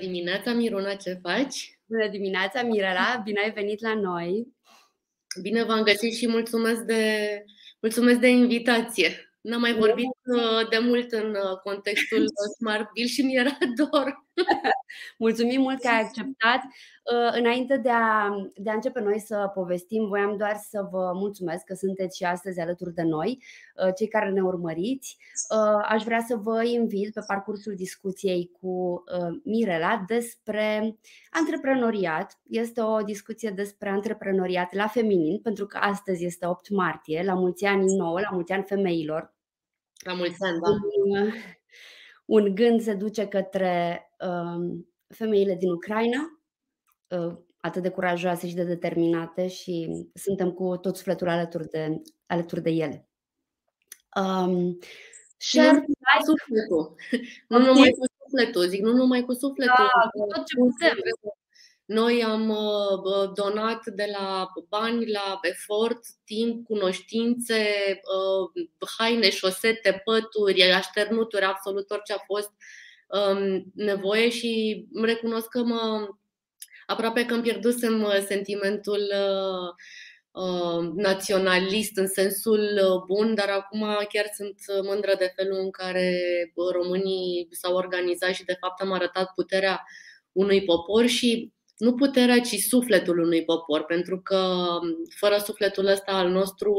Bună 0.00 0.12
dimineața! 0.12 0.52
Bună 0.52 0.52
dimineața, 0.52 0.52
Miruna, 0.52 0.94
ce 0.94 1.18
faci? 1.22 1.78
Bună 1.86 2.08
dimineața, 2.08 2.62
Mirela! 2.62 3.20
Bine 3.24 3.40
ai 3.40 3.52
venit 3.52 3.80
la 3.80 3.94
noi! 3.94 4.46
Bine 5.42 5.64
v-am 5.64 5.82
găsit 5.82 6.14
și 6.14 6.28
mulțumesc 6.28 6.80
de, 6.80 7.44
mulțumesc 7.80 8.18
de 8.18 8.28
invitație. 8.28 9.32
N-am 9.40 9.60
mai 9.60 9.74
vorbit 9.74 10.06
uh, 10.06 10.68
de 10.68 10.78
mult 10.78 11.12
în 11.12 11.28
uh, 11.30 11.58
contextul 11.62 12.24
Smart 12.58 12.92
Bill 12.92 13.08
și 13.08 13.22
mi-era 13.22 13.58
dor. 13.78 14.26
Mulțumim 15.18 15.60
mult 15.60 15.80
că 15.80 15.88
ai 15.88 16.00
acceptat. 16.00 16.60
Uh, 17.12 17.38
înainte 17.38 17.76
de 17.76 17.90
a, 17.90 18.28
de 18.56 18.70
a 18.70 18.74
începe 18.74 19.00
noi 19.00 19.20
să 19.20 19.50
povestim, 19.54 20.06
voiam 20.06 20.36
doar 20.36 20.56
să 20.68 20.88
vă 20.90 21.12
mulțumesc 21.14 21.64
că 21.64 21.74
sunteți 21.74 22.16
și 22.16 22.24
astăzi 22.24 22.60
alături 22.60 22.94
de 22.94 23.02
noi, 23.02 23.42
cei 23.96 24.08
care 24.08 24.30
ne 24.30 24.40
urmăriți. 24.40 25.16
Aș 25.88 26.02
vrea 26.02 26.24
să 26.28 26.36
vă 26.36 26.64
invit 26.64 27.12
pe 27.12 27.20
parcursul 27.26 27.74
discuției 27.74 28.50
cu 28.60 29.04
Mirela 29.44 30.04
despre 30.06 30.96
antreprenoriat. 31.30 32.38
Este 32.48 32.80
o 32.80 33.02
discuție 33.02 33.50
despre 33.50 33.88
antreprenoriat 33.88 34.74
la 34.74 34.86
feminin, 34.86 35.40
pentru 35.40 35.66
că 35.66 35.78
astăzi 35.80 36.24
este 36.24 36.46
8 36.46 36.70
martie, 36.70 37.22
la 37.22 37.34
mulți 37.34 37.64
ani 37.64 37.94
nouă, 37.94 38.20
la 38.20 38.30
mulți 38.30 38.52
ani 38.52 38.64
femeilor. 38.64 39.34
La 40.04 40.12
mulți 40.14 40.42
ani, 40.42 40.58
da. 40.60 40.68
Un, 41.04 41.30
un 42.24 42.54
gând 42.54 42.80
se 42.80 42.94
duce 42.94 43.26
către 43.26 44.04
uh, 44.04 44.09
femeile 45.14 45.54
din 45.54 45.70
Ucraina, 45.70 46.40
uh, 47.08 47.36
atât 47.60 47.82
de 47.82 47.88
curajoase 47.88 48.48
și 48.48 48.54
de 48.54 48.64
determinate 48.64 49.48
și 49.48 50.06
suntem 50.14 50.52
cu 50.52 50.76
tot 50.76 50.96
sufletul 50.96 51.28
alături 51.28 51.68
de, 51.68 52.02
alături 52.26 52.62
de 52.62 52.70
ele. 52.70 53.08
Um, 54.16 54.78
share 55.36 55.72
nu 55.72 55.84
like. 55.86 56.24
sufletul. 56.24 56.94
Nu 57.48 57.58
numai 57.58 57.90
cu 57.90 58.04
sufletul, 58.22 58.66
zic, 58.66 58.80
nu 58.80 58.92
numai 58.92 59.24
cu 59.24 59.32
sufletul. 59.32 59.74
Da, 59.76 60.08
cu 60.10 60.26
tot 60.34 60.46
ce 60.46 60.56
putem. 60.56 60.96
Noi 61.84 62.24
am 62.24 62.48
uh, 62.48 63.32
donat 63.34 63.86
de 63.86 64.08
la 64.18 64.48
bani 64.68 65.10
la 65.10 65.38
efort, 65.42 66.00
timp, 66.24 66.64
cunoștințe, 66.66 67.64
uh, 67.94 68.68
haine, 68.98 69.30
șosete, 69.30 70.02
pături, 70.04 70.72
așternuturi, 70.72 71.44
absolut 71.44 71.90
orice 71.90 72.12
a 72.12 72.18
fost 72.26 72.50
um, 72.50 72.56
nevoie 73.74 74.28
și 74.28 74.84
îmi 74.92 75.06
recunosc 75.06 75.48
că 75.48 75.62
mă, 75.62 76.08
aproape 76.86 77.26
că 77.26 77.34
îmi 77.34 77.42
pierdusem 77.42 78.02
uh, 78.02 78.24
sentimentul 78.26 79.12
naționalist 80.94 81.96
în 81.96 82.06
sensul 82.06 82.80
bun, 83.06 83.34
dar 83.34 83.48
acum 83.48 83.80
chiar 84.08 84.30
sunt 84.34 84.54
mândră 84.82 85.14
de 85.18 85.32
felul 85.36 85.58
în 85.58 85.70
care 85.70 86.22
românii 86.72 87.48
s-au 87.50 87.74
organizat 87.74 88.34
și 88.34 88.44
de 88.44 88.56
fapt 88.60 88.80
am 88.80 88.92
arătat 88.92 89.32
puterea 89.34 89.84
unui 90.32 90.64
popor 90.64 91.06
și 91.06 91.52
nu 91.76 91.94
puterea, 91.94 92.40
ci 92.40 92.54
sufletul 92.54 93.18
unui 93.18 93.44
popor, 93.44 93.84
pentru 93.84 94.20
că 94.20 94.66
fără 95.16 95.36
sufletul 95.44 95.86
ăsta 95.86 96.12
al 96.12 96.28
nostru, 96.28 96.74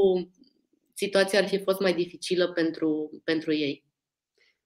situația 0.94 1.40
ar 1.40 1.48
fi 1.48 1.64
fost 1.64 1.80
mai 1.80 1.94
dificilă 1.94 2.52
pentru, 2.52 3.22
pentru 3.24 3.54
ei. 3.54 3.84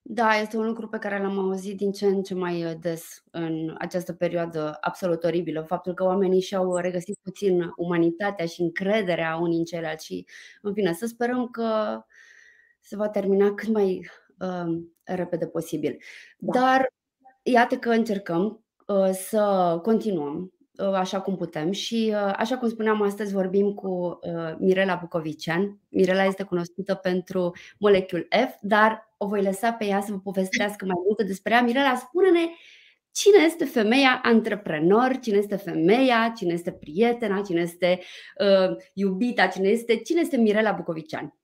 Da, 0.08 0.36
este 0.36 0.58
un 0.58 0.66
lucru 0.66 0.88
pe 0.88 0.98
care 0.98 1.22
l-am 1.22 1.40
auzit 1.40 1.78
din 1.78 1.92
ce 1.92 2.06
în 2.06 2.24
ce 2.24 2.34
mai 2.34 2.78
des 2.80 3.24
în 3.32 3.76
această 3.78 4.14
perioadă 4.14 4.78
absolut 4.82 5.24
oribilă. 5.24 5.62
Faptul 5.62 5.94
că 5.94 6.04
oamenii 6.04 6.42
și-au 6.42 6.76
regăsit 6.76 7.18
puțin 7.22 7.74
umanitatea 7.76 8.46
și 8.46 8.62
încrederea 8.62 9.36
unii 9.36 9.58
în 9.58 9.64
ceilalți 9.64 10.06
și, 10.06 10.26
în 10.62 10.74
fine, 10.74 10.94
să 10.94 11.06
sperăm 11.06 11.48
că 11.48 12.02
se 12.80 12.96
va 12.96 13.10
termina 13.10 13.54
cât 13.54 13.68
mai 13.68 14.10
uh, 14.40 14.82
repede 15.04 15.48
posibil. 15.48 15.98
Da. 16.38 16.60
Dar 16.60 16.94
iată 17.44 17.78
că 17.78 17.90
încercăm 17.90 18.66
Uh, 18.88 19.10
să 19.12 19.80
continuăm 19.82 20.36
uh, 20.36 20.50
așa 20.94 21.22
cum 21.22 21.36
putem 21.36 21.72
și 21.72 22.14
uh, 22.14 22.34
așa 22.36 22.58
cum 22.58 22.70
spuneam 22.70 23.02
astăzi 23.02 23.34
vorbim 23.34 23.74
cu 23.74 24.20
Mirela 24.58 24.96
Bucovician. 25.02 25.80
Mirela 25.90 26.24
este 26.24 26.44
cunoscută 26.44 26.94
pentru 26.94 27.52
Molecule 27.78 28.28
F, 28.30 28.54
dar 28.62 29.14
o 29.18 29.28
voi 29.28 29.44
lăsa 29.44 29.72
pe 29.72 29.86
ea 29.86 30.02
să 30.02 30.12
vă 30.12 30.20
povestească 30.20 30.86
mai 30.86 30.96
multe 31.06 31.24
despre 31.24 31.54
ea. 31.54 31.62
Mirela, 31.62 31.96
spune-ne 31.96 32.50
cine 33.16 33.44
este 33.44 33.66
femeia 33.66 34.22
antreprenor, 34.24 35.20
cine 35.20 35.38
este 35.38 35.56
femeia, 35.56 36.34
cine 36.38 36.54
este 36.54 36.72
prietena, 36.72 37.42
cine 37.42 37.62
este 37.62 38.00
uh, 38.40 38.76
iubita, 38.94 39.48
cine 39.48 39.70
este, 39.70 39.96
cine 39.96 40.22
este 40.22 40.38
Mirela 40.38 40.72
Bucovician. 40.72 41.38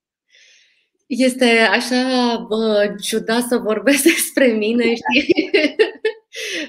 Este 1.08 1.46
așa 1.46 2.38
bă, 2.48 2.96
ciudat 3.02 3.42
să 3.42 3.58
vorbesc 3.58 4.04
despre 4.14 4.46
mine, 4.46 4.84
știi? 4.84 5.50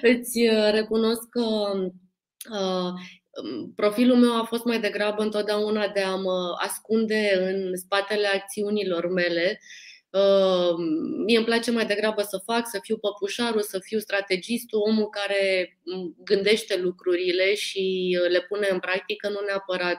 Îți 0.12 0.40
uh, 0.40 0.70
recunosc 0.72 1.28
că 1.28 1.40
uh, 1.40 1.92
profilul 3.76 4.16
meu 4.16 4.40
a 4.40 4.44
fost 4.44 4.64
mai 4.64 4.80
degrabă 4.80 5.22
întotdeauna 5.22 5.88
de 5.88 6.00
a 6.00 6.14
mă 6.14 6.54
ascunde 6.58 7.32
în 7.36 7.76
spatele 7.76 8.26
acțiunilor 8.26 9.08
mele. 9.08 9.60
Uh, 10.10 10.74
mie 11.24 11.36
îmi 11.36 11.46
place 11.46 11.70
mai 11.70 11.86
degrabă 11.86 12.22
să 12.22 12.42
fac, 12.44 12.68
să 12.68 12.78
fiu 12.82 12.96
păpușarul, 12.96 13.62
să 13.62 13.78
fiu 13.78 13.98
strategistul, 13.98 14.80
omul 14.88 15.08
care 15.08 15.78
gândește 16.24 16.76
lucrurile 16.76 17.54
și 17.54 18.16
le 18.28 18.40
pune 18.40 18.68
în 18.70 18.78
practică, 18.78 19.28
nu 19.28 19.40
neapărat 19.46 19.98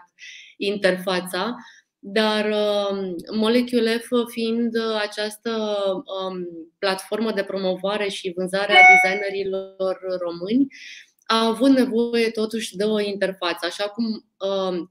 interfața. 0.58 1.56
Dar 2.00 2.46
uh, 2.46 3.14
Molecule 3.36 3.98
F 3.98 4.10
fiind 4.32 4.76
această 5.02 5.52
um, 5.94 6.48
platformă 6.80 7.32
de 7.32 7.44
promovare 7.44 8.10
și 8.10 8.34
vânzare 8.36 8.74
a 8.74 8.82
designerilor 8.94 10.00
români, 10.20 10.68
a 11.26 11.46
avut 11.46 11.70
nevoie 11.70 12.30
totuși 12.30 12.76
de 12.76 12.84
o 12.84 13.00
interfață. 13.00 13.66
Așa 13.66 13.84
cum 13.84 14.06
uh, 14.38 14.88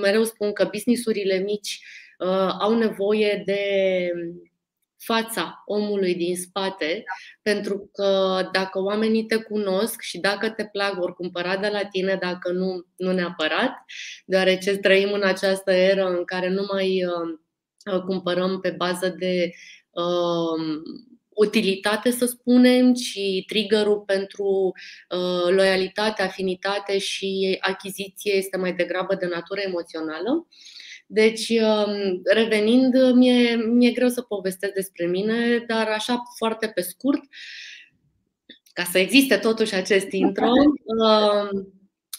mereu 0.00 0.24
spun 0.24 0.52
că 0.52 0.68
businessurile 0.70 1.38
mici 1.38 1.80
uh, 2.18 2.54
au 2.58 2.78
nevoie 2.78 3.42
de 3.46 3.62
fața 5.04 5.62
omului 5.66 6.14
din 6.14 6.36
spate, 6.36 7.04
pentru 7.42 7.90
că 7.92 8.40
dacă 8.52 8.82
oamenii 8.82 9.24
te 9.24 9.36
cunosc 9.36 10.00
și 10.00 10.18
dacă 10.18 10.50
te 10.50 10.64
plac, 10.64 10.94
vor 10.94 11.14
cumpăra 11.14 11.56
de 11.56 11.68
la 11.68 11.84
tine, 11.84 12.18
dacă 12.20 12.52
nu, 12.52 12.86
nu 12.96 13.12
neapărat, 13.12 13.72
deoarece 14.24 14.76
trăim 14.76 15.12
în 15.12 15.22
această 15.22 15.72
eră 15.72 16.04
în 16.04 16.24
care 16.24 16.48
nu 16.48 16.66
mai 16.72 17.04
uh, 17.04 18.02
cumpărăm 18.06 18.60
pe 18.60 18.70
bază 18.70 19.08
de 19.18 19.50
uh, 19.90 20.82
utilitate, 21.34 22.10
să 22.10 22.26
spunem, 22.26 22.94
ci 22.94 23.18
triggerul 23.46 24.00
pentru 24.00 24.72
uh, 25.10 25.54
loialitate, 25.54 26.22
afinitate 26.22 26.98
și 26.98 27.58
achiziție 27.60 28.34
este 28.34 28.56
mai 28.56 28.72
degrabă 28.74 29.14
de 29.14 29.26
natură 29.26 29.60
emoțională. 29.60 30.46
Uh, 30.48 30.80
deci, 31.14 31.48
um, 31.48 32.20
revenind, 32.24 33.12
mi-e, 33.14 33.56
mi-e 33.56 33.90
greu 33.90 34.08
să 34.08 34.22
povestesc 34.22 34.72
despre 34.72 35.06
mine, 35.06 35.64
dar 35.66 35.88
așa 35.88 36.22
foarte 36.36 36.66
pe 36.74 36.80
scurt, 36.80 37.20
ca 38.72 38.84
să 38.84 38.98
existe 38.98 39.36
totuși 39.36 39.74
acest 39.74 40.10
intro, 40.10 40.46
um, 40.98 41.72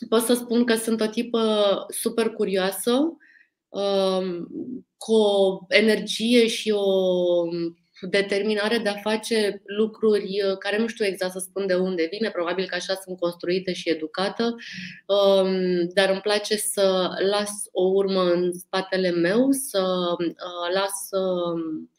pot 0.09 0.22
să 0.22 0.34
spun 0.34 0.63
că 0.63 0.75
sunt 0.75 1.01
o 1.01 1.06
tipă 1.06 1.85
super 1.90 2.30
curioasă, 2.30 3.18
um, 3.69 4.47
cu 4.97 5.13
o 5.13 5.59
energie 5.68 6.47
și 6.47 6.72
o 6.72 6.84
determinare 8.09 8.78
de 8.78 8.90
a 8.90 8.96
face 8.96 9.62
lucruri 9.66 10.24
uh, 10.24 10.57
care 10.57 10.78
nu 10.78 10.88
știu 10.88 11.06
exact 11.06 11.31
să 11.31 11.39
spun 11.39 11.68
de 11.68 11.74
unde 11.74 12.07
vine, 12.12 12.30
probabil 12.30 12.66
că 12.66 12.75
așa 12.75 12.95
sunt 13.04 13.19
construită 13.19 13.72
și 13.72 13.89
educată, 13.89 14.56
um, 15.06 15.88
dar 15.94 16.10
îmi 16.10 16.22
place 16.22 16.56
să 16.56 17.10
las 17.30 17.51
o 17.72 17.83
urmă 17.83 18.22
în 18.22 18.51
spatele 18.54 19.10
meu, 19.10 19.51
să 19.51 20.16
uh, 20.19 20.74
las 20.74 21.22
um, 21.22 21.92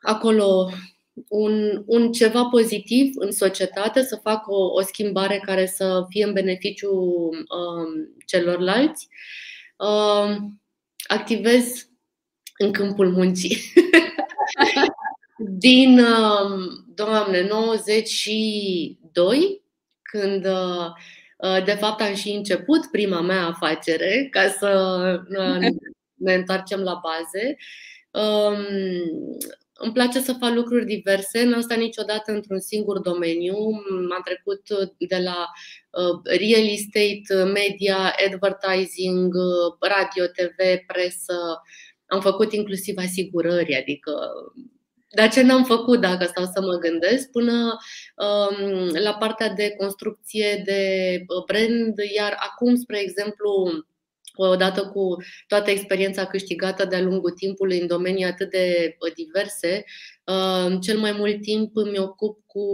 acolo 0.00 0.70
un, 1.28 1.82
un 1.86 2.12
ceva 2.12 2.44
pozitiv 2.44 3.12
în 3.14 3.32
societate, 3.32 4.02
să 4.02 4.16
fac 4.22 4.48
o, 4.48 4.72
o 4.72 4.80
schimbare 4.80 5.42
care 5.44 5.66
să 5.66 6.04
fie 6.08 6.24
în 6.24 6.32
beneficiu 6.32 6.92
um, 6.92 8.14
celorlalți. 8.26 9.08
Um, 9.76 10.60
activez 11.06 11.86
în 12.58 12.72
câmpul 12.72 13.10
muncii. 13.10 13.56
din, 15.58 15.98
um, 15.98 16.84
doamne, 16.94 17.46
92, 17.48 19.62
când 20.02 20.46
uh, 20.46 20.86
uh, 21.36 21.64
de 21.64 21.72
fapt 21.72 22.00
am 22.00 22.14
și 22.14 22.30
început 22.30 22.86
prima 22.90 23.20
mea 23.20 23.46
afacere, 23.46 24.28
ca 24.30 24.48
să 24.48 25.20
uh, 25.28 25.68
ne 26.14 26.34
întoarcem 26.34 26.80
la 26.80 27.00
baze. 27.02 27.56
Um, 28.10 28.56
îmi 29.72 29.92
place 29.92 30.20
să 30.20 30.32
fac 30.32 30.54
lucruri 30.54 30.84
diverse, 30.84 31.44
nu 31.44 31.56
asta 31.56 31.74
niciodată 31.74 32.32
într-un 32.32 32.60
singur 32.60 32.98
domeniu. 32.98 33.56
M-am 34.08 34.20
trecut 34.24 34.62
de 34.98 35.18
la 35.24 35.50
real 36.24 36.68
estate, 36.68 37.44
media, 37.44 38.14
advertising, 38.26 39.34
radio, 39.80 40.26
TV, 40.26 40.86
presă, 40.86 41.62
am 42.12 42.20
făcut 42.20 42.52
inclusiv 42.52 42.94
asigurări, 42.98 43.76
adică 43.76 44.12
dar 45.14 45.30
ce 45.30 45.42
n-am 45.42 45.64
făcut 45.64 46.00
dacă 46.00 46.24
stau 46.24 46.44
să 46.44 46.60
mă 46.60 46.76
gândesc, 46.76 47.30
până 47.30 47.76
um, 48.16 48.88
la 49.02 49.14
partea 49.14 49.48
de 49.48 49.74
construcție 49.78 50.62
de 50.64 51.24
brand, 51.46 51.94
iar 52.16 52.36
acum, 52.38 52.76
spre 52.76 53.00
exemplu, 53.00 53.70
odată 54.34 54.86
cu 54.86 55.16
toată 55.46 55.70
experiența 55.70 56.26
câștigată 56.26 56.84
de-a 56.84 57.00
lungul 57.00 57.30
timpului 57.30 57.80
în 57.80 57.86
domenii 57.86 58.24
atât 58.24 58.50
de 58.50 58.96
diverse, 59.14 59.84
cel 60.80 60.98
mai 60.98 61.12
mult 61.12 61.40
timp 61.40 61.76
îmi 61.76 61.98
ocup 61.98 62.38
cu 62.46 62.66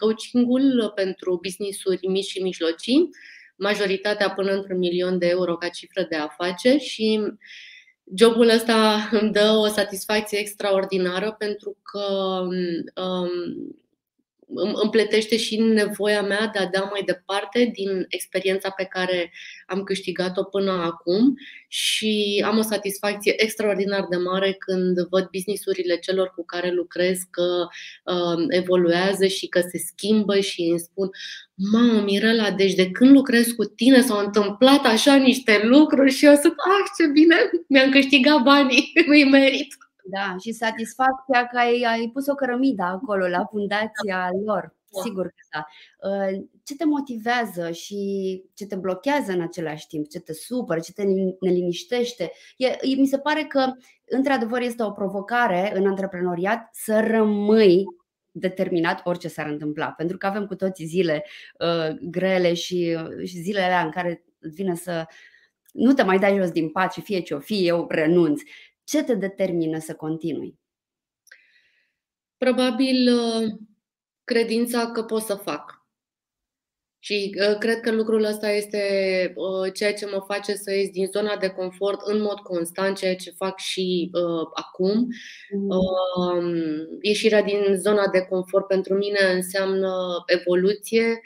coachingul 0.00 0.92
pentru 0.94 1.38
business-uri 1.42 2.06
mici 2.06 2.30
și 2.30 2.42
mijlocii, 2.42 3.08
majoritatea 3.56 4.30
până 4.30 4.52
într-un 4.52 4.78
milion 4.78 5.18
de 5.18 5.26
euro 5.26 5.56
ca 5.56 5.68
cifră 5.68 6.06
de 6.08 6.16
afaceri 6.16 6.80
și 6.82 7.20
jobul 8.14 8.48
ăsta 8.48 9.08
îmi 9.10 9.32
dă 9.32 9.54
o 9.56 9.66
satisfacție 9.66 10.38
extraordinară 10.38 11.34
pentru 11.38 11.76
că 11.82 12.04
um, 13.02 13.79
îmi 14.54 14.90
plătește 14.90 15.36
și 15.36 15.56
nevoia 15.56 16.22
mea 16.22 16.50
de 16.52 16.58
a 16.58 16.66
da 16.66 16.88
mai 16.90 17.02
departe 17.04 17.70
din 17.72 18.04
experiența 18.08 18.70
pe 18.70 18.84
care 18.84 19.32
am 19.66 19.82
câștigat-o 19.82 20.44
până 20.44 20.70
acum 20.70 21.34
și 21.68 22.44
am 22.46 22.58
o 22.58 22.62
satisfacție 22.62 23.42
extraordinar 23.42 24.06
de 24.10 24.16
mare 24.16 24.56
când 24.58 25.08
văd 25.10 25.28
businessurile 25.32 25.98
celor 25.98 26.32
cu 26.36 26.44
care 26.44 26.70
lucrez 26.70 27.18
că 27.30 27.66
uh, 28.04 28.44
evoluează 28.48 29.26
și 29.26 29.46
că 29.46 29.60
se 29.60 29.78
schimbă 29.78 30.40
și 30.40 30.62
îmi 30.62 30.78
spun 30.78 31.10
Mamă, 31.72 32.00
Mirela, 32.00 32.50
deci 32.50 32.74
de 32.74 32.90
când 32.90 33.10
lucrez 33.10 33.46
cu 33.46 33.64
tine 33.64 34.00
s-au 34.00 34.24
întâmplat 34.24 34.84
așa 34.84 35.16
niște 35.16 35.60
lucruri 35.64 36.12
și 36.12 36.24
eu 36.24 36.34
sunt, 36.34 36.54
ah, 36.56 36.90
ce 36.98 37.10
bine, 37.12 37.36
mi-am 37.68 37.90
câștigat 37.90 38.42
banii, 38.42 38.92
îi 39.06 39.24
merit. 39.24 39.74
Da, 40.10 40.36
și 40.40 40.52
satisfacția 40.52 41.46
că 41.46 41.58
ai, 41.58 41.82
ai 41.88 42.10
pus 42.12 42.26
o 42.26 42.34
cărămidă 42.34 42.82
acolo, 42.82 43.28
la 43.28 43.44
fundația 43.50 44.30
lor. 44.44 44.74
Da. 44.90 45.00
Sigur 45.02 45.26
că 45.26 45.46
da. 45.50 45.66
Uh, 46.08 46.44
ce 46.64 46.76
te 46.76 46.84
motivează 46.84 47.70
și 47.70 47.98
ce 48.54 48.66
te 48.66 48.76
blochează 48.76 49.32
în 49.32 49.40
același 49.40 49.86
timp, 49.86 50.08
ce 50.08 50.20
te 50.20 50.32
supără, 50.32 50.80
ce 50.80 50.92
te 50.92 51.02
neliniștește? 51.40 52.32
E, 52.56 52.96
mi 52.96 53.06
se 53.06 53.18
pare 53.18 53.42
că, 53.42 53.72
într-adevăr, 54.08 54.60
este 54.60 54.82
o 54.82 54.90
provocare 54.90 55.72
în 55.74 55.86
antreprenoriat 55.86 56.68
să 56.72 57.04
rămâi 57.06 57.84
determinat 58.30 59.00
orice 59.04 59.28
s-ar 59.28 59.46
întâmpla. 59.46 59.86
Pentru 59.86 60.16
că 60.16 60.26
avem 60.26 60.46
cu 60.46 60.54
toții 60.54 60.86
zile 60.86 61.24
uh, 61.58 61.96
grele 62.00 62.54
și, 62.54 62.96
uh, 62.98 63.26
și 63.26 63.36
zilele 63.36 63.64
alea 63.64 63.84
în 63.84 63.90
care 63.90 64.24
vine 64.38 64.74
să 64.74 65.06
nu 65.72 65.92
te 65.92 66.02
mai 66.02 66.18
dai 66.18 66.36
jos 66.36 66.50
din 66.50 66.68
pat 66.68 66.92
și 66.92 67.00
fie 67.00 67.20
ce 67.20 67.34
o 67.34 67.38
fi, 67.38 67.66
eu 67.66 67.86
renunț. 67.88 68.40
Ce 68.90 69.02
te 69.02 69.14
determină 69.14 69.78
să 69.78 69.94
continui? 69.94 70.58
Probabil 72.36 73.14
uh, 73.14 73.48
credința 74.24 74.90
că 74.90 75.02
pot 75.02 75.22
să 75.22 75.34
fac. 75.34 75.86
Și 76.98 77.36
uh, 77.48 77.58
cred 77.58 77.80
că 77.80 77.90
lucrul 77.90 78.24
ăsta 78.24 78.50
este 78.50 78.82
uh, 79.36 79.72
ceea 79.72 79.94
ce 79.94 80.06
mă 80.06 80.24
face 80.26 80.54
să 80.54 80.74
ies 80.74 80.90
din 80.90 81.06
zona 81.06 81.36
de 81.36 81.48
confort 81.48 82.00
în 82.00 82.20
mod 82.20 82.38
constant, 82.38 82.96
ceea 82.96 83.16
ce 83.16 83.30
fac 83.30 83.58
și 83.58 84.10
acum. 84.54 85.06
Mm. 85.50 86.98
Ieșirea 87.00 87.42
din 87.42 87.76
zona 87.76 88.08
de 88.08 88.20
confort 88.20 88.66
pentru 88.66 88.94
mine 88.94 89.32
înseamnă 89.34 90.22
evoluție. 90.26 91.20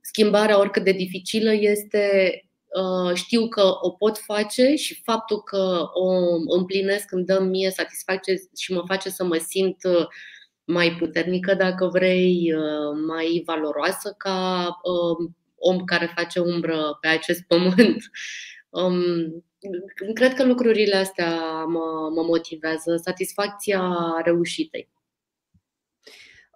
Schimbarea, 0.00 0.58
oricât 0.58 0.84
de 0.84 0.92
dificilă 0.92 1.52
este, 1.52 2.32
Uh, 2.32 2.47
știu 3.14 3.48
că 3.48 3.62
o 3.80 3.90
pot 3.90 4.18
face 4.18 4.74
și 4.74 5.02
faptul 5.04 5.42
că 5.42 5.88
o 5.92 6.08
împlinesc 6.56 7.12
îmi 7.12 7.24
dă 7.24 7.40
mie 7.40 7.70
satisfacție 7.70 8.34
și 8.56 8.72
mă 8.72 8.82
face 8.86 9.08
să 9.08 9.24
mă 9.24 9.36
simt 9.36 9.84
uh, 9.84 10.06
mai 10.64 10.96
puternică, 10.98 11.54
dacă 11.54 11.86
vrei, 11.86 12.52
uh, 12.54 12.98
mai 13.06 13.42
valoroasă 13.46 14.14
ca 14.18 14.66
um, 14.82 15.36
om 15.58 15.84
care 15.84 16.12
face 16.16 16.40
umbră 16.40 16.98
pe 17.00 17.08
acest 17.08 17.42
pământ. 17.52 18.02
Um, 18.68 19.44
cred 20.14 20.34
că 20.34 20.44
lucrurile 20.44 20.96
astea 20.96 21.64
mă, 21.64 22.10
mă 22.14 22.22
motivează, 22.22 22.96
satisfacția 22.96 23.96
reușitei. 24.24 24.88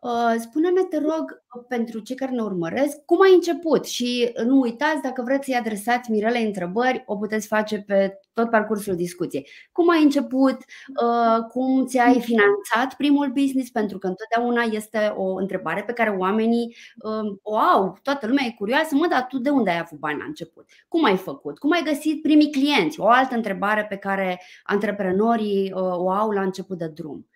Uh, 0.03 0.35
spune-ne, 0.39 0.83
te 0.83 0.99
rog, 0.99 1.43
pentru 1.69 1.99
cei 1.99 2.17
care 2.17 2.33
ne 2.33 2.43
urmăresc, 2.43 3.05
cum 3.05 3.21
ai 3.21 3.35
început? 3.35 3.87
Și 3.87 4.33
nu 4.45 4.61
uitați, 4.61 5.03
dacă 5.03 5.23
vreți 5.23 5.45
să-i 5.45 5.55
adresați 5.55 6.11
Mirele 6.11 6.39
întrebări, 6.39 7.03
o 7.07 7.17
puteți 7.17 7.47
face 7.47 7.79
pe 7.79 8.19
tot 8.33 8.51
parcursul 8.51 8.97
discuției. 8.97 9.49
Cum 9.73 9.91
ai 9.91 10.03
început? 10.03 10.57
Uh, 11.03 11.45
cum 11.49 11.87
ți-ai 11.87 12.21
finanțat 12.21 12.95
primul 12.97 13.29
business? 13.29 13.71
Pentru 13.71 13.99
că 13.99 14.07
întotdeauna 14.07 14.63
este 14.63 15.13
o 15.17 15.35
întrebare 15.35 15.83
pe 15.83 15.93
care 15.93 16.11
oamenii 16.11 16.77
uh, 16.99 17.37
o 17.43 17.57
au. 17.57 17.99
Toată 18.03 18.27
lumea 18.27 18.45
e 18.47 18.55
curioasă. 18.59 18.95
Mă, 18.95 19.07
dar 19.07 19.27
tu 19.29 19.39
de 19.39 19.51
unde 19.51 19.71
ai 19.71 19.79
avut 19.79 19.99
bani 19.99 20.19
la 20.19 20.25
început? 20.25 20.65
Cum 20.89 21.05
ai 21.05 21.17
făcut? 21.17 21.59
Cum 21.59 21.73
ai 21.73 21.83
găsit 21.85 22.23
primii 22.23 22.53
clienți? 22.53 23.01
O 23.01 23.09
altă 23.09 23.35
întrebare 23.35 23.87
pe 23.89 23.97
care 23.97 24.41
antreprenorii 24.63 25.73
o 25.75 26.11
au 26.11 26.31
la 26.31 26.43
început 26.43 26.79
de 26.79 26.87
drum. 26.87 27.27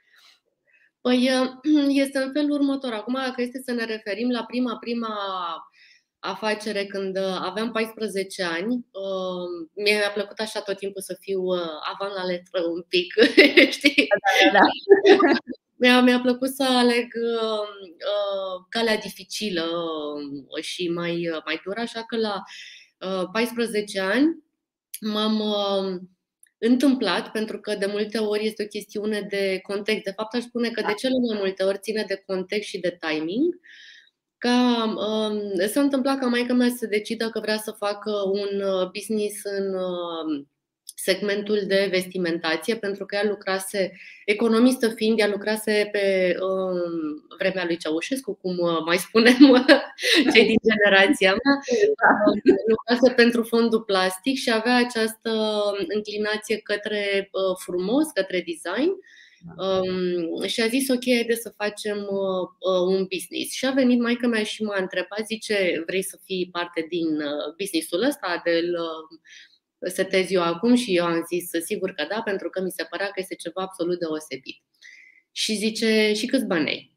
Păi 1.07 1.31
este 2.05 2.19
în 2.19 2.33
felul 2.33 2.51
următor. 2.51 2.93
Acum, 2.93 3.15
dacă 3.15 3.43
este 3.43 3.63
să 3.65 3.73
ne 3.73 3.85
referim 3.85 4.31
la 4.31 4.45
prima, 4.45 4.77
prima 4.77 5.17
afacere 6.19 6.87
când 6.87 7.17
uh, 7.17 7.39
aveam 7.41 7.73
14 7.73 8.43
ani, 8.43 8.75
uh, 8.75 9.69
mi-a 9.75 10.11
plăcut 10.15 10.39
așa 10.39 10.61
tot 10.61 10.77
timpul 10.77 11.03
să 11.03 11.17
fiu 11.21 11.43
uh, 11.43 11.61
avant 11.93 12.15
la 12.15 12.25
letră 12.25 12.61
un 12.63 12.83
pic, 12.89 13.15
știi? 13.77 14.07
Da, 14.53 14.53
da, 14.53 14.59
da. 14.59 15.33
Mi-a, 15.81 16.01
mi-a 16.01 16.21
plăcut 16.21 16.49
să 16.49 16.65
aleg 16.65 17.07
uh, 17.41 18.65
calea 18.69 18.97
dificilă 18.97 19.67
și 20.61 20.89
mai, 20.89 21.29
mai 21.45 21.61
dură, 21.65 21.81
așa 21.81 22.05
că 22.07 22.17
la 22.17 22.43
uh, 23.21 23.29
14 23.33 24.01
ani 24.01 24.45
m-am 25.01 25.41
uh, 25.41 26.01
întâmplat, 26.59 27.31
pentru 27.31 27.61
că 27.61 27.75
de 27.75 27.87
multe 27.87 28.19
ori 28.19 28.47
este 28.47 28.63
o 28.63 28.67
chestiune 28.67 29.21
de 29.21 29.61
context. 29.63 30.05
De 30.05 30.13
fapt, 30.17 30.35
aș 30.35 30.43
spune 30.43 30.71
că 30.71 30.81
de 30.87 30.93
cele 30.93 31.15
mai 31.29 31.39
multe 31.39 31.63
ori 31.63 31.79
ține 31.79 32.05
de 32.09 32.23
context 32.27 32.69
și 32.69 32.79
de 32.79 32.99
timing. 33.01 33.61
Ca 34.39 34.85
um, 34.85 35.67
s-a 35.67 35.81
întâmplat 35.81 36.19
ca 36.19 36.27
maica 36.27 36.53
mea 36.53 36.69
să 36.77 36.87
decidă 36.87 37.29
că 37.29 37.41
vrea 37.41 37.57
să 37.57 37.71
facă 37.71 38.11
un 38.33 38.61
uh, 38.61 38.91
business 38.91 39.45
în 39.45 39.75
uh, 39.75 40.47
segmentul 41.07 41.63
de 41.67 41.89
vestimentație, 41.91 42.77
pentru 42.77 43.05
că 43.05 43.15
ea 43.15 43.25
lucrase, 43.29 43.93
economistă 44.25 44.89
fiind, 44.89 45.19
ea 45.19 45.29
lucrase 45.29 45.89
pe 45.93 46.37
um, 46.41 47.27
vremea 47.39 47.65
lui 47.65 47.77
Ceaușescu, 47.77 48.39
cum 48.43 48.59
uh, 48.59 48.79
mai 48.85 48.97
spunem 48.97 49.39
cei 50.33 50.47
din 50.47 50.61
generația 50.71 51.31
mea, 51.31 51.55
lucrase 52.73 53.15
pentru 53.15 53.43
fondul 53.43 53.83
plastic 53.83 54.37
și 54.37 54.51
avea 54.53 54.77
această 54.77 55.31
înclinație 55.89 56.57
către 56.59 57.29
uh, 57.33 57.57
frumos, 57.65 58.07
către 58.15 58.45
design. 58.51 58.93
Um, 59.57 60.47
și 60.47 60.61
a 60.61 60.67
zis 60.67 60.89
ok, 60.89 61.05
haide 61.05 61.35
să 61.35 61.55
facem 61.57 61.97
uh, 61.97 62.43
uh, 62.71 62.97
un 62.97 63.07
business. 63.13 63.53
Și 63.53 63.67
a 63.67 63.71
venit 63.71 64.01
maica 64.01 64.27
mea 64.27 64.43
și 64.43 64.63
m-a 64.63 64.79
întrebat, 64.81 65.27
zice, 65.27 65.83
vrei 65.87 66.03
să 66.03 66.19
fii 66.25 66.49
parte 66.53 66.87
din 66.89 67.09
uh, 67.21 67.55
businessul 67.59 68.03
ăsta, 68.03 68.41
de 68.45 68.51
uh, 68.51 69.19
setez 69.85 70.31
eu 70.31 70.43
acum 70.43 70.75
și 70.75 70.97
eu 70.97 71.05
am 71.05 71.25
zis 71.27 71.51
sigur 71.65 71.91
că 71.91 72.07
da, 72.09 72.23
pentru 72.23 72.51
că 72.51 72.61
mi 72.63 72.71
se 72.71 72.87
părea 72.91 73.07
că 73.07 73.13
este 73.17 73.35
ceva 73.35 73.63
absolut 73.63 73.99
deosebit. 73.99 74.63
Și 75.33 75.55
zice, 75.55 76.13
și 76.13 76.27
câți 76.27 76.47
bani 76.47 76.69
ai? 76.69 76.95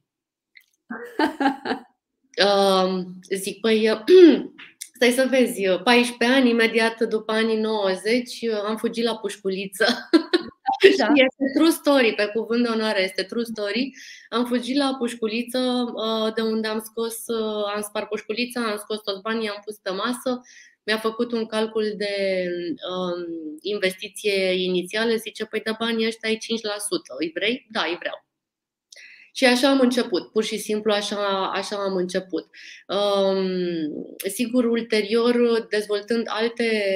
uh, 2.46 3.04
zic, 3.36 3.60
păi, 3.60 4.04
stai 4.96 5.12
să 5.12 5.28
vezi, 5.30 5.62
14 5.84 6.38
ani, 6.38 6.50
imediat 6.50 7.02
după 7.02 7.32
anii 7.32 7.58
90, 7.58 8.44
am 8.66 8.78
fugit 8.78 9.04
la 9.04 9.18
pușculiță. 9.18 9.86
Da. 10.98 11.08
este 11.14 11.44
true 11.54 11.70
story, 11.70 12.14
pe 12.14 12.32
cuvânt 12.34 12.64
de 12.64 12.70
onoare, 12.70 13.04
este 13.04 13.24
true 13.24 13.44
story. 13.44 13.96
Am 14.30 14.46
fugit 14.46 14.76
la 14.78 14.96
pușculiță, 14.98 15.94
de 16.36 16.42
unde 16.42 16.68
am 16.68 16.80
scos, 16.80 17.16
am 17.76 17.82
spart 17.82 18.08
pușculița, 18.08 18.62
am 18.62 18.78
scos 18.78 19.02
toți 19.02 19.22
banii, 19.22 19.50
am 19.50 19.62
pus 19.66 19.76
pe 19.76 19.90
masă 19.90 20.42
mi-a 20.86 20.98
făcut 20.98 21.32
un 21.32 21.46
calcul 21.46 21.94
de 21.98 22.46
um, 22.90 23.26
investiție 23.62 24.52
inițială, 24.52 25.16
zice, 25.16 25.46
păi 25.46 25.62
da, 25.62 25.76
banii 25.80 26.06
ăștia 26.06 26.30
ai 26.30 26.36
5%, 26.36 26.40
îi 27.20 27.32
vrei? 27.34 27.68
Da, 27.72 27.82
îi 27.82 27.98
vreau. 28.00 28.28
Și 29.34 29.46
așa 29.46 29.70
am 29.70 29.80
început, 29.80 30.32
pur 30.32 30.44
și 30.44 30.58
simplu 30.58 30.92
așa, 30.92 31.52
așa 31.54 31.76
am 31.76 31.96
început. 31.96 32.50
Um, 32.88 33.48
sigur, 34.28 34.66
ulterior, 34.66 35.66
dezvoltând 35.70 36.24
alte 36.28 36.94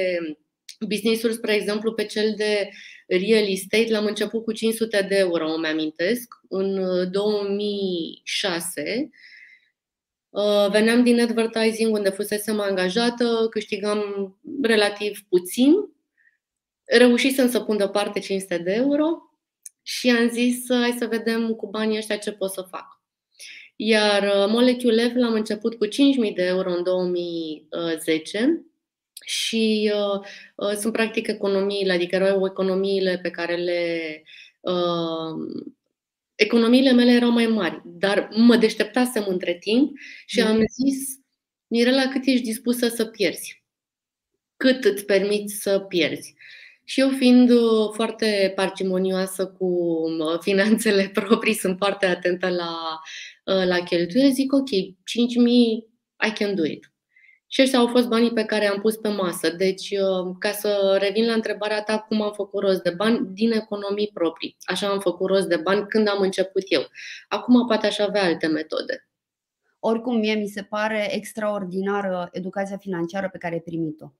business-uri, 0.88 1.34
spre 1.34 1.54
exemplu, 1.54 1.92
pe 1.92 2.04
cel 2.04 2.34
de 2.36 2.68
real 3.06 3.48
estate, 3.48 3.90
l-am 3.90 4.04
început 4.04 4.44
cu 4.44 4.52
500 4.52 5.06
de 5.08 5.16
euro, 5.16 5.52
îmi 5.52 5.66
amintesc, 5.66 6.34
în 6.48 6.80
2006 7.10 8.82
Uh, 8.82 9.08
veneam 10.70 11.02
din 11.02 11.20
advertising 11.20 11.94
unde 11.94 12.08
fusesem 12.08 12.60
angajată, 12.60 13.46
câștigam 13.50 14.02
relativ 14.62 15.24
puțin. 15.28 15.72
Reușisem 16.84 17.50
să 17.50 17.60
pun 17.60 17.76
deoparte 17.76 18.20
500 18.20 18.58
de 18.58 18.72
euro 18.72 19.06
și 19.82 20.10
am 20.10 20.28
zis 20.28 20.64
hai 20.68 20.96
să 20.98 21.06
vedem 21.06 21.54
cu 21.54 21.70
banii 21.70 21.96
ăștia 21.96 22.16
ce 22.16 22.32
pot 22.32 22.50
să 22.50 22.66
fac. 22.70 23.02
Iar 23.76 24.22
uh, 24.22 24.46
Molecule 24.48 25.08
F 25.08 25.14
l-am 25.14 25.32
început 25.32 25.74
cu 25.74 25.86
5.000 25.86 26.34
de 26.34 26.44
euro 26.44 26.70
în 26.70 26.82
2010 26.82 28.64
și 29.24 29.92
uh, 29.94 30.20
uh, 30.56 30.76
sunt 30.76 30.92
practic 30.92 31.26
economiile, 31.26 31.92
adică 31.92 32.14
erau 32.14 32.46
economiile 32.46 33.18
pe 33.22 33.30
care 33.30 33.56
le. 33.56 34.22
Uh, 34.60 35.72
economiile 36.34 36.92
mele 36.92 37.10
erau 37.10 37.30
mai 37.30 37.46
mari, 37.46 37.82
dar 37.84 38.28
mă 38.36 38.56
deșteptasem 38.56 39.24
între 39.28 39.54
timp 39.54 39.96
și 40.26 40.40
am 40.40 40.56
mm. 40.56 40.64
zis, 40.84 41.08
Mirela, 41.66 42.08
cât 42.08 42.22
ești 42.26 42.44
dispusă 42.44 42.88
să 42.88 43.04
pierzi? 43.04 43.64
Cât 44.56 44.84
îți 44.84 45.04
permiți 45.04 45.54
să 45.54 45.78
pierzi? 45.78 46.34
Și 46.84 47.00
eu 47.00 47.08
fiind 47.08 47.50
uh, 47.50 47.90
foarte 47.92 48.52
parcimonioasă 48.54 49.46
cu 49.46 49.64
uh, 49.64 50.38
finanțele 50.46 51.10
proprii, 51.12 51.54
sunt 51.54 51.76
foarte 51.76 52.06
atentă 52.06 52.48
la, 52.48 53.00
uh, 53.44 53.66
la 53.66 53.78
cheltuieli, 53.78 54.32
zic 54.32 54.52
ok, 54.52 54.68
5.000, 54.68 56.28
I 56.28 56.32
can 56.32 56.54
do 56.54 56.64
it. 56.64 56.93
Și 57.46 57.62
ăștia 57.62 57.78
au 57.78 57.86
fost 57.86 58.08
banii 58.08 58.32
pe 58.32 58.44
care 58.44 58.66
am 58.66 58.80
pus 58.80 58.96
pe 58.96 59.08
masă. 59.08 59.50
Deci, 59.50 59.94
ca 60.38 60.50
să 60.50 60.96
revin 61.00 61.26
la 61.26 61.32
întrebarea 61.32 61.82
ta, 61.82 61.98
cum 61.98 62.22
am 62.22 62.32
făcut 62.32 62.62
rost 62.62 62.82
de 62.82 62.90
bani? 62.90 63.26
Din 63.32 63.52
economii 63.52 64.10
proprii. 64.14 64.56
Așa 64.60 64.88
am 64.88 65.00
făcut 65.00 65.28
rost 65.28 65.48
de 65.48 65.56
bani 65.56 65.86
când 65.86 66.08
am 66.08 66.20
început 66.20 66.62
eu. 66.66 66.82
Acum 67.28 67.66
poate 67.66 67.86
aș 67.86 67.98
avea 67.98 68.24
alte 68.24 68.46
metode. 68.46 69.08
Oricum, 69.86 70.18
mie 70.18 70.34
mi 70.34 70.46
se 70.46 70.62
pare 70.62 71.14
extraordinară 71.14 72.28
educația 72.32 72.76
financiară 72.76 73.28
pe 73.28 73.38
care 73.38 73.54
ai 73.54 73.60
primit-o. 73.60 74.12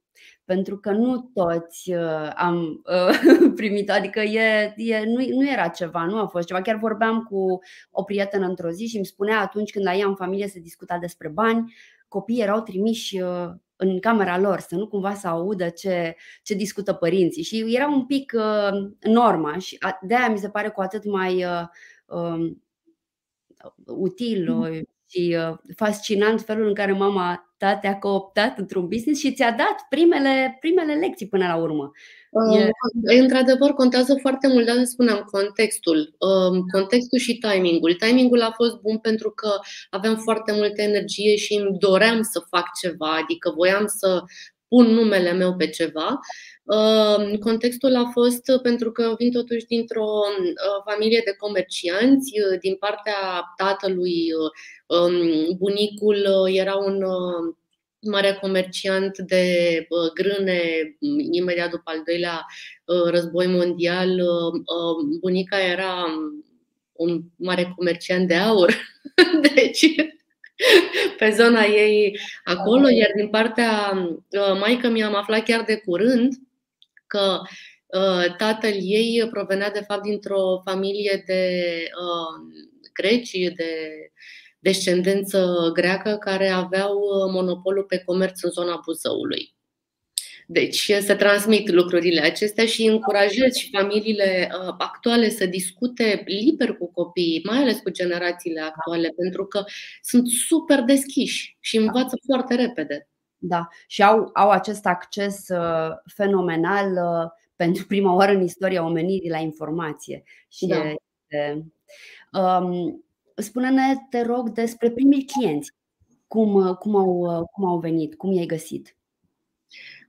Pentru 0.44 0.78
că 0.78 0.90
nu 0.90 1.30
toți 1.34 1.92
uh, 1.92 2.30
am 2.34 2.82
uh, 2.84 3.52
primit-o, 3.60 3.92
adică 3.92 4.20
e, 4.20 4.74
e, 4.76 5.04
nu, 5.04 5.24
nu 5.28 5.50
era 5.50 5.68
ceva, 5.68 6.04
nu 6.04 6.18
a 6.18 6.26
fost 6.26 6.46
ceva. 6.46 6.62
Chiar 6.62 6.76
vorbeam 6.76 7.22
cu 7.22 7.58
o 7.90 8.02
prietenă 8.02 8.46
într-o 8.46 8.70
zi 8.70 8.86
și 8.86 8.96
îmi 8.96 9.06
spunea 9.06 9.40
atunci 9.40 9.70
când 9.70 9.84
la 9.84 9.94
ea 9.94 10.06
în 10.06 10.14
familie 10.14 10.46
se 10.48 10.60
discuta 10.60 10.98
despre 10.98 11.28
bani, 11.28 11.74
copiii 12.08 12.42
erau 12.42 12.60
trimiși 12.60 13.20
uh, 13.20 13.50
în 13.76 14.00
camera 14.00 14.38
lor, 14.38 14.60
să 14.60 14.74
nu 14.74 14.88
cumva 14.88 15.14
să 15.14 15.28
audă 15.28 15.68
ce, 15.68 16.16
ce 16.42 16.54
discută 16.54 16.92
părinții. 16.92 17.42
Și 17.42 17.74
era 17.74 17.88
un 17.88 18.06
pic 18.06 18.32
uh, 18.36 18.90
norma 19.00 19.58
și 19.58 19.78
de 20.02 20.14
aia 20.14 20.28
mi 20.28 20.38
se 20.38 20.50
pare 20.50 20.68
cu 20.68 20.80
atât 20.80 21.04
mai 21.04 21.44
uh, 21.44 21.62
um, 22.06 22.62
util 23.86 24.50
uh, 24.50 24.80
și 25.06 25.36
uh, 25.38 25.56
fascinant 25.76 26.40
felul 26.40 26.68
în 26.68 26.74
care 26.74 26.92
mama 26.92 27.54
ta 27.56 27.76
te-a 27.76 27.98
cooptat 27.98 28.58
într-un 28.58 28.88
business 28.88 29.20
și 29.20 29.32
ți-a 29.32 29.50
dat 29.50 29.86
primele, 29.88 30.56
primele 30.60 30.94
lecții 30.94 31.28
până 31.28 31.46
la 31.46 31.56
urmă. 31.56 31.90
Uh, 32.30 32.60
e... 33.04 33.20
Într-adevăr, 33.20 33.70
contează 33.70 34.14
foarte 34.20 34.48
mult, 34.48 34.66
dar 34.66 34.84
spuneam, 34.84 35.28
contextul. 35.30 36.14
Um, 36.18 36.64
contextul 36.72 37.18
și 37.18 37.38
timingul. 37.38 37.94
Timingul 37.94 38.42
a 38.42 38.52
fost 38.54 38.80
bun 38.80 38.98
pentru 38.98 39.30
că 39.30 39.50
aveam 39.90 40.16
foarte 40.16 40.52
multă 40.52 40.82
energie 40.82 41.36
și 41.36 41.54
îmi 41.54 41.78
doream 41.78 42.22
să 42.22 42.46
fac 42.50 42.64
ceva, 42.82 43.14
adică 43.22 43.52
voiam 43.56 43.86
să 43.86 44.22
pun 44.68 44.86
numele 44.86 45.32
meu 45.32 45.56
pe 45.56 45.68
ceva. 45.68 46.18
Uh, 46.64 47.38
contextul 47.38 47.96
a 47.96 48.10
fost 48.12 48.42
pentru 48.62 48.92
că 48.92 49.14
vin 49.18 49.32
totuși 49.32 49.66
dintr-o 49.66 50.04
uh, 50.04 50.82
familie 50.90 51.22
de 51.24 51.34
comercianți, 51.38 52.32
din 52.60 52.74
partea 52.74 53.42
tatălui, 53.56 54.32
um, 54.86 55.56
bunicul 55.58 56.26
era 56.46 56.76
un 56.76 57.04
mare 58.04 58.38
comerciant 58.40 59.18
de 59.18 59.86
grâne 60.14 60.60
imediat 61.30 61.70
după 61.70 61.90
al 61.90 62.02
doilea 62.06 62.46
uh, 62.84 63.10
război 63.10 63.46
mondial. 63.46 64.10
Uh, 64.10 64.52
uh, 64.52 65.18
bunica 65.20 65.60
era 65.60 66.04
un 66.92 67.22
mare 67.36 67.72
comerciant 67.76 68.28
de 68.28 68.34
aur. 68.34 68.74
Deci, 69.54 69.94
pe 71.18 71.30
zona 71.30 71.62
ei 71.64 72.18
acolo, 72.44 72.88
iar 72.88 73.10
din 73.16 73.28
partea 73.28 73.92
maică 74.60 74.88
mi-am 74.88 75.14
aflat 75.14 75.44
chiar 75.44 75.62
de 75.62 75.76
curând 75.76 76.32
că 77.06 77.40
tatăl 78.36 78.72
ei 78.80 79.28
provenea 79.30 79.70
de 79.70 79.84
fapt 79.86 80.02
dintr-o 80.02 80.60
familie 80.64 81.22
de 81.26 81.62
greci, 82.92 83.30
de 83.56 83.90
descendență 84.58 85.70
greacă 85.72 86.16
care 86.20 86.48
aveau 86.48 86.94
uh, 86.98 87.32
monopolul 87.32 87.84
pe 87.84 87.98
comerț 87.98 88.42
în 88.42 88.50
zona 88.50 88.80
Buzăului. 88.84 89.54
Deci 90.46 90.92
se 91.00 91.14
transmit 91.14 91.70
lucrurile 91.70 92.20
acestea 92.20 92.66
și 92.66 92.84
încurajez 92.84 93.54
și 93.54 93.70
familiile 93.70 94.50
uh, 94.52 94.74
actuale 94.78 95.28
să 95.28 95.46
discute 95.46 96.22
liber 96.26 96.76
cu 96.76 96.90
copiii, 96.92 97.42
mai 97.44 97.58
ales 97.58 97.78
cu 97.78 97.90
generațiile 97.90 98.60
actuale, 98.60 99.08
pentru 99.16 99.46
că 99.46 99.64
sunt 100.02 100.28
super 100.28 100.80
deschiși 100.80 101.56
și 101.60 101.76
învață 101.76 102.16
foarte 102.26 102.54
repede. 102.54 103.08
Da, 103.46 103.68
și 103.86 104.02
au, 104.02 104.30
au 104.32 104.50
acest 104.50 104.86
acces 104.86 105.48
uh, 105.48 105.90
fenomenal 106.14 106.92
uh, 106.92 107.30
pentru 107.56 107.86
prima 107.86 108.14
oară 108.14 108.32
în 108.32 108.42
istoria 108.42 108.84
omenirii 108.84 109.30
la 109.30 109.38
informație. 109.38 110.22
Și 110.48 110.66
da. 110.66 110.76
este, 110.76 111.66
um, 112.32 113.04
spune-ne, 113.36 113.94
te 114.10 114.22
rog, 114.22 114.50
despre 114.50 114.90
primii 114.90 115.24
clienți. 115.24 115.72
Cum, 116.26 116.74
cum, 116.74 116.96
au, 116.96 117.46
cum 117.52 117.64
au 117.64 117.78
venit? 117.78 118.14
Cum 118.14 118.32
i-ai 118.32 118.46
găsit? 118.46 118.96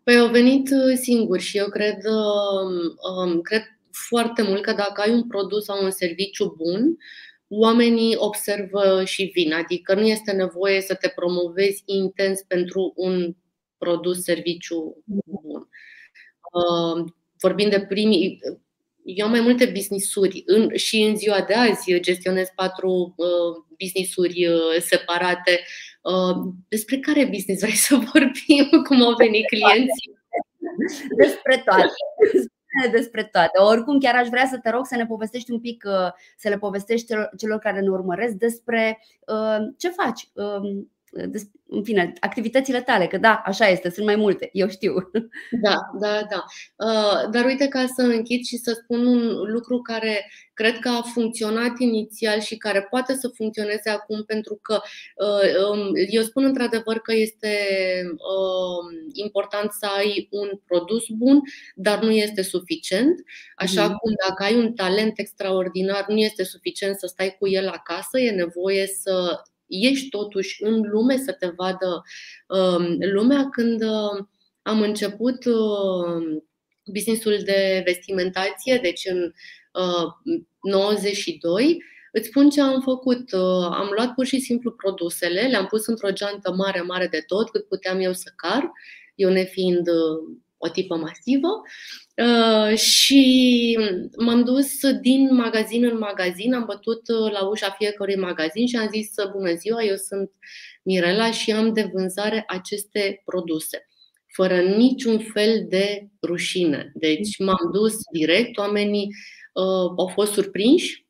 Păi 0.03 0.17
au 0.17 0.27
venit 0.27 0.69
uh, 0.69 0.97
singuri 0.97 1.41
și 1.41 1.57
eu 1.57 1.69
cred, 1.69 1.97
um, 2.05 2.97
um, 3.15 3.41
cred 3.41 3.63
foarte 3.91 4.41
mult 4.41 4.61
că 4.61 4.73
dacă 4.73 5.01
ai 5.01 5.13
un 5.13 5.27
produs 5.27 5.63
sau 5.63 5.83
un 5.83 5.91
serviciu 5.91 6.55
bun, 6.57 6.97
oamenii 7.47 8.15
observă 8.15 9.03
și 9.05 9.31
vin. 9.33 9.53
Adică 9.53 9.93
nu 9.93 10.01
este 10.01 10.31
nevoie 10.31 10.81
să 10.81 10.95
te 10.95 11.07
promovezi 11.07 11.83
intens 11.85 12.41
pentru 12.41 12.93
un 12.95 13.35
produs, 13.77 14.23
serviciu 14.23 15.03
bun. 15.05 15.69
Uh, 16.51 17.05
vorbind 17.39 17.71
de 17.71 17.81
primii, 17.81 18.39
eu 19.03 19.25
am 19.25 19.31
mai 19.31 19.41
multe 19.41 19.65
business-uri 19.65 20.43
în, 20.45 20.75
și 20.75 21.01
în 21.01 21.15
ziua 21.15 21.41
de 21.41 21.53
azi 21.53 21.99
gestionez 21.99 22.47
patru 22.55 23.13
uh, 23.17 23.63
business-uri 23.79 24.47
uh, 24.47 24.79
separate. 24.79 25.59
Uh, 26.01 26.53
despre 26.67 26.97
care 26.97 27.25
business 27.25 27.61
vrei 27.61 27.75
să 27.75 27.95
vorbim? 28.13 28.81
Cum 28.87 29.01
au 29.01 29.15
venit 29.15 29.45
clienții? 29.47 30.13
Despre 31.17 31.61
toate. 31.65 31.93
Despre 32.91 33.23
toate. 33.23 33.61
Oricum, 33.61 33.99
chiar 33.99 34.15
aș 34.15 34.27
vrea 34.27 34.47
să 34.47 34.57
te 34.57 34.69
rog 34.69 34.85
să 34.85 34.95
ne 34.95 35.05
povestești 35.05 35.51
un 35.51 35.59
pic, 35.59 35.83
uh, 35.87 36.11
să 36.37 36.49
le 36.49 36.57
povestești 36.57 37.13
celor 37.37 37.59
care 37.59 37.79
ne 37.79 37.89
urmăresc 37.89 38.33
despre 38.33 38.99
uh, 39.27 39.57
ce 39.77 39.89
faci 39.89 40.29
um, 40.33 40.91
în 41.67 41.83
fine, 41.83 42.13
activitățile 42.19 42.81
tale, 42.81 43.07
că 43.07 43.17
da, 43.17 43.41
așa 43.45 43.67
este, 43.67 43.89
sunt 43.89 44.05
mai 44.05 44.15
multe, 44.15 44.49
eu 44.53 44.69
știu. 44.69 44.93
Da, 45.61 45.75
da, 45.99 46.21
da. 46.29 46.43
Uh, 46.85 47.29
dar 47.31 47.45
uite 47.45 47.67
ca 47.67 47.85
să 47.95 48.01
închid 48.01 48.43
și 48.43 48.57
să 48.57 48.79
spun 48.83 49.05
un 49.05 49.51
lucru 49.51 49.81
care 49.81 50.31
cred 50.53 50.79
că 50.79 50.89
a 50.89 51.01
funcționat 51.01 51.79
inițial 51.79 52.39
și 52.39 52.57
care 52.57 52.81
poate 52.81 53.13
să 53.13 53.31
funcționeze 53.35 53.89
acum, 53.89 54.23
pentru 54.23 54.59
că 54.61 54.81
uh, 55.25 55.69
um, 55.71 55.91
eu 56.09 56.21
spun 56.21 56.43
într-adevăr 56.43 56.99
că 56.99 57.13
este 57.13 57.57
um, 58.11 59.09
important 59.13 59.71
să 59.71 59.87
ai 59.97 60.27
un 60.31 60.49
produs 60.65 61.05
bun, 61.09 61.41
dar 61.75 62.01
nu 62.01 62.11
este 62.11 62.41
suficient. 62.41 63.23
Așa 63.55 63.87
mm. 63.87 63.95
cum 63.95 64.13
dacă 64.27 64.43
ai 64.43 64.55
un 64.55 64.73
talent 64.73 65.19
extraordinar, 65.19 66.05
nu 66.07 66.17
este 66.17 66.43
suficient 66.43 66.99
să 66.99 67.07
stai 67.07 67.35
cu 67.39 67.47
el 67.47 67.67
acasă, 67.67 68.19
e 68.19 68.31
nevoie 68.31 68.87
să 68.87 69.41
ieși 69.67 70.09
totuși 70.09 70.63
în 70.63 70.81
lume 70.81 71.17
să 71.17 71.31
te 71.31 71.47
vadă 71.47 72.03
um, 72.47 72.97
lumea. 72.99 73.49
Când 73.49 73.81
uh, 73.81 74.25
am 74.61 74.81
început 74.81 75.45
uh, 75.45 76.41
businessul 76.85 77.39
de 77.45 77.81
vestimentație, 77.85 78.79
deci 78.81 79.05
în 79.05 79.31
92, 80.61 81.65
uh, 81.65 81.75
Îți 82.17 82.27
spun 82.27 82.49
ce 82.49 82.61
am 82.61 82.81
făcut. 82.81 83.33
Am 83.71 83.89
luat 83.95 84.13
pur 84.13 84.25
și 84.25 84.39
simplu 84.39 84.71
produsele, 84.71 85.41
le-am 85.41 85.65
pus 85.65 85.85
într-o 85.85 86.11
geantă 86.11 86.53
mare, 86.53 86.81
mare 86.81 87.07
de 87.07 87.23
tot, 87.27 87.49
cât 87.49 87.67
puteam 87.67 87.99
eu 87.99 88.13
să 88.13 88.31
car, 88.35 88.71
eu 89.15 89.29
nefiind 89.29 89.87
o 90.57 90.67
tipă 90.69 90.95
masivă 90.95 91.61
uh, 92.15 92.77
și 92.77 93.77
m-am 94.17 94.43
dus 94.43 94.89
din 95.01 95.35
magazin 95.35 95.85
în 95.85 95.97
magazin, 95.97 96.53
am 96.53 96.65
bătut 96.65 97.01
uh, 97.07 97.31
la 97.31 97.47
ușa 97.47 97.75
fiecărui 97.77 98.15
magazin 98.15 98.67
și 98.67 98.75
am 98.75 98.89
zis 98.89 99.09
bună 99.31 99.53
ziua, 99.53 99.83
eu 99.83 99.95
sunt 99.95 100.31
Mirela 100.83 101.31
și 101.31 101.51
am 101.51 101.73
de 101.73 101.89
vânzare 101.93 102.43
aceste 102.47 103.21
produse 103.25 103.87
fără 104.35 104.61
niciun 104.61 105.19
fel 105.19 105.65
de 105.69 106.07
rușine. 106.27 106.91
Deci 106.93 107.37
m-am 107.37 107.71
dus 107.73 107.93
direct, 108.11 108.57
oamenii 108.57 109.07
uh, 109.53 109.93
au 109.97 110.11
fost 110.13 110.33
surprinși 110.33 111.04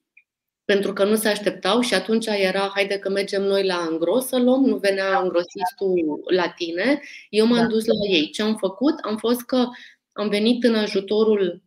pentru 0.66 0.94
că 0.94 1.04
nu 1.04 1.16
se 1.16 1.28
așteptau 1.28 1.82
și 1.82 1.94
atunci 1.94 2.26
era, 2.26 2.72
haide 2.74 2.98
că 2.98 3.10
mergem 3.10 3.44
noi 3.44 3.66
la 3.66 3.88
îngros 3.90 4.26
să 4.28 4.38
luăm, 4.38 4.64
nu 4.64 4.78
venea 4.78 5.20
îngrosistul 5.20 6.24
la 6.32 6.50
tine, 6.50 7.02
eu 7.30 7.46
m-am 7.46 7.62
da. 7.62 7.68
dus 7.68 7.86
la 7.86 8.10
ei. 8.10 8.30
Ce 8.30 8.42
am 8.42 8.56
făcut? 8.56 8.94
Am 9.02 9.18
fost 9.18 9.42
că 9.42 9.68
am 10.12 10.30
venit 10.30 10.64
în 10.64 10.76
ajutorul 10.76 11.64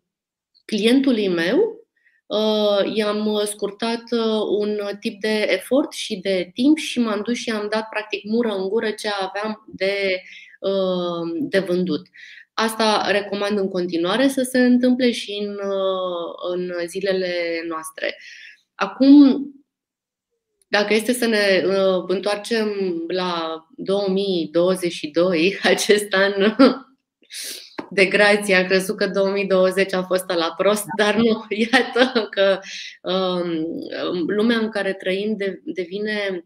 clientului 0.65 1.29
meu, 1.29 1.87
i-am 2.95 3.43
scurtat 3.45 4.03
un 4.59 4.81
tip 5.01 5.21
de 5.21 5.47
efort 5.49 5.93
și 5.93 6.17
de 6.17 6.51
timp 6.55 6.77
și 6.77 7.01
m-am 7.01 7.23
dus 7.25 7.37
și 7.37 7.51
am 7.51 7.67
dat 7.71 7.89
practic 7.89 8.25
mură 8.25 8.49
în 8.49 8.69
gură 8.69 8.91
ce 8.91 9.09
aveam 9.21 9.65
de, 9.67 10.23
de 11.31 11.59
vândut. 11.59 12.07
Asta 12.53 13.11
recomand 13.11 13.59
în 13.59 13.69
continuare 13.69 14.29
să 14.29 14.43
se 14.43 14.59
întâmple 14.59 15.11
și 15.11 15.33
în, 15.41 15.59
în 16.53 16.73
zilele 16.87 17.65
noastre. 17.69 18.17
Acum, 18.79 19.51
dacă 20.69 20.95
este 20.95 21.13
să 21.13 21.27
ne 21.27 21.63
uh, 21.67 22.05
întoarcem 22.07 22.69
la 23.09 23.67
2022, 23.77 25.59
acest 25.63 26.13
an 26.13 26.33
de 27.91 28.07
grație, 28.07 28.55
am 28.55 28.67
crezut 28.67 28.97
că 28.97 29.07
2020 29.07 29.93
a 29.93 30.03
fost 30.03 30.25
la 30.27 30.55
prost, 30.57 30.85
dar 30.97 31.15
nu, 31.15 31.47
iată 31.71 32.29
că 32.31 32.59
um, 33.03 33.65
lumea 34.27 34.59
în 34.59 34.69
care 34.69 34.93
trăim 34.93 35.37
de, 35.37 35.61
devine 35.65 36.45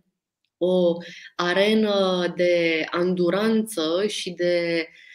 o 0.57 0.97
arenă 1.37 2.33
de 2.37 2.85
anduranță 2.91 4.05
și 4.07 4.31
de 4.31 4.87
uh, 4.89 5.12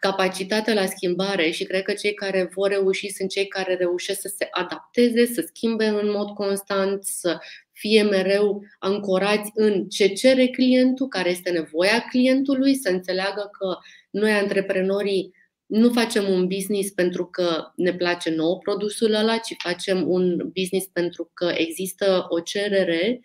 capacitate 0.00 0.74
la 0.74 0.86
schimbare 0.86 1.50
și 1.50 1.64
cred 1.64 1.82
că 1.82 1.92
cei 1.92 2.14
care 2.14 2.50
vor 2.54 2.68
reuși 2.68 3.08
sunt 3.08 3.30
cei 3.30 3.46
care 3.46 3.74
reușesc 3.74 4.20
să 4.20 4.32
se 4.36 4.48
adapteze, 4.50 5.26
să 5.26 5.44
schimbe 5.46 5.86
în 5.86 6.10
mod 6.10 6.28
constant, 6.28 7.04
să 7.04 7.38
fie 7.72 8.02
mereu 8.02 8.62
ancorați 8.78 9.50
în 9.54 9.88
ce 9.88 10.06
cere 10.08 10.46
clientul, 10.46 11.08
care 11.08 11.30
este 11.30 11.50
nevoia 11.50 12.04
clientului, 12.08 12.74
să 12.74 12.88
înțeleagă 12.88 13.50
că 13.58 13.76
noi, 14.10 14.32
antreprenorii, 14.32 15.34
nu 15.66 15.92
facem 15.92 16.28
un 16.28 16.46
business 16.46 16.90
pentru 16.90 17.26
că 17.26 17.72
ne 17.76 17.94
place 17.94 18.30
nou 18.30 18.58
produsul 18.58 19.14
ăla, 19.14 19.36
ci 19.36 19.54
facem 19.62 20.08
un 20.08 20.36
business 20.36 20.86
pentru 20.86 21.30
că 21.34 21.52
există 21.56 22.26
o 22.28 22.40
cerere 22.40 23.20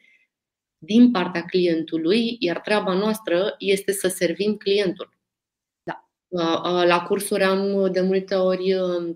din 0.77 1.11
partea 1.11 1.41
clientului, 1.41 2.35
iar 2.39 2.59
treaba 2.59 2.93
noastră 2.93 3.55
este 3.57 3.91
să 3.91 4.07
servim 4.07 4.55
clientul. 4.55 5.20
Da. 6.33 6.83
La 6.85 7.01
cursuri 7.01 7.43
am 7.43 7.91
de 7.91 8.01
multe 8.01 8.35
ori 8.35 8.73
uh, 8.73 9.15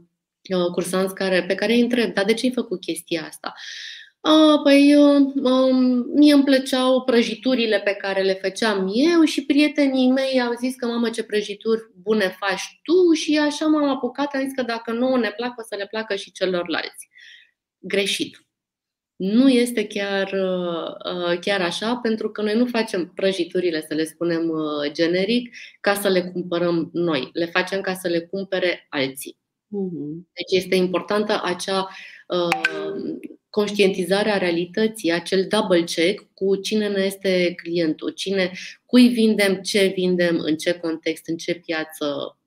cursanți 0.72 1.16
care, 1.16 1.44
pe 1.44 1.56
care 1.56 1.74
îi 1.74 1.82
întreb, 1.82 2.14
dar 2.14 2.26
de 2.26 2.34
ce 2.34 2.46
ai 2.46 2.52
făcut 2.52 2.80
chestia 2.80 3.26
asta? 3.28 3.54
A, 4.22 4.60
păi, 4.64 4.96
um, 4.96 5.34
mie 6.14 6.34
îmi 6.34 6.44
plăceau 6.44 7.04
prăjiturile 7.04 7.80
pe 7.80 7.94
care 7.94 8.22
le 8.22 8.34
făceam 8.34 8.92
eu 8.94 9.24
și 9.24 9.46
prietenii 9.46 10.12
mei 10.12 10.42
au 10.42 10.54
zis 10.60 10.76
că, 10.76 10.86
mamă, 10.86 11.10
ce 11.10 11.24
prăjituri 11.24 11.92
bune 12.02 12.36
faci 12.40 12.80
tu 12.84 13.14
și 13.14 13.38
așa 13.38 13.66
m-am 13.66 13.90
apucat, 13.90 14.34
am 14.34 14.42
zis 14.44 14.54
că 14.56 14.62
dacă 14.62 14.92
nouă 14.92 15.18
ne 15.18 15.32
plac, 15.32 15.58
o 15.60 15.62
să 15.62 15.76
le 15.76 15.88
placă 15.88 16.16
și 16.16 16.32
celorlalți. 16.32 17.10
Greșit. 17.80 18.45
Nu 19.16 19.50
este 19.50 19.88
chiar, 19.88 20.32
uh, 20.32 21.40
chiar 21.40 21.62
așa, 21.62 21.96
pentru 21.96 22.30
că 22.30 22.42
noi 22.42 22.56
nu 22.56 22.66
facem 22.66 23.12
prăjiturile, 23.16 23.86
să 23.88 23.94
le 23.94 24.04
spunem 24.04 24.50
uh, 24.50 24.92
generic, 24.92 25.56
ca 25.82 25.94
să 25.94 26.08
le 26.10 26.22
cumpărăm 26.22 26.90
noi. 26.94 27.30
Le 27.34 27.46
facem 27.46 27.82
ca 27.82 27.94
să 27.94 28.08
le 28.08 28.20
cumpere 28.20 28.86
alții. 28.90 29.38
Mm-hmm. 29.68 30.28
Deci 30.34 30.62
este 30.62 30.76
importantă 30.76 31.42
acea 31.44 31.88
uh, 32.28 33.18
conștientizarea 33.50 34.38
realității, 34.38 35.12
acel 35.12 35.48
double 35.48 35.84
check 35.84 36.34
cu 36.34 36.56
cine 36.56 36.88
ne 36.88 37.04
este 37.04 37.54
clientul, 37.56 38.10
cine, 38.10 38.52
cui 38.86 39.08
vindem, 39.08 39.56
ce 39.62 39.86
vindem, 39.96 40.38
în 40.40 40.58
ce 40.58 40.74
context, 40.74 41.28
în 41.28 41.38
ce 41.38 41.56
piață, 41.56 42.38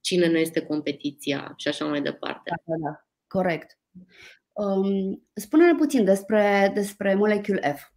cine 0.00 0.26
ne 0.26 0.40
este 0.40 0.60
competiția 0.60 1.54
și 1.56 1.68
așa 1.68 1.84
mai 1.84 2.02
departe. 2.02 2.50
Da, 2.50 2.62
da, 2.64 2.90
da. 2.90 3.06
corect. 3.26 3.78
Um, 4.52 5.22
spune-ne 5.34 5.74
puțin 5.74 6.04
despre, 6.04 6.70
despre 6.74 7.14
Molecule 7.14 7.74
F. 7.76 7.90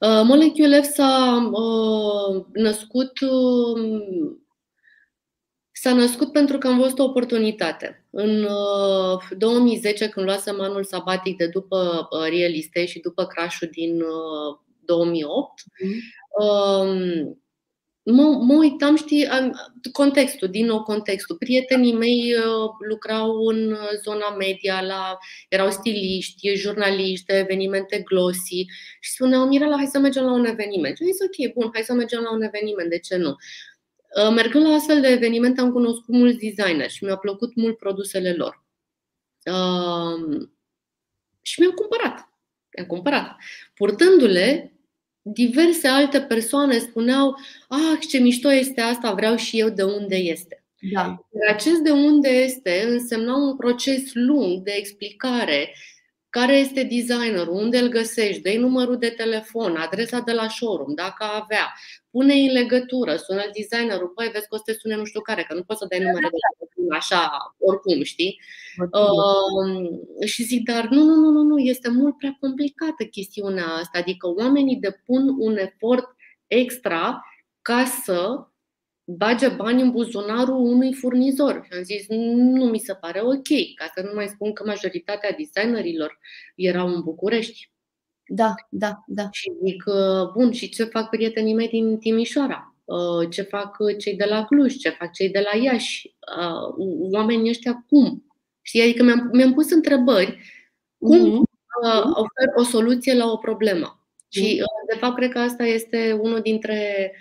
Uh, 0.00 0.22
Molecule 0.24 0.80
F 0.80 0.84
s-a 0.84 1.50
uh, 1.52 2.44
născut 2.52 3.20
uh, 3.20 4.36
S-a 5.82 5.94
născut 5.94 6.32
pentru 6.32 6.58
că 6.58 6.66
am 6.66 6.78
văzut 6.78 6.98
o 6.98 7.04
oportunitate. 7.04 8.06
În 8.10 8.46
2010, 9.38 10.04
uh, 10.04 10.10
când 10.10 10.26
luasem 10.26 10.60
anul 10.60 10.84
sabatic 10.84 11.36
de 11.36 11.46
după 11.46 12.08
uh, 12.10 12.28
real 12.28 12.54
estate 12.54 12.86
și 12.86 13.00
după 13.00 13.26
crash 13.26 13.58
din 13.70 14.02
2008, 14.84 15.62
mm. 16.38 17.42
Um, 18.02 18.14
mă, 18.14 18.22
mă 18.22 18.54
uitam, 18.54 18.96
știi, 18.96 19.28
contextul, 19.92 20.48
din 20.48 20.66
nou 20.66 20.82
contextul. 20.82 21.36
Prietenii 21.36 21.92
mei 21.92 22.34
uh, 22.34 22.70
lucrau 22.88 23.46
în 23.46 23.76
zona 24.02 24.36
media, 24.36 24.80
la, 24.80 25.18
erau 25.48 25.70
stiliști, 25.70 26.54
jurnaliști 26.54 27.26
de 27.26 27.38
evenimente 27.38 28.00
glossy 28.00 28.64
și 29.00 29.10
spuneau, 29.10 29.46
Mirela, 29.46 29.76
hai 29.76 29.86
să 29.86 29.98
mergem 29.98 30.24
la 30.24 30.32
un 30.32 30.44
eveniment. 30.44 30.96
Și 30.96 31.02
am 31.02 31.08
zis, 31.08 31.20
ok, 31.20 31.52
bun, 31.54 31.70
hai 31.72 31.82
să 31.82 31.92
mergem 31.92 32.20
la 32.20 32.32
un 32.32 32.42
eveniment, 32.42 32.90
de 32.90 32.98
ce 32.98 33.16
nu? 33.16 33.36
Uh, 34.20 34.34
mergând 34.34 34.66
la 34.66 34.74
astfel 34.74 35.00
de 35.00 35.08
evenimente, 35.08 35.60
am 35.60 35.72
cunoscut 35.72 36.14
mulți 36.14 36.38
designer 36.38 36.90
și 36.90 37.04
mi-au 37.04 37.18
plăcut 37.18 37.54
mult 37.54 37.76
produsele 37.76 38.32
lor. 38.32 38.64
Uh, 39.44 40.48
și 41.42 41.60
mi-am 41.60 41.72
cumpărat. 41.72 42.28
Mi-am 42.76 42.88
cumpărat. 42.88 43.36
Purtându-le, 43.74 44.71
diverse 45.22 45.88
alte 45.88 46.20
persoane 46.20 46.78
spuneau, 46.78 47.36
ah, 47.68 47.98
ce 48.08 48.18
mișto 48.18 48.52
este 48.52 48.80
asta, 48.80 49.12
vreau 49.12 49.36
și 49.36 49.58
eu 49.58 49.68
de 49.68 49.82
unde 49.82 50.16
este. 50.16 50.64
Da. 50.92 51.24
Acest 51.48 51.80
de 51.80 51.90
unde 51.90 52.28
este 52.28 52.84
însemna 52.88 53.36
un 53.36 53.56
proces 53.56 54.02
lung 54.12 54.62
de 54.62 54.72
explicare 54.76 55.74
care 56.32 56.56
este 56.56 56.82
designerul, 56.82 57.54
unde 57.54 57.78
îl 57.78 57.88
găsești, 57.88 58.42
dă 58.42 58.58
numărul 58.58 58.98
de 58.98 59.08
telefon, 59.08 59.76
adresa 59.76 60.20
de 60.20 60.32
la 60.32 60.48
showroom, 60.48 60.94
dacă 60.94 61.24
avea, 61.24 61.74
pune 62.10 62.34
în 62.34 62.52
legătură, 62.52 63.16
sună 63.16 63.42
designerul, 63.54 64.08
păi 64.08 64.30
vezi 64.32 64.48
că 64.48 64.54
o 64.54 64.56
să 64.56 64.62
te 64.66 64.72
sune 64.72 64.96
nu 64.96 65.04
știu 65.04 65.20
care, 65.20 65.42
că 65.48 65.54
nu 65.54 65.62
poți 65.62 65.78
să 65.78 65.86
dai 65.88 65.98
numărul 65.98 66.30
de 66.32 66.36
telefon 66.58 66.96
așa, 66.96 67.54
oricum, 67.58 68.02
știi? 68.02 68.40
Uh, 68.90 70.26
și 70.26 70.42
zic, 70.42 70.64
dar 70.64 70.88
nu, 70.88 71.04
nu, 71.04 71.14
nu, 71.14 71.30
nu, 71.30 71.42
nu, 71.42 71.58
este 71.58 71.90
mult 71.90 72.16
prea 72.16 72.36
complicată 72.40 73.04
chestiunea 73.04 73.66
asta, 73.66 73.98
adică 73.98 74.26
oamenii 74.28 74.76
depun 74.76 75.34
un 75.38 75.56
efort 75.56 76.06
extra 76.46 77.24
ca 77.62 77.84
să 78.04 78.46
bage 79.16 79.48
bani 79.48 79.82
în 79.82 79.90
buzunarul 79.90 80.56
unui 80.56 80.94
furnizor. 80.94 81.62
Și 81.64 81.76
am 81.76 81.82
zis, 81.82 82.04
nu 82.08 82.64
mi 82.64 82.78
se 82.78 82.94
pare 82.94 83.20
ok, 83.20 83.48
ca 83.74 83.92
să 83.94 84.02
nu 84.04 84.10
mai 84.14 84.28
spun 84.28 84.52
că 84.52 84.62
majoritatea 84.66 85.36
designerilor 85.36 86.18
erau 86.54 86.88
în 86.88 87.02
București. 87.02 87.70
Da, 88.26 88.54
da, 88.70 89.04
da. 89.06 89.28
Și 89.30 89.52
zic, 89.64 89.84
bun, 90.34 90.52
și 90.52 90.68
ce 90.68 90.84
fac 90.84 91.10
prietenii 91.10 91.54
mei 91.54 91.68
din 91.68 91.98
Timișoara? 91.98 92.76
Uh, 92.84 93.30
ce 93.30 93.42
fac 93.42 93.76
cei 93.98 94.16
de 94.16 94.24
la 94.24 94.44
Cluj? 94.44 94.76
Ce 94.76 94.88
fac 94.88 95.12
cei 95.12 95.30
de 95.30 95.44
la 95.52 95.58
Iași? 95.58 96.14
Uh, 96.38 96.74
oamenii 97.12 97.50
ăștia 97.50 97.84
cum? 97.88 98.24
Și 98.62 98.80
adică 98.80 99.02
mi-am, 99.02 99.30
mi-am 99.32 99.52
pus 99.52 99.70
întrebări 99.70 100.38
cum 100.98 101.18
mm-hmm. 101.18 102.02
ofer 102.14 102.48
o 102.56 102.62
soluție 102.62 103.14
la 103.14 103.30
o 103.30 103.36
problemă. 103.36 104.00
Mm-hmm. 104.06 104.28
Și, 104.28 104.64
de 104.92 104.98
fapt, 104.98 105.16
cred 105.16 105.30
că 105.30 105.38
asta 105.38 105.64
este 105.64 106.18
unul 106.20 106.40
dintre 106.40 107.12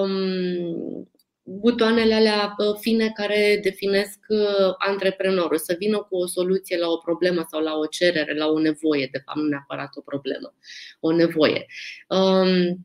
um, 0.00 1.10
butoanele 1.44 2.14
alea 2.14 2.54
fine 2.80 3.10
care 3.14 3.60
definesc 3.62 4.18
antreprenorul, 4.78 5.58
să 5.58 5.76
vină 5.78 5.98
cu 5.98 6.16
o 6.16 6.26
soluție 6.26 6.78
la 6.78 6.88
o 6.88 6.96
problemă 6.96 7.46
sau 7.50 7.60
la 7.60 7.74
o 7.74 7.86
cerere, 7.86 8.34
la 8.34 8.46
o 8.46 8.58
nevoie, 8.58 9.08
de 9.12 9.22
fapt, 9.24 9.38
nu 9.38 9.44
neapărat 9.44 9.96
o 9.96 10.00
problemă, 10.00 10.54
o 11.00 11.12
nevoie. 11.12 11.66
Um, 12.08 12.80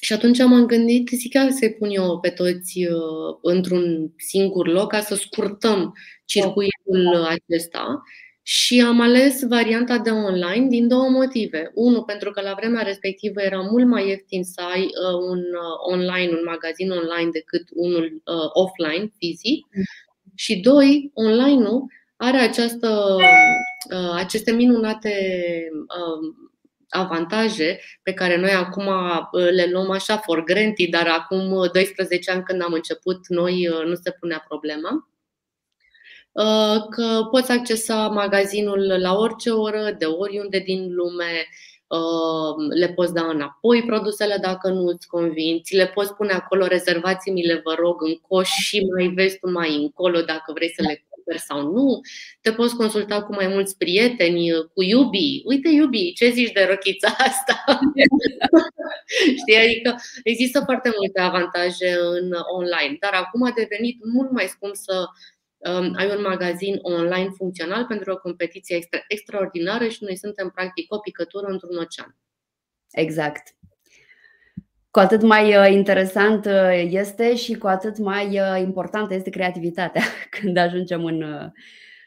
și 0.00 0.12
atunci 0.12 0.38
m-am 0.38 0.66
gândit, 0.66 1.08
zic, 1.08 1.32
chiar 1.32 1.50
să-i 1.50 1.74
pun 1.74 1.90
eu 1.90 2.20
pe 2.20 2.30
toți 2.30 2.84
uh, 2.84 3.38
într-un 3.42 4.12
singur 4.16 4.68
loc 4.68 4.90
ca 4.90 5.00
să 5.00 5.14
scurtăm 5.14 5.94
circuitul 6.24 7.24
acesta 7.24 8.02
și 8.42 8.80
am 8.80 9.00
ales 9.00 9.46
varianta 9.46 9.98
de 9.98 10.10
online 10.10 10.66
din 10.68 10.88
două 10.88 11.08
motive. 11.08 11.70
Unu, 11.74 12.02
pentru 12.02 12.30
că 12.30 12.40
la 12.40 12.54
vremea 12.54 12.82
respectivă 12.82 13.40
era 13.42 13.60
mult 13.60 13.86
mai 13.86 14.08
ieftin 14.08 14.44
să 14.44 14.60
ai 14.72 14.82
uh, 14.82 15.18
un 15.28 15.38
uh, 15.38 15.92
online, 15.92 16.30
un 16.30 16.42
magazin 16.44 16.90
online 16.90 17.30
decât 17.32 17.62
unul 17.74 18.22
uh, 18.24 18.48
offline, 18.52 19.12
fizic. 19.18 19.66
Și 20.34 20.60
doi, 20.60 21.10
online-ul 21.14 21.84
are 22.16 22.36
această, 22.36 23.16
uh, 23.90 24.12
aceste 24.14 24.52
minunate 24.52 25.14
uh, 25.72 26.34
avantaje 26.88 27.80
pe 28.02 28.12
care 28.12 28.36
noi 28.36 28.50
acum 28.50 28.86
uh, 28.86 29.50
le 29.50 29.68
luăm 29.70 29.90
așa 29.90 30.16
for 30.16 30.44
granted, 30.44 30.90
dar 30.90 31.06
acum 31.06 31.68
12 31.72 32.30
ani 32.30 32.42
când 32.42 32.62
am 32.62 32.72
început 32.72 33.28
noi 33.28 33.68
uh, 33.68 33.84
nu 33.84 33.94
se 33.94 34.10
punea 34.10 34.44
problema. 34.48 35.11
Uh, 36.32 36.88
că 36.90 37.28
poți 37.30 37.50
accesa 37.50 38.08
magazinul 38.08 38.96
la 39.00 39.16
orice 39.16 39.50
oră, 39.50 39.94
de 39.98 40.04
oriunde 40.04 40.58
din 40.58 40.94
lume, 40.94 41.46
uh, 41.86 42.76
le 42.78 42.88
poți 42.88 43.14
da 43.14 43.22
înapoi 43.22 43.82
produsele 43.82 44.36
dacă 44.40 44.68
nu 44.68 44.86
îți 44.86 45.06
convin, 45.06 45.62
ți 45.62 45.76
le 45.76 45.86
poți 45.86 46.14
pune 46.14 46.32
acolo, 46.32 46.66
rezervați-mi-le, 46.66 47.60
vă 47.64 47.74
rog, 47.78 48.02
în 48.02 48.14
coș 48.28 48.48
și 48.48 48.86
mai 48.94 49.08
vezi 49.08 49.38
tu 49.38 49.50
mai 49.50 49.76
încolo 49.76 50.20
dacă 50.20 50.52
vrei 50.52 50.72
să 50.76 50.82
le 50.82 51.04
cumperi 51.08 51.42
sau 51.48 51.72
nu, 51.72 52.00
te 52.40 52.52
poți 52.52 52.76
consulta 52.76 53.22
cu 53.22 53.34
mai 53.34 53.46
mulți 53.46 53.76
prieteni, 53.76 54.50
cu 54.74 54.82
iubii. 54.82 55.42
Uite, 55.44 55.68
iubii, 55.68 56.12
ce 56.12 56.30
zici 56.30 56.52
de 56.52 56.66
rochița 56.70 57.08
asta? 57.18 57.64
Știi, 59.40 59.56
adică 59.56 59.94
există 60.22 60.60
foarte 60.64 60.90
multe 60.98 61.20
avantaje 61.20 61.96
în 62.10 62.32
online, 62.56 62.96
dar 63.00 63.12
acum 63.12 63.42
a 63.42 63.52
devenit 63.56 63.98
mult 64.12 64.30
mai 64.30 64.46
scump 64.46 64.74
să 64.74 64.94
um, 64.98 65.06
ai 65.96 66.14
un 66.16 66.20
magazin 66.22 66.78
online 66.82 67.30
funcțional 67.36 67.84
pentru 67.84 68.12
o 68.12 68.16
competiție 68.18 68.76
extra, 68.76 68.98
extraordinară 69.08 69.88
și 69.88 70.04
noi 70.04 70.16
suntem 70.16 70.50
practic 70.54 70.94
o 70.94 70.98
picătură 70.98 71.46
într-un 71.46 71.76
ocean. 71.76 72.16
Exact. 72.90 73.56
Cu 74.90 74.98
atât 74.98 75.22
mai 75.22 75.56
uh, 75.56 75.70
interesant 75.72 76.44
uh, 76.44 76.88
este 76.90 77.36
și 77.36 77.54
cu 77.54 77.66
atât 77.66 77.98
mai 77.98 78.26
uh, 78.40 78.60
importantă 78.60 79.14
este 79.14 79.30
creativitatea 79.30 80.02
când 80.40 80.56
ajungem 80.56 81.04
în, 81.04 81.50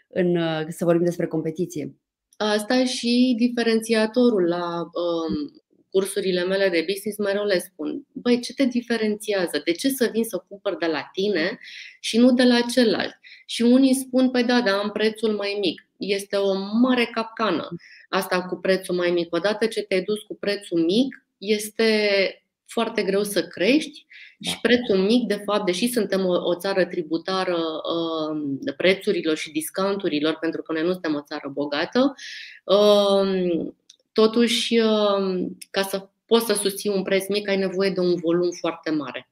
în 0.08 0.38
să 0.70 0.86
vorbim 0.86 1.06
despre 1.06 1.28
competiție. 1.28 1.96
Asta 2.38 2.86
și 2.86 3.36
diferențiatorul 3.38 4.48
la 4.48 4.80
um, 4.80 5.63
cursurile 5.89 6.44
mele 6.44 6.70
de 6.70 6.86
business 6.88 7.18
mereu 7.18 7.46
le 7.46 7.60
spun. 7.60 8.06
Băi, 8.12 8.41
ce 8.41 8.54
te 8.54 8.65
diferențiază? 8.65 9.62
De 9.65 9.72
ce 9.72 9.89
să 9.89 10.10
vin 10.12 10.24
să 10.24 10.44
cumpăr 10.48 10.78
de 10.78 10.86
la 10.86 11.10
tine 11.13 11.60
și 12.00 12.18
nu 12.18 12.34
de 12.34 12.44
la 12.44 12.60
celălalt? 12.74 13.13
Și 13.45 13.62
unii 13.62 13.93
spun, 13.93 14.29
păi 14.31 14.43
da, 14.43 14.62
dar 14.62 14.73
am 14.73 14.89
prețul 14.89 15.36
mai 15.36 15.58
mic. 15.60 15.88
Este 15.97 16.36
o 16.36 16.53
mare 16.53 17.05
capcană 17.05 17.67
asta 18.10 18.41
cu 18.41 18.55
prețul 18.55 18.95
mai 18.95 19.12
mic. 19.12 19.34
Odată 19.34 19.65
ce 19.65 19.81
te-ai 19.81 20.01
dus 20.01 20.21
cu 20.21 20.36
prețul 20.36 20.84
mic, 20.84 21.25
este 21.38 21.89
foarte 22.65 23.03
greu 23.03 23.23
să 23.23 23.47
crești 23.47 24.05
da. 24.38 24.51
și 24.51 24.60
prețul 24.62 24.97
mic, 24.97 25.27
de 25.27 25.41
fapt, 25.45 25.65
deși 25.65 25.88
suntem 25.88 26.25
o, 26.25 26.49
o 26.49 26.55
țară 26.55 26.86
tributară 26.86 27.58
uh, 27.58 28.73
prețurilor 28.77 29.38
și 29.38 29.51
discounturilor, 29.51 30.38
pentru 30.39 30.62
că 30.62 30.73
noi 30.73 30.84
nu 30.84 30.91
suntem 30.91 31.15
o 31.15 31.21
țară 31.21 31.49
bogată, 31.53 32.15
uh, 32.63 33.65
totuși, 34.13 34.79
uh, 34.79 35.45
ca 35.71 35.81
să 35.81 36.08
poți 36.25 36.45
să 36.45 36.53
susții 36.53 36.89
un 36.89 37.03
preț 37.03 37.27
mic, 37.27 37.49
ai 37.49 37.58
nevoie 37.58 37.89
de 37.89 37.99
un 37.99 38.15
volum 38.15 38.49
foarte 38.51 38.89
mare. 38.89 39.29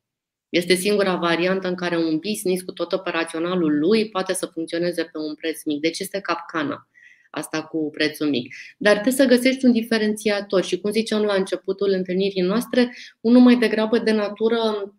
Este 0.53 0.73
singura 0.73 1.15
variantă 1.15 1.67
în 1.67 1.75
care 1.75 1.97
un 1.97 2.17
business 2.17 2.61
cu 2.61 2.71
tot 2.71 2.91
operaționalul 2.91 3.79
lui 3.79 4.09
poate 4.09 4.33
să 4.33 4.45
funcționeze 4.45 5.03
pe 5.03 5.17
un 5.17 5.35
preț 5.35 5.63
mic. 5.63 5.81
Deci 5.81 5.99
este 5.99 6.19
capcana 6.19 6.87
asta 7.29 7.63
cu 7.63 7.89
prețul 7.91 8.29
mic. 8.29 8.55
Dar 8.77 8.93
trebuie 8.93 9.13
să 9.13 9.25
găsești 9.25 9.65
un 9.65 9.71
diferențiator 9.71 10.63
și, 10.63 10.79
cum 10.79 10.91
ziceam 10.91 11.21
la 11.21 11.33
începutul 11.33 11.89
întâlnirii 11.89 12.41
noastre, 12.41 12.95
unul 13.21 13.41
mai 13.41 13.55
degrabă 13.55 13.97
de 13.97 14.11
natură 14.11 14.93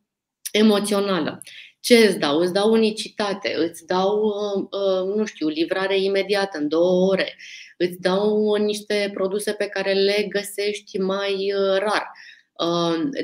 emoțională. 0.52 1.40
Ce 1.80 1.96
îți 1.96 2.18
dau? 2.18 2.38
Îți 2.38 2.52
dau 2.52 2.72
unicitate, 2.72 3.54
îți 3.58 3.86
dau, 3.86 4.22
uh, 4.22 4.66
uh, 4.70 5.16
nu 5.16 5.24
știu, 5.24 5.48
livrare 5.48 6.00
imediată 6.00 6.58
în 6.58 6.68
două 6.68 7.10
ore, 7.10 7.36
îți 7.76 8.00
dau 8.00 8.54
niște 8.54 9.10
produse 9.14 9.52
pe 9.52 9.66
care 9.66 9.92
le 9.92 10.26
găsești 10.28 10.98
mai 10.98 11.52
uh, 11.52 11.78
rar 11.78 12.06
Uh, 12.06 12.32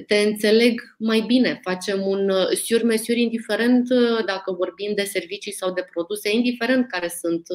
te 0.06 0.16
înțeleg 0.16 0.96
mai 0.98 1.20
bine, 1.20 1.60
facem 1.62 2.06
un 2.06 2.30
uh, 2.30 2.48
sur-mesur 2.48 3.16
indiferent 3.16 3.90
uh, 3.90 4.24
dacă 4.24 4.52
vorbim 4.52 4.94
de 4.94 5.04
servicii 5.04 5.52
sau 5.52 5.72
de 5.72 5.86
produse, 5.92 6.30
indiferent 6.34 6.88
care 6.88 7.08
sunt 7.08 7.46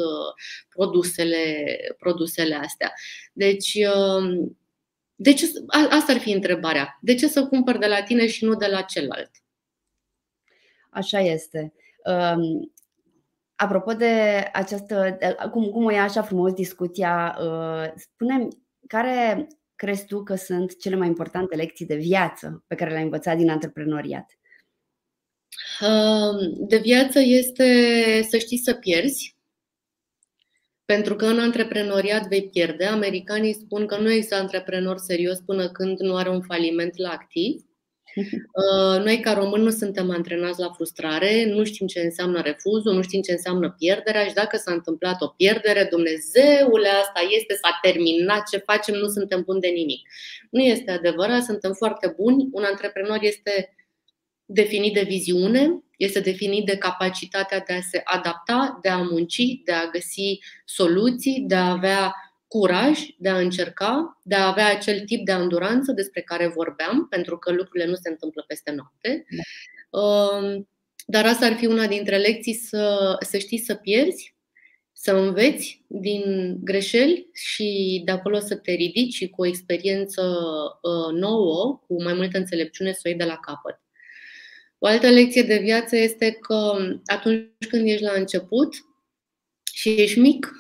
produsele, 0.70 1.66
produsele 1.98 2.56
astea. 2.56 2.94
Deci, 3.34 3.78
de 5.16 5.34
ce, 5.34 5.46
asta 5.90 6.12
ar 6.14 6.20
fi 6.20 6.32
întrebarea. 6.32 6.98
De 7.02 7.16
ce 7.16 7.28
să 7.28 7.48
cumpăr 7.48 7.78
de 7.78 7.88
la 7.88 8.04
tine 8.04 8.28
și 8.28 8.46
nu 8.46 8.56
de 8.56 8.68
la 8.68 8.82
celălalt? 8.82 9.32
Așa 10.90 11.20
este. 11.20 11.74
Um, 12.06 12.74
apropo 13.56 13.94
de 13.94 14.44
această, 14.54 15.18
cum, 15.52 15.70
cum 15.70 15.86
o 15.86 15.92
ia 15.92 16.04
așa 16.04 16.22
frumos 16.22 16.54
discuția, 16.54 17.38
spunem 17.96 18.50
care 18.88 19.48
crezi 19.76 20.06
tu 20.06 20.24
că 20.24 20.36
sunt 20.36 20.80
cele 20.80 20.96
mai 20.96 21.08
importante 21.08 21.56
lecții 21.56 21.86
de 21.86 21.96
viață 21.96 22.64
pe 22.68 22.76
care 22.76 22.92
le-ai 22.92 23.04
învățat 23.04 23.38
din 23.38 23.50
antreprenoriat? 23.50 24.40
De 26.68 26.78
viață 26.78 27.20
este 27.20 28.22
să 28.30 28.38
știi 28.38 28.58
să 28.58 28.74
pierzi, 28.74 29.36
pentru 30.86 31.16
că 31.16 31.26
în 31.26 31.40
antreprenoriat 31.40 32.28
vei 32.28 32.50
pierde. 32.50 32.86
Americanii 32.86 33.54
spun 33.54 33.86
că 33.86 33.98
nu 33.98 34.12
există 34.12 34.36
antreprenor 34.36 34.98
serios 34.98 35.40
până 35.40 35.70
când 35.70 36.00
nu 36.00 36.16
are 36.16 36.30
un 36.30 36.42
faliment 36.42 36.98
la 36.98 37.10
activ. 37.10 37.65
Uh, 38.56 39.04
noi, 39.04 39.20
ca 39.20 39.34
români, 39.34 39.64
nu 39.64 39.70
suntem 39.70 40.10
antrenați 40.10 40.60
la 40.60 40.70
frustrare, 40.70 41.46
nu 41.46 41.64
știm 41.64 41.88
ce 41.88 42.00
înseamnă 42.00 42.42
refuzul, 42.42 42.94
nu 42.94 43.02
știm 43.02 43.22
ce 43.22 43.32
înseamnă 43.32 43.76
pierderea 43.78 44.28
și 44.28 44.34
dacă 44.34 44.58
s-a 44.58 44.72
întâmplat 44.72 45.22
o 45.22 45.28
pierdere, 45.28 45.88
Dumnezeule, 45.92 46.88
asta 46.88 47.20
este, 47.30 47.54
s-a 47.54 47.80
terminat, 47.82 48.50
ce 48.50 48.58
facem, 48.58 48.96
nu 48.96 49.08
suntem 49.08 49.42
buni 49.46 49.60
de 49.60 49.68
nimic. 49.68 50.10
Nu 50.50 50.62
este 50.62 50.92
adevărat, 50.92 51.44
suntem 51.44 51.74
foarte 51.74 52.14
buni. 52.18 52.48
Un 52.52 52.64
antreprenor 52.64 53.18
este 53.22 53.76
definit 54.46 54.94
de 54.94 55.02
viziune, 55.02 55.84
este 55.98 56.20
definit 56.20 56.66
de 56.66 56.78
capacitatea 56.78 57.64
de 57.68 57.74
a 57.74 57.82
se 57.82 58.02
adapta, 58.04 58.80
de 58.82 58.90
a 58.90 58.98
munci, 58.98 59.62
de 59.64 59.72
a 59.72 59.88
găsi 59.88 60.40
soluții, 60.66 61.44
de 61.48 61.56
a 61.56 61.70
avea 61.70 62.14
curaj 62.48 63.00
de 63.18 63.30
a 63.30 63.38
încerca, 63.38 64.20
de 64.24 64.36
a 64.36 64.48
avea 64.48 64.70
acel 64.70 65.00
tip 65.00 65.26
de 65.26 65.32
anduranță 65.32 65.92
despre 65.92 66.22
care 66.22 66.48
vorbeam, 66.48 67.08
pentru 67.10 67.38
că 67.38 67.52
lucrurile 67.52 67.90
nu 67.90 67.96
se 67.96 68.10
întâmplă 68.10 68.44
peste 68.48 68.72
noapte. 68.72 69.26
Da. 69.30 70.00
Um, 70.00 70.68
dar 71.06 71.26
asta 71.26 71.46
ar 71.46 71.54
fi 71.54 71.66
una 71.66 71.88
dintre 71.88 72.18
lecții 72.18 72.54
să, 72.54 73.16
să 73.20 73.38
știi 73.38 73.58
să 73.58 73.76
pierzi, 73.76 74.36
să 74.92 75.12
înveți 75.12 75.84
din 75.88 76.56
greșeli 76.64 77.30
și 77.34 78.02
de 78.06 78.12
acolo 78.12 78.40
să 78.40 78.56
te 78.56 78.72
ridici 78.72 79.14
și 79.14 79.30
cu 79.30 79.42
o 79.42 79.46
experiență 79.46 80.22
uh, 80.82 81.20
nouă, 81.20 81.84
cu 81.88 82.04
mai 82.04 82.14
multă 82.14 82.38
înțelepciune, 82.38 82.92
să 82.92 83.02
o 83.06 83.10
iei 83.10 83.18
de 83.18 83.24
la 83.24 83.38
capăt. 83.38 83.80
O 84.78 84.88
altă 84.88 85.10
lecție 85.10 85.42
de 85.42 85.58
viață 85.58 85.96
este 85.96 86.32
că 86.32 86.76
atunci 87.06 87.68
când 87.70 87.88
ești 87.88 88.04
la 88.04 88.14
început 88.14 88.76
și 89.74 89.90
ești 89.90 90.20
mic, 90.20 90.52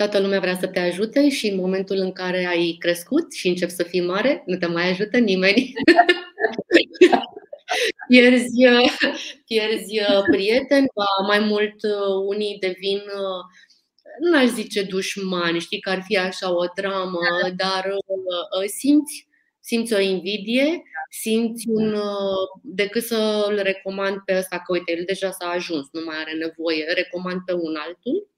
toată 0.00 0.18
lumea 0.18 0.40
vrea 0.40 0.56
să 0.60 0.66
te 0.66 0.78
ajute 0.78 1.28
și 1.28 1.48
în 1.48 1.56
momentul 1.56 1.96
în 1.96 2.12
care 2.12 2.46
ai 2.46 2.76
crescut 2.78 3.32
și 3.32 3.48
începi 3.48 3.72
să 3.72 3.82
fii 3.82 4.00
mare, 4.06 4.42
nu 4.46 4.56
te 4.56 4.66
mai 4.66 4.90
ajută 4.90 5.18
nimeni. 5.18 5.72
pierzi, 8.08 8.64
pierzi 9.46 10.00
uh, 10.00 10.22
prieteni, 10.30 10.86
ba 10.94 11.04
mai 11.26 11.38
mult 11.38 11.82
uh, 11.82 12.24
unii 12.26 12.56
devin, 12.60 12.96
uh, 12.96 13.42
nu 14.20 14.36
aș 14.38 14.46
zice 14.46 14.82
dușmani, 14.82 15.60
știi 15.60 15.80
că 15.80 15.90
ar 15.90 16.02
fi 16.02 16.18
așa 16.18 16.56
o 16.56 16.64
dramă, 16.74 17.20
dar 17.56 17.94
simți, 18.66 19.28
simți 19.60 19.94
o 19.94 19.98
invidie, 19.98 20.82
simți 21.10 21.68
un, 21.68 21.96
decât 22.62 23.02
să 23.02 23.46
îl 23.48 23.60
recomand 23.62 24.16
pe 24.24 24.36
ăsta, 24.36 24.56
că 24.56 24.72
uite, 24.72 24.92
el 24.92 25.02
deja 25.06 25.30
s-a 25.30 25.48
ajuns, 25.48 25.88
nu 25.92 26.00
mai 26.04 26.16
are 26.16 26.32
nevoie, 26.32 26.92
recomand 26.94 27.40
pe 27.44 27.52
un 27.52 27.74
altul 27.76 28.30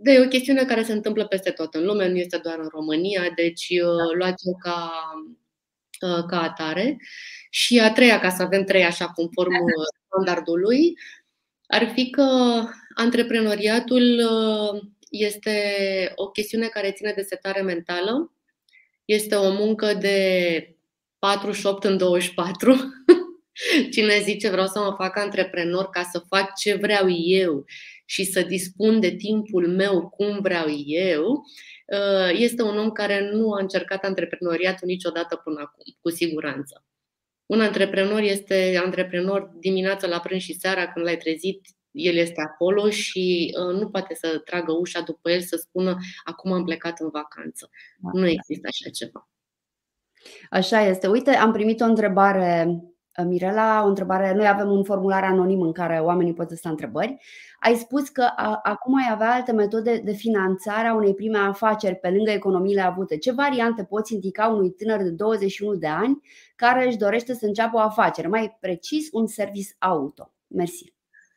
de 0.00 0.12
e 0.12 0.20
o 0.20 0.28
chestiune 0.28 0.64
care 0.64 0.82
se 0.82 0.92
întâmplă 0.92 1.26
peste 1.26 1.50
tot 1.50 1.74
în 1.74 1.84
lume, 1.84 2.08
nu 2.08 2.16
este 2.16 2.36
doar 2.36 2.58
în 2.58 2.68
România, 2.68 3.32
deci 3.34 3.68
uh, 3.68 4.14
luați-o 4.18 4.52
ca, 4.52 4.90
uh, 6.00 6.24
ca 6.28 6.42
atare. 6.42 6.96
Și 7.50 7.80
a 7.80 7.92
treia, 7.92 8.20
ca 8.20 8.30
să 8.30 8.42
avem 8.42 8.64
trei 8.64 8.84
așa 8.84 9.06
conform 9.06 9.52
uh, 9.64 9.86
standardului, 10.06 10.94
ar 11.66 11.90
fi 11.94 12.10
că 12.10 12.24
antreprenoriatul 12.94 14.20
este 15.10 15.52
o 16.14 16.30
chestiune 16.30 16.66
care 16.66 16.92
ține 16.92 17.12
de 17.16 17.22
setare 17.22 17.60
mentală. 17.60 18.32
Este 19.04 19.34
o 19.34 19.52
muncă 19.52 19.94
de 19.94 20.76
48 21.18 21.84
în 21.84 21.96
24. 21.96 22.74
Cine 23.92 24.20
zice 24.22 24.50
vreau 24.50 24.66
să 24.66 24.78
mă 24.78 24.94
fac 24.96 25.16
antreprenor 25.16 25.90
ca 25.90 26.02
să 26.12 26.22
fac 26.28 26.54
ce 26.54 26.74
vreau 26.74 27.10
eu 27.10 27.64
și 28.10 28.24
să 28.24 28.42
dispun 28.42 29.00
de 29.00 29.10
timpul 29.10 29.68
meu 29.68 30.08
cum 30.08 30.38
vreau 30.40 30.66
eu, 30.86 31.44
uh, 31.86 32.30
este 32.32 32.62
un 32.62 32.78
om 32.78 32.90
care 32.90 33.30
nu 33.32 33.52
a 33.52 33.60
încercat 33.60 34.04
antreprenoriatul 34.04 34.88
niciodată 34.88 35.36
până 35.36 35.60
acum, 35.60 35.82
cu 36.00 36.10
siguranță. 36.10 36.84
Un 37.46 37.60
antreprenor 37.60 38.20
este 38.20 38.80
antreprenor 38.84 39.50
dimineața 39.60 40.06
la 40.06 40.20
prânz 40.20 40.42
și 40.42 40.58
seara 40.58 40.92
când 40.92 41.04
l-ai 41.04 41.16
trezit, 41.16 41.66
el 41.90 42.14
este 42.14 42.40
acolo 42.40 42.90
și 42.90 43.54
uh, 43.58 43.80
nu 43.80 43.88
poate 43.88 44.14
să 44.14 44.38
tragă 44.44 44.72
ușa 44.72 45.00
după 45.00 45.30
el 45.30 45.40
să 45.40 45.56
spună 45.56 45.96
acum 46.24 46.52
am 46.52 46.64
plecat 46.64 47.00
în 47.00 47.08
vacanță. 47.08 47.70
Nu 48.12 48.26
există 48.26 48.68
așa 48.70 48.90
ceva. 48.90 49.28
Așa 50.50 50.80
este. 50.80 51.06
Uite, 51.06 51.30
am 51.30 51.52
primit 51.52 51.80
o 51.80 51.84
întrebare 51.84 52.80
Mirela, 53.24 53.82
o 53.84 53.88
întrebare. 53.88 54.32
Noi 54.32 54.48
avem 54.48 54.70
un 54.70 54.84
formular 54.84 55.24
anonim 55.24 55.60
în 55.60 55.72
care 55.72 55.98
oamenii 55.98 56.34
pot 56.34 56.50
să 56.50 56.68
întrebări. 56.68 57.16
Ai 57.60 57.74
spus 57.74 58.08
că 58.08 58.22
a, 58.36 58.60
acum 58.62 58.94
ai 58.94 59.08
avea 59.10 59.32
alte 59.34 59.52
metode 59.52 60.00
de 60.04 60.12
finanțare 60.12 60.88
a 60.88 60.94
unei 60.94 61.14
prime 61.14 61.38
afaceri 61.38 61.94
pe 61.94 62.10
lângă 62.10 62.30
economiile 62.30 62.80
avute. 62.80 63.16
Ce 63.16 63.32
variante 63.32 63.84
poți 63.84 64.12
indica 64.12 64.46
unui 64.46 64.70
tânăr 64.70 65.02
de 65.02 65.10
21 65.10 65.74
de 65.74 65.86
ani 65.86 66.20
care 66.56 66.86
își 66.86 66.96
dorește 66.96 67.34
să 67.34 67.46
înceapă 67.46 67.76
o 67.76 67.80
afacere? 67.80 68.28
Mai 68.28 68.56
precis, 68.60 69.08
un 69.12 69.26
service 69.26 69.74
auto. 69.78 70.32
Mersi. 70.46 70.92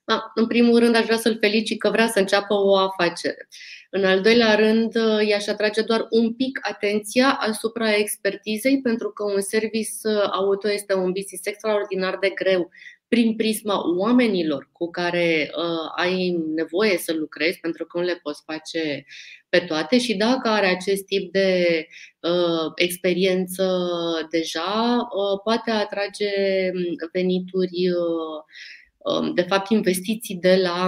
A, 0.06 0.32
în 0.36 0.48
primul 0.48 0.80
rând, 0.80 0.96
aș 0.96 1.04
vrea 1.04 1.18
să-l 1.18 1.38
felicit 1.40 1.80
că 1.80 1.90
vrea 1.90 2.08
să 2.08 2.20
înceapă 2.20 2.54
o 2.54 2.78
afacere. 2.78 3.48
În 3.90 4.06
al 4.06 4.22
doilea 4.22 4.56
rând, 4.56 4.94
i-aș 5.28 5.48
atrage 5.48 5.82
doar 5.82 6.08
un 6.10 6.34
pic 6.34 6.60
atenția 6.62 7.38
asupra 7.40 7.94
expertizei, 7.94 8.82
pentru 8.82 9.10
că 9.10 9.24
un 9.24 9.42
service 9.42 9.90
auto 10.32 10.72
este 10.72 10.94
un 10.94 11.12
business 11.12 11.46
extraordinar 11.46 12.18
de 12.18 12.30
greu 12.30 12.70
prin 13.12 13.36
prisma 13.36 13.98
oamenilor 13.98 14.70
cu 14.72 14.90
care 14.90 15.52
uh, 15.58 15.92
ai 15.96 16.38
nevoie 16.56 16.98
să 16.98 17.14
lucrezi, 17.14 17.60
pentru 17.60 17.86
că 17.86 17.98
nu 17.98 18.04
le 18.04 18.20
poți 18.24 18.42
face 18.46 19.06
pe 19.50 19.60
toate 19.60 20.00
și 20.00 20.14
dacă 20.14 20.50
are 20.50 20.68
acest 20.68 21.06
tip 21.06 21.32
de 21.32 21.86
uh, 22.20 22.72
experiență 22.76 23.80
deja, 24.30 24.98
uh, 24.98 25.40
poate 25.44 25.72
atrage 25.72 26.30
venituri, 27.12 27.90
uh, 27.90 28.44
um, 28.98 29.34
de 29.34 29.42
fapt 29.42 29.70
investiții 29.70 30.36
de 30.36 30.56
la 30.56 30.88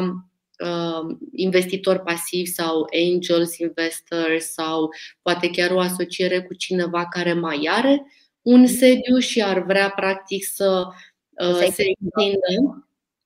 uh, 0.66 1.16
investitori 1.32 2.02
pasivi 2.02 2.46
sau 2.46 2.88
angels 3.12 3.58
investors 3.58 4.46
sau 4.46 4.90
poate 5.22 5.50
chiar 5.50 5.72
o 5.72 5.80
asociere 5.80 6.42
cu 6.42 6.54
cineva 6.54 7.08
care 7.08 7.34
mai 7.34 7.68
are 7.72 8.06
un 8.42 8.66
sediu 8.66 9.18
și 9.18 9.42
ar 9.42 9.64
vrea 9.64 9.90
practic 9.90 10.46
să 10.46 10.86
Uh, 10.88 10.94
se 11.38 11.66
extindă, 11.66 12.84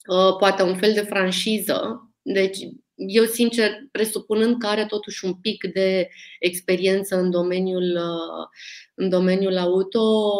uh, 0.07 0.35
poate 0.37 0.63
un 0.63 0.75
fel 0.75 0.93
de 0.93 1.01
franșiză. 1.01 2.09
Deci, 2.21 2.57
eu, 2.95 3.23
sincer, 3.23 3.71
presupunând 3.91 4.59
că 4.59 4.67
are 4.67 4.85
totuși 4.85 5.25
un 5.25 5.33
pic 5.33 5.63
de 5.73 6.09
experiență 6.39 7.15
în 7.15 7.31
domeniul, 7.31 7.95
uh, 7.95 8.47
în 8.95 9.09
domeniul 9.09 9.57
auto, 9.57 10.31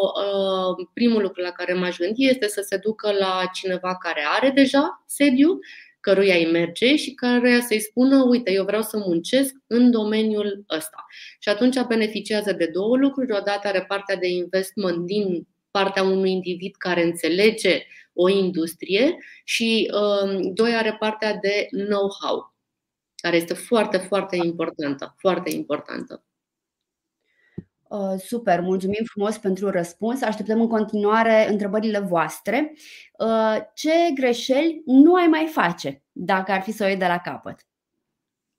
primul 0.94 1.22
lucru 1.22 1.42
la 1.42 1.52
care 1.52 1.74
m-aș 1.74 1.98
gândi 1.98 2.28
este 2.28 2.48
să 2.48 2.62
se 2.62 2.78
ducă 2.78 3.12
la 3.12 3.44
cineva 3.54 3.96
care 3.96 4.24
are 4.40 4.50
deja 4.50 5.04
sediu, 5.06 5.60
căruia 6.00 6.36
îi 6.36 6.52
merge 6.52 6.96
și 6.96 7.14
care 7.14 7.60
să-i 7.68 7.80
spună, 7.80 8.24
uite, 8.24 8.52
eu 8.52 8.64
vreau 8.64 8.82
să 8.82 8.98
muncesc 8.98 9.56
în 9.68 9.92
domeniul 9.92 10.66
ăsta. 10.70 11.06
Și 11.40 11.50
atunci 11.50 11.82
beneficiază 11.88 12.52
de 12.52 12.70
două 12.74 12.98
lucruri. 12.98 13.32
Odată 13.32 13.68
are 13.68 13.86
partea 13.88 14.16
de 14.16 14.28
investment 14.28 15.06
din 15.06 15.48
partea 15.78 16.04
unui 16.04 16.32
individ 16.32 16.76
care 16.76 17.04
înțelege 17.04 17.86
o 18.14 18.30
industrie 18.30 19.18
și, 19.44 19.92
um, 19.94 20.54
doi, 20.54 20.76
are 20.76 20.96
partea 21.00 21.34
de 21.34 21.68
know-how, 21.72 22.56
care 23.16 23.36
este 23.36 23.54
foarte, 23.54 23.98
foarte 23.98 24.36
importantă. 24.36 25.16
Foarte 25.18 25.50
importantă. 25.50 26.24
Uh, 27.90 28.20
super, 28.26 28.62
mulțumim 28.62 29.04
frumos 29.04 29.38
pentru 29.38 29.70
răspuns. 29.70 30.22
Așteptăm 30.22 30.62
în 30.62 30.68
continuare 30.68 31.48
întrebările 31.50 32.00
voastre. 32.00 32.74
Uh, 33.20 33.58
ce 33.74 33.92
greșeli 34.14 34.82
nu 34.86 35.14
ai 35.14 35.28
mai 35.28 35.50
face 35.52 36.04
dacă 36.12 36.52
ar 36.52 36.62
fi 36.62 36.72
să 36.72 36.84
o 36.84 36.88
iei 36.88 36.98
de 36.98 37.06
la 37.06 37.20
capăt? 37.20 37.68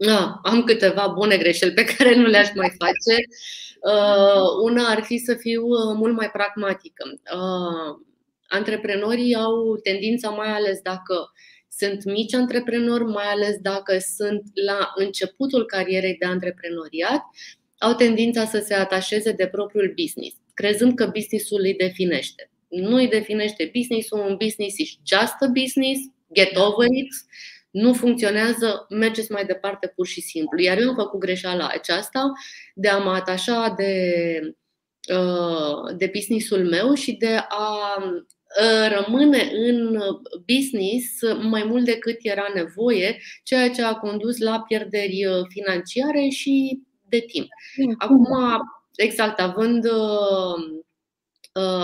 Ah, 0.06 0.28
am 0.42 0.64
câteva 0.64 1.06
bune 1.06 1.36
greșeli 1.36 1.74
pe 1.74 1.84
care 1.84 2.14
nu 2.14 2.26
le-aș 2.26 2.54
mai 2.54 2.72
face. 2.78 3.22
Uh, 3.80 4.42
una 4.62 4.88
ar 4.88 5.02
fi 5.02 5.18
să 5.18 5.34
fiu 5.34 5.62
uh, 5.66 5.94
mult 5.96 6.16
mai 6.16 6.30
pragmatică. 6.30 7.20
Uh, 7.34 8.00
antreprenorii 8.48 9.34
au 9.34 9.76
tendința, 9.76 10.28
mai 10.28 10.48
ales 10.48 10.80
dacă 10.82 11.32
sunt 11.68 12.04
mici 12.04 12.34
antreprenori, 12.34 13.04
mai 13.04 13.26
ales 13.26 13.56
dacă 13.60 13.98
sunt 14.16 14.42
la 14.66 14.92
începutul 14.94 15.66
carierei 15.66 16.16
de 16.16 16.26
antreprenoriat, 16.26 17.22
au 17.78 17.94
tendința 17.94 18.44
să 18.44 18.58
se 18.58 18.74
atașeze 18.74 19.32
de 19.32 19.46
propriul 19.46 19.94
business, 19.96 20.36
crezând 20.54 20.94
că 20.94 21.06
businessul 21.06 21.60
îi 21.60 21.74
definește. 21.74 22.50
Nu 22.68 22.96
îi 22.96 23.08
definește 23.08 23.70
businessul, 23.74 24.18
un 24.18 24.36
business 24.36 24.78
is 24.78 24.88
just 24.88 25.34
a 25.40 25.46
business, 25.46 26.00
get 26.32 26.56
over 26.56 26.86
it 26.90 27.08
nu 27.78 27.92
funcționează, 27.92 28.86
mergeți 28.88 29.32
mai 29.32 29.44
departe 29.44 29.92
pur 29.94 30.06
și 30.06 30.20
simplu. 30.20 30.60
Iar 30.60 30.78
eu 30.78 30.88
am 30.88 30.94
făcut 30.94 31.20
greșeala 31.20 31.68
aceasta 31.72 32.32
de 32.74 32.88
a 32.88 32.98
mă 32.98 33.10
atașa 33.10 33.74
de, 33.76 33.94
uh, 35.14 35.96
de 35.96 36.10
businessul 36.12 36.68
meu 36.68 36.94
și 36.94 37.12
de 37.12 37.36
a 37.48 37.96
uh, 38.02 38.96
rămâne 38.96 39.50
în 39.52 39.98
business 40.46 41.06
mai 41.42 41.64
mult 41.64 41.84
decât 41.84 42.16
era 42.22 42.46
nevoie, 42.54 43.20
ceea 43.42 43.70
ce 43.70 43.82
a 43.82 43.94
condus 43.94 44.38
la 44.38 44.60
pierderi 44.68 45.26
uh, 45.26 45.44
financiare 45.48 46.28
și 46.28 46.82
de 47.08 47.18
timp. 47.18 47.46
Acum, 47.98 48.26
exact, 48.96 49.40
având 49.40 49.84
Uh, 49.84 50.78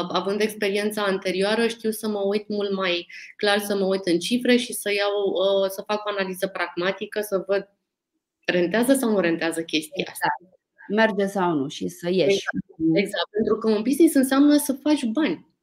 având 0.09 0.41
experiența 0.41 1.03
anterioară, 1.03 1.67
știu 1.67 1.91
să 1.91 2.09
mă 2.09 2.19
uit 2.19 2.49
mult 2.49 2.73
mai 2.73 3.07
clar, 3.37 3.59
să 3.59 3.77
mă 3.77 3.85
uit 3.85 4.07
în 4.07 4.19
cifre 4.19 4.57
și 4.57 4.73
să 4.73 4.93
iau, 4.93 5.13
uh, 5.27 5.71
să 5.71 5.83
fac 5.87 6.07
o 6.07 6.11
analiză 6.11 6.47
pragmatică, 6.47 7.21
să 7.21 7.45
văd 7.47 7.69
rentează 8.45 8.95
sau 8.95 9.11
nu 9.11 9.21
rentează 9.21 9.63
chestia 9.63 10.05
asta. 10.11 10.27
Exact. 10.27 10.63
Merge 10.89 11.27
sau 11.27 11.53
nu 11.53 11.69
și 11.69 11.89
să 11.89 12.09
ieși. 12.11 12.25
Exact. 12.25 12.95
exact. 12.95 13.31
Pentru 13.31 13.57
că 13.59 13.71
un 13.71 13.83
business 13.83 14.15
înseamnă 14.15 14.57
să 14.57 14.73
faci 14.73 15.05
bani. 15.05 15.54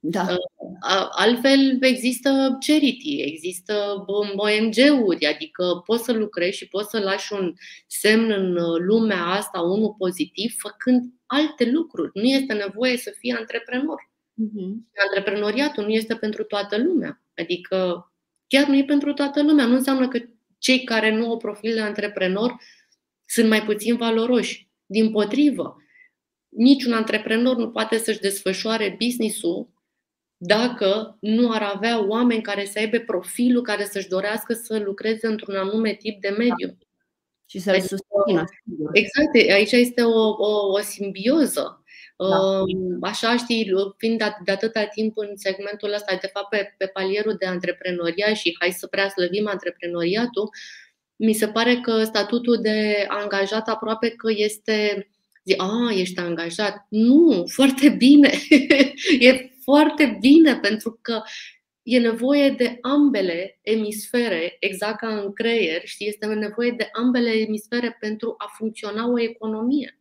Da. 0.00 0.26
Uh, 0.30 1.08
altfel 1.10 1.78
există 1.80 2.58
charity, 2.66 3.20
există 3.22 4.04
ONG-uri, 4.36 5.26
adică 5.26 5.82
poți 5.86 6.04
să 6.04 6.12
lucrezi 6.12 6.56
și 6.56 6.68
poți 6.68 6.90
să 6.90 6.98
lași 6.98 7.32
un 7.32 7.54
semn 7.86 8.30
în 8.30 8.52
lumea 8.86 9.24
asta, 9.24 9.60
unul 9.60 9.94
pozitiv, 9.98 10.54
făcând 10.58 11.04
alte 11.26 11.70
lucruri. 11.70 12.10
Nu 12.14 12.22
este 12.22 12.52
nevoie 12.52 12.96
să 12.96 13.14
fii 13.18 13.32
antreprenor. 13.32 14.10
Uh-huh. 14.38 14.72
Antreprenoriatul 15.06 15.84
nu 15.84 15.90
este 15.90 16.14
pentru 16.14 16.44
toată 16.44 16.76
lumea. 16.82 17.22
Adică 17.36 18.08
chiar 18.46 18.66
nu 18.66 18.76
e 18.76 18.84
pentru 18.84 19.12
toată 19.12 19.42
lumea. 19.42 19.66
Nu 19.66 19.74
înseamnă 19.74 20.08
că 20.08 20.18
cei 20.58 20.84
care 20.84 21.16
nu 21.16 21.30
au 21.30 21.36
profil 21.36 21.74
de 21.74 21.80
antreprenor 21.80 22.56
sunt 23.26 23.48
mai 23.48 23.62
puțin 23.62 23.96
valoroși. 23.96 24.68
Din 24.86 25.10
potrivă, 25.10 25.76
niciun 26.48 26.92
antreprenor 26.92 27.56
nu 27.56 27.70
poate 27.70 27.98
să-și 27.98 28.20
desfășoare 28.20 28.96
business-ul 29.00 29.68
dacă 30.38 31.16
nu 31.20 31.52
ar 31.52 31.62
avea 31.62 32.06
oameni 32.06 32.42
care 32.42 32.64
să 32.64 32.78
aibă 32.78 32.98
profilul 32.98 33.62
care 33.62 33.84
să-și 33.84 34.08
dorească 34.08 34.52
să 34.52 34.78
lucreze 34.78 35.26
într-un 35.26 35.54
anume 35.54 35.94
tip 35.94 36.20
de 36.20 36.28
mediu. 36.28 36.78
Și 37.46 37.58
să-l 37.58 37.74
adică, 37.74 37.86
susțină. 37.86 38.44
Exact, 38.92 39.52
aici 39.52 39.72
este 39.72 40.02
o, 40.02 40.28
o, 40.28 40.72
o 40.72 40.80
simbioză. 40.80 41.82
Da. 42.16 42.62
Așa 43.00 43.36
știi, 43.36 43.70
fiind 43.96 44.22
de 44.44 44.50
atâta 44.50 44.84
timp 44.84 45.18
în 45.18 45.36
segmentul 45.36 45.92
ăsta, 45.92 46.18
de 46.20 46.26
fapt 46.26 46.48
pe, 46.48 46.74
pe 46.76 46.86
palierul 46.86 47.34
de 47.38 47.46
antreprenoria 47.46 48.34
și 48.34 48.56
hai 48.58 48.70
să 48.70 48.86
prea 48.86 49.08
slăvim 49.08 49.48
antreprenoriatul, 49.48 50.48
mi 51.16 51.32
se 51.32 51.48
pare 51.48 51.76
că 51.76 52.04
statutul 52.04 52.58
de 52.60 53.06
angajat 53.08 53.68
aproape 53.68 54.08
că 54.08 54.30
este 54.34 55.08
zi, 55.44 55.54
a, 55.56 55.92
ești 55.92 56.20
angajat. 56.20 56.86
Nu, 56.88 57.44
foarte 57.46 57.88
bine. 57.88 58.30
e 59.20 59.50
foarte 59.70 60.16
bine 60.20 60.56
pentru 60.56 60.98
că 61.02 61.22
e 61.82 61.98
nevoie 61.98 62.50
de 62.50 62.78
ambele 62.80 63.58
emisfere, 63.62 64.56
exact 64.60 64.98
ca 64.98 65.18
în 65.18 65.32
creier, 65.32 65.80
știi, 65.84 66.08
este 66.08 66.26
nevoie 66.26 66.70
de 66.70 66.88
ambele 66.92 67.30
emisfere 67.30 67.96
pentru 68.00 68.34
a 68.38 68.52
funcționa 68.56 69.08
o 69.08 69.20
economie. 69.20 70.00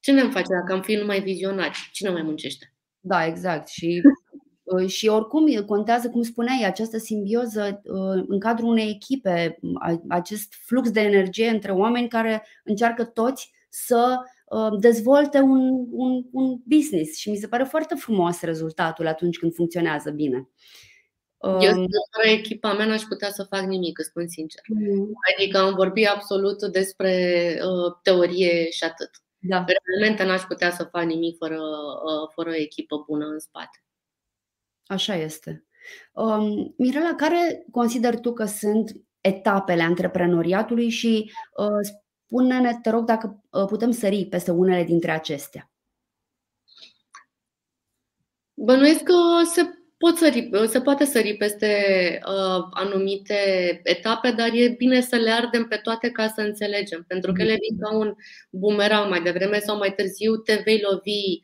Ce 0.00 0.12
ne-am 0.12 0.30
face 0.30 0.46
dacă 0.60 0.72
am 0.72 0.82
fi 0.82 0.94
numai 0.94 1.20
vizionari? 1.20 1.88
Cine 1.92 2.10
mai 2.10 2.22
muncește? 2.22 2.74
Da, 3.00 3.26
exact. 3.26 3.68
Și, 3.68 4.02
uh, 4.62 4.88
și 4.88 5.06
oricum 5.08 5.64
contează, 5.64 6.10
cum 6.10 6.22
spuneai, 6.22 6.64
această 6.64 6.98
simbioză 6.98 7.80
uh, 7.84 8.24
în 8.26 8.40
cadrul 8.40 8.68
unei 8.68 8.90
echipe, 8.90 9.58
acest 10.08 10.54
flux 10.66 10.90
de 10.90 11.00
energie 11.00 11.48
între 11.48 11.72
oameni 11.72 12.08
care 12.08 12.46
încearcă 12.64 13.04
toți 13.04 13.52
să 13.68 14.18
Uh, 14.18 14.41
dezvolte 14.78 15.38
un, 15.38 15.86
un, 15.90 16.24
un 16.32 16.58
business 16.64 17.18
și 17.18 17.30
mi 17.30 17.36
se 17.36 17.48
pare 17.48 17.64
foarte 17.64 17.94
frumos 17.94 18.40
rezultatul 18.40 19.06
atunci 19.06 19.38
când 19.38 19.54
funcționează 19.54 20.10
bine. 20.10 20.48
Eu, 21.42 21.78
um, 21.78 21.86
fără 22.10 22.28
echipa 22.28 22.72
mea, 22.72 22.86
n-aș 22.86 23.02
putea 23.02 23.30
să 23.30 23.42
fac 23.42 23.60
nimic, 23.60 23.98
îți 23.98 24.08
spun 24.08 24.28
sincer. 24.28 24.60
Mm. 24.68 25.10
Adică 25.36 25.58
am 25.58 25.74
vorbit 25.74 26.06
absolut 26.06 26.62
despre 26.72 27.12
uh, 27.64 27.92
teorie 28.02 28.70
și 28.70 28.84
atât. 28.84 29.10
Da. 29.38 29.64
Realmente 29.66 30.24
n-aș 30.24 30.42
putea 30.42 30.70
să 30.70 30.84
fac 30.84 31.04
nimic 31.04 31.36
fără, 31.36 31.58
uh, 31.58 32.30
fără 32.34 32.50
o 32.50 32.54
echipă 32.54 33.04
bună 33.06 33.26
în 33.26 33.38
spate. 33.38 33.84
Așa 34.86 35.14
este. 35.14 35.64
Um, 36.12 36.74
Mirela, 36.78 37.14
care 37.16 37.66
consider 37.70 38.18
tu 38.18 38.32
că 38.32 38.44
sunt 38.44 38.92
etapele 39.20 39.82
antreprenoriatului 39.82 40.88
și 40.88 41.32
uh, 41.56 42.01
Spune-ne, 42.32 42.78
te 42.82 42.90
rog, 42.90 43.04
dacă 43.04 43.42
uh, 43.50 43.64
putem 43.66 43.90
sări 43.90 44.24
peste 44.24 44.50
unele 44.50 44.84
dintre 44.84 45.10
acestea. 45.10 45.70
Bănuiesc 48.54 49.02
că 49.02 49.14
se, 49.44 49.62
pot 49.98 50.16
sări, 50.16 50.50
se 50.66 50.80
poate 50.80 51.04
sări 51.04 51.36
peste 51.36 51.68
uh, 52.26 52.64
anumite 52.70 53.34
etape, 53.84 54.30
dar 54.30 54.48
e 54.52 54.68
bine 54.68 55.00
să 55.00 55.16
le 55.16 55.30
ardem 55.30 55.64
pe 55.64 55.76
toate 55.76 56.10
ca 56.10 56.28
să 56.28 56.40
înțelegem, 56.40 57.04
pentru 57.08 57.32
că 57.32 57.42
ele 57.42 57.56
vin 57.68 57.78
ca 57.78 57.96
un 57.96 58.14
bumerang 58.50 59.10
mai 59.10 59.22
devreme 59.22 59.58
sau 59.58 59.76
mai 59.76 59.94
târziu, 59.94 60.36
te 60.36 60.60
vei 60.64 60.80
lovi 60.90 61.40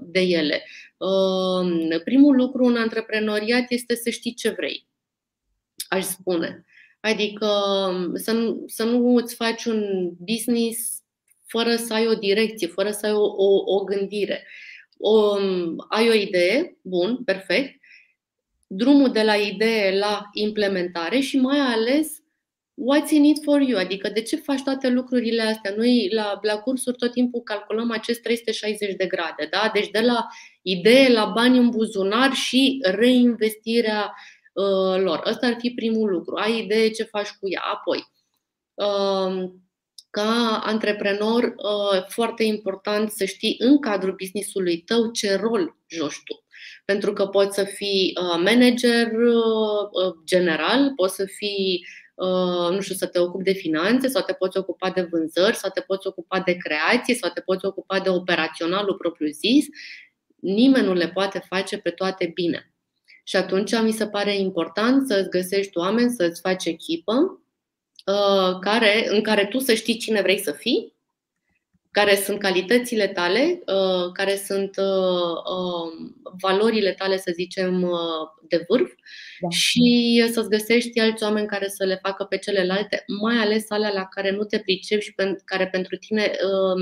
de 0.00 0.20
ele. 0.20 0.64
Primul 2.04 2.36
lucru 2.36 2.64
în 2.64 2.76
antreprenoriat 2.76 3.64
este 3.68 3.94
să 3.94 4.10
știi 4.10 4.34
ce 4.34 4.50
vrei, 4.50 4.86
aș 5.88 6.04
spune. 6.04 6.64
Adică 7.04 7.48
să 8.14 8.32
nu, 8.32 8.64
să 8.66 8.84
nu 8.84 9.14
îți 9.16 9.34
faci 9.34 9.64
un 9.64 10.10
business 10.18 11.02
fără 11.46 11.76
să 11.76 11.94
ai 11.94 12.06
o 12.06 12.14
direcție, 12.14 12.66
fără 12.66 12.90
să 12.90 13.06
ai 13.06 13.12
o, 13.12 13.24
o, 13.36 13.62
o 13.64 13.84
gândire. 13.84 14.46
O, 14.98 15.36
ai 15.88 16.08
o 16.08 16.12
idee, 16.12 16.76
bun, 16.82 17.16
perfect. 17.24 17.80
Drumul 18.66 19.10
de 19.10 19.22
la 19.22 19.34
idee 19.34 19.98
la 19.98 20.28
implementare 20.32 21.20
și 21.20 21.36
mai 21.36 21.58
ales 21.58 22.22
what's 22.74 23.10
in 23.10 23.24
it 23.24 23.42
for 23.42 23.60
you, 23.60 23.78
adică 23.78 24.08
de 24.08 24.22
ce 24.22 24.36
faci 24.36 24.62
toate 24.62 24.88
lucrurile 24.88 25.42
astea? 25.42 25.74
Noi 25.76 26.08
la, 26.12 26.38
la 26.42 26.56
cursuri 26.56 26.96
tot 26.96 27.12
timpul 27.12 27.40
calculăm 27.40 27.90
acest 27.90 28.22
360 28.22 28.94
de 28.94 29.06
grade, 29.06 29.48
da? 29.50 29.70
Deci 29.74 29.90
de 29.90 30.00
la 30.00 30.26
idee 30.62 31.12
la 31.12 31.24
bani 31.24 31.58
în 31.58 31.70
buzunar 31.70 32.32
și 32.32 32.78
reinvestirea 32.82 34.00
uh, 34.04 34.33
lor. 34.96 35.22
Ăsta 35.26 35.46
ar 35.46 35.56
fi 35.58 35.70
primul 35.70 36.10
lucru. 36.10 36.36
Ai 36.36 36.58
idee 36.58 36.90
ce 36.90 37.02
faci 37.02 37.28
cu 37.28 37.50
ea. 37.50 37.60
Apoi, 37.60 38.04
uh, 38.74 39.50
ca 40.14 40.60
antreprenor, 40.64 41.42
uh, 41.42 42.04
foarte 42.08 42.44
important 42.44 43.10
să 43.10 43.24
știi 43.24 43.54
în 43.58 43.80
cadrul 43.80 44.14
businessului 44.18 44.78
tău 44.78 45.10
ce 45.10 45.36
rol 45.36 45.76
joci 45.86 46.22
tu. 46.24 46.44
Pentru 46.84 47.12
că 47.12 47.26
poți 47.26 47.54
să 47.54 47.64
fii 47.64 48.12
uh, 48.20 48.42
manager 48.44 49.12
uh, 49.12 50.14
general, 50.24 50.92
poți 50.96 51.14
să 51.14 51.24
fii 51.24 51.86
nu 52.70 52.80
știu, 52.80 52.94
să 52.94 53.06
te 53.06 53.18
ocupi 53.18 53.44
de 53.44 53.52
finanțe 53.52 54.08
sau 54.08 54.22
te 54.22 54.32
poți 54.32 54.58
ocupa 54.58 54.90
de 54.90 55.02
vânzări 55.02 55.56
sau 55.56 55.70
te 55.70 55.80
poți 55.80 56.06
ocupa 56.06 56.40
de 56.40 56.56
creație 56.56 57.14
sau 57.14 57.30
te 57.30 57.40
poți 57.40 57.64
ocupa 57.64 58.00
de 58.00 58.08
operaționalul 58.08 58.94
propriu-zis. 58.94 59.66
Nimeni 60.40 60.86
nu 60.86 60.92
le 60.92 61.08
poate 61.08 61.44
face 61.48 61.78
pe 61.78 61.90
toate 61.90 62.30
bine. 62.34 62.73
Și 63.24 63.36
atunci 63.36 63.80
mi 63.82 63.92
se 63.92 64.06
pare 64.06 64.36
important 64.36 65.06
să-ți 65.06 65.30
găsești 65.30 65.78
oameni, 65.78 66.10
să-ți 66.10 66.40
faci 66.40 66.64
echipă 66.64 67.38
Uh, 68.06 68.58
care, 68.60 69.08
în 69.08 69.22
care 69.22 69.46
tu 69.46 69.58
să 69.58 69.74
știi 69.74 69.96
cine 69.96 70.20
vrei 70.20 70.38
să 70.38 70.52
fii, 70.52 70.94
care 71.90 72.16
sunt 72.16 72.38
calitățile 72.38 73.08
tale, 73.08 73.62
uh, 73.66 74.12
care 74.12 74.36
sunt 74.36 74.76
uh, 74.76 75.54
um, 75.56 76.14
valorile 76.40 76.92
tale, 76.92 77.16
să 77.16 77.30
zicem, 77.34 77.90
de 78.48 78.64
vârf 78.68 78.92
da. 79.40 79.48
și 79.48 80.24
să-ți 80.32 80.48
găsești 80.48 81.00
alți 81.00 81.22
oameni 81.22 81.46
care 81.46 81.68
să 81.68 81.84
le 81.84 81.98
facă 82.02 82.24
pe 82.24 82.38
celelalte, 82.38 83.04
mai 83.20 83.36
ales 83.36 83.70
alea 83.70 83.92
la 83.92 84.04
care 84.04 84.30
nu 84.30 84.44
te 84.44 84.58
pricepi 84.58 85.04
și 85.04 85.14
care 85.44 85.68
pentru 85.68 85.96
tine 85.96 86.32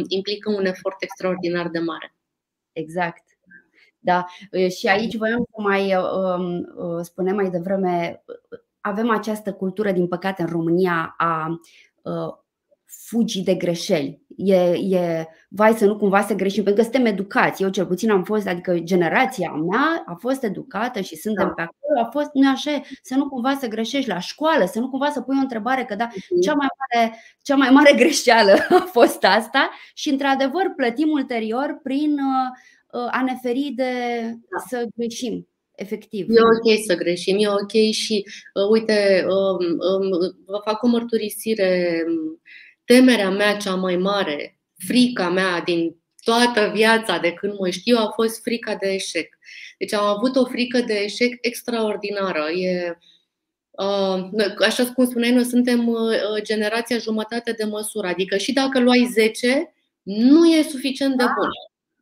implică 0.08 0.50
un 0.50 0.64
efort 0.64 1.02
extraordinar 1.02 1.68
de 1.68 1.78
mare. 1.78 2.14
Exact. 2.72 3.31
Da, 4.04 4.26
și 4.78 4.86
aici 4.86 5.16
voiam 5.16 5.48
să 5.50 5.62
mai 5.62 5.94
um, 5.96 7.02
spunem 7.02 7.34
mai 7.34 7.50
devreme 7.50 8.22
avem 8.82 9.10
această 9.10 9.52
cultură, 9.52 9.92
din 9.92 10.08
păcate, 10.08 10.42
în 10.42 10.48
România 10.48 11.14
a 11.18 11.60
uh, 12.02 12.34
fugii 12.84 13.42
de 13.42 13.54
greșeli. 13.54 14.22
E, 14.36 14.54
e 14.72 15.26
vai 15.48 15.72
să 15.72 15.84
nu 15.86 15.96
cumva 15.96 16.22
să 16.22 16.34
greșim, 16.34 16.64
pentru 16.64 16.82
că 16.82 16.90
suntem 16.90 17.12
educați. 17.12 17.62
Eu 17.62 17.68
cel 17.68 17.86
puțin 17.86 18.10
am 18.10 18.24
fost, 18.24 18.46
adică 18.46 18.78
generația 18.78 19.50
mea 19.50 20.02
a 20.06 20.14
fost 20.14 20.42
educată 20.42 21.00
și 21.00 21.16
suntem 21.16 21.46
da. 21.46 21.52
pe 21.52 21.62
acolo, 21.62 22.06
a 22.06 22.10
fost, 22.10 22.30
nu 22.32 22.50
așa, 22.50 22.80
să 23.02 23.14
nu 23.14 23.28
cumva 23.28 23.56
să 23.60 23.68
greșești 23.68 24.08
la 24.08 24.18
școală, 24.18 24.64
să 24.64 24.78
nu 24.78 24.88
cumva 24.88 25.10
să 25.10 25.20
pui 25.20 25.36
o 25.38 25.40
întrebare, 25.40 25.84
că 25.84 25.94
da, 25.94 26.08
mhm. 26.12 26.40
cea 26.40 26.54
mai 26.54 26.66
mare, 26.78 27.14
cea 27.42 27.56
mai 27.56 27.70
mare 27.70 27.92
greșeală 28.02 28.52
a 28.68 28.88
fost 28.92 29.24
asta 29.24 29.70
și 29.94 30.08
într-adevăr 30.08 30.72
plătim 30.76 31.08
ulterior 31.08 31.80
prin 31.82 32.12
uh, 32.12 32.50
uh 32.81 32.81
a 33.10 33.22
ne 33.22 33.38
feri 33.42 33.72
de 33.76 33.92
da. 34.50 34.64
să 34.68 34.86
greșim 34.96 35.46
efectiv. 35.74 36.26
E 36.28 36.40
ok 36.40 36.84
să 36.86 36.94
greșim, 36.94 37.36
e 37.38 37.48
ok 37.48 37.92
și, 37.92 38.26
uh, 38.54 38.68
uite, 38.70 39.26
um, 39.28 39.66
um, 39.66 40.36
vă 40.46 40.60
fac 40.64 40.82
o 40.82 40.88
mărturisire. 40.88 42.02
Temerea 42.84 43.30
mea 43.30 43.56
cea 43.56 43.74
mai 43.74 43.96
mare, 43.96 44.60
frica 44.76 45.30
mea 45.30 45.60
din 45.60 45.96
toată 46.24 46.70
viața 46.74 47.18
de 47.18 47.32
când 47.32 47.58
mă 47.58 47.70
știu 47.70 47.96
a 47.98 48.12
fost 48.14 48.42
frica 48.42 48.74
de 48.74 48.88
eșec. 48.88 49.38
Deci 49.78 49.92
am 49.92 50.04
avut 50.04 50.36
o 50.36 50.44
frică 50.44 50.80
de 50.80 50.94
eșec 50.94 51.38
extraordinară. 51.40 52.50
E, 52.50 52.98
uh, 53.70 54.24
așa 54.64 54.92
cum 54.92 55.06
spuneai, 55.06 55.32
noi 55.32 55.44
suntem 55.44 55.88
uh, 55.88 56.42
generația 56.42 56.98
jumătate 56.98 57.52
de 57.52 57.64
măsură. 57.64 58.06
Adică 58.06 58.36
și 58.36 58.52
dacă 58.52 58.80
luai 58.80 59.08
10, 59.12 59.74
nu 60.02 60.46
e 60.46 60.62
suficient 60.62 61.16
de 61.16 61.24
da. 61.24 61.34
bun. 61.36 61.48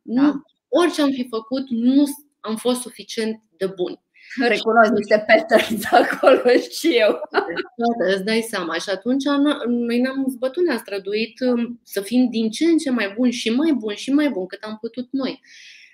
Da. 0.01 0.21
Nu, 0.21 0.41
orice 0.79 1.01
am 1.01 1.11
fi 1.11 1.27
făcut, 1.29 1.69
nu 1.69 2.05
am 2.39 2.55
fost 2.55 2.81
suficient 2.81 3.41
de 3.57 3.65
buni. 3.65 4.01
Recunosc 4.47 4.91
niște 4.91 5.25
patterns 5.27 5.83
acolo 6.01 6.49
și 6.79 6.97
eu. 6.97 7.19
Toate, 7.29 8.13
îți 8.13 8.23
dai 8.23 8.41
seama. 8.41 8.73
Și 8.73 8.89
atunci 8.89 9.23
noi 9.67 9.99
ne-am 9.99 10.25
zbătut, 10.29 10.65
ne-am 10.65 10.77
străduit 10.77 11.39
um, 11.39 11.79
să 11.83 12.01
fim 12.01 12.29
din 12.29 12.49
ce 12.49 12.65
în 12.65 12.77
ce 12.77 12.89
mai 12.89 13.13
buni 13.15 13.31
și 13.31 13.49
mai 13.49 13.73
buni 13.73 13.97
și 13.97 14.11
mai 14.11 14.29
buni 14.29 14.47
cât 14.47 14.63
am 14.63 14.77
putut 14.81 15.07
noi. 15.11 15.41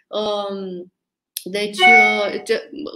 Um, 0.08 0.94
deci, 1.44 1.78
uh, 1.78 2.42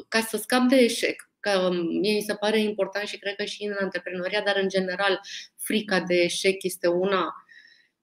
ca 0.08 0.20
să 0.20 0.38
scap 0.38 0.62
de 0.68 0.76
eșec, 0.76 1.30
că 1.40 1.70
mie 2.02 2.14
mi 2.14 2.22
se 2.22 2.34
pare 2.34 2.60
important 2.60 3.08
și 3.08 3.20
cred 3.20 3.36
că 3.36 3.44
și 3.44 3.64
în 3.64 3.76
antreprenoria, 3.80 4.42
dar 4.42 4.60
în 4.62 4.70
general 4.70 5.20
frica 5.58 6.00
de 6.00 6.16
eșec 6.16 6.64
este 6.64 6.88
una 6.88 7.34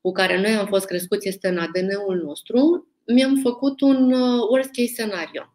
cu 0.01 0.13
care 0.13 0.41
noi 0.41 0.55
am 0.55 0.67
fost 0.67 0.87
crescuți, 0.87 1.29
este 1.29 1.49
în 1.49 1.59
ADN-ul 1.59 2.23
nostru, 2.25 2.89
mi-am 3.15 3.41
făcut 3.43 3.81
un 3.81 4.13
uh, 4.13 4.43
worst 4.51 4.71
case 4.71 4.93
scenario 4.93 5.53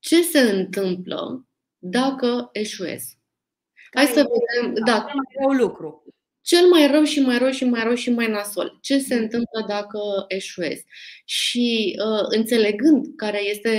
ce 0.00 0.22
se 0.22 0.40
întâmplă 0.40 1.48
dacă 1.78 2.48
eșuez. 2.52 3.02
Hai 3.90 4.06
să 4.06 4.26
vedem. 4.28 4.74
Da, 4.84 4.92
cel 4.92 5.14
mai 5.14 5.34
rău 5.40 5.66
lucru. 5.66 6.04
Cel 6.42 6.68
mai 6.68 6.86
rău 6.90 7.02
și 7.02 7.20
mai 7.20 7.38
rău 7.38 7.50
și 7.50 7.64
mai 7.64 7.82
rău 7.82 7.94
și 7.94 8.10
mai 8.10 8.26
nasol. 8.26 8.78
Ce 8.80 8.98
se 8.98 9.14
mm. 9.14 9.20
întâmplă 9.20 9.64
dacă 9.68 10.24
eșuez? 10.28 10.78
Și 11.24 11.98
uh, 12.06 12.26
înțelegând 12.28 13.06
care 13.16 13.44
este 13.48 13.74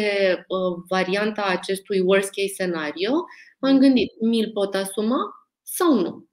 uh, 0.47 0.83
varianta 0.87 1.43
acestui 1.43 1.99
worst 1.99 2.29
case 2.29 2.47
scenario, 2.47 3.11
m-am 3.59 3.77
gândit, 3.77 4.11
mi-l 4.21 4.51
pot 4.51 4.75
asuma 4.75 5.17
sau 5.63 5.93
nu? 5.93 6.29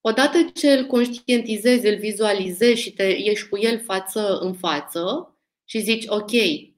Odată 0.00 0.50
ce 0.54 0.72
îl 0.72 0.86
conștientizezi, 0.86 1.86
îl 1.86 1.96
vizualizezi 1.96 2.80
și 2.80 2.92
te 2.92 3.02
ieși 3.02 3.48
cu 3.48 3.58
el 3.58 3.82
față 3.84 4.38
în 4.40 4.54
față 4.54 5.34
și 5.64 5.80
zici, 5.80 6.04
ok, 6.08 6.30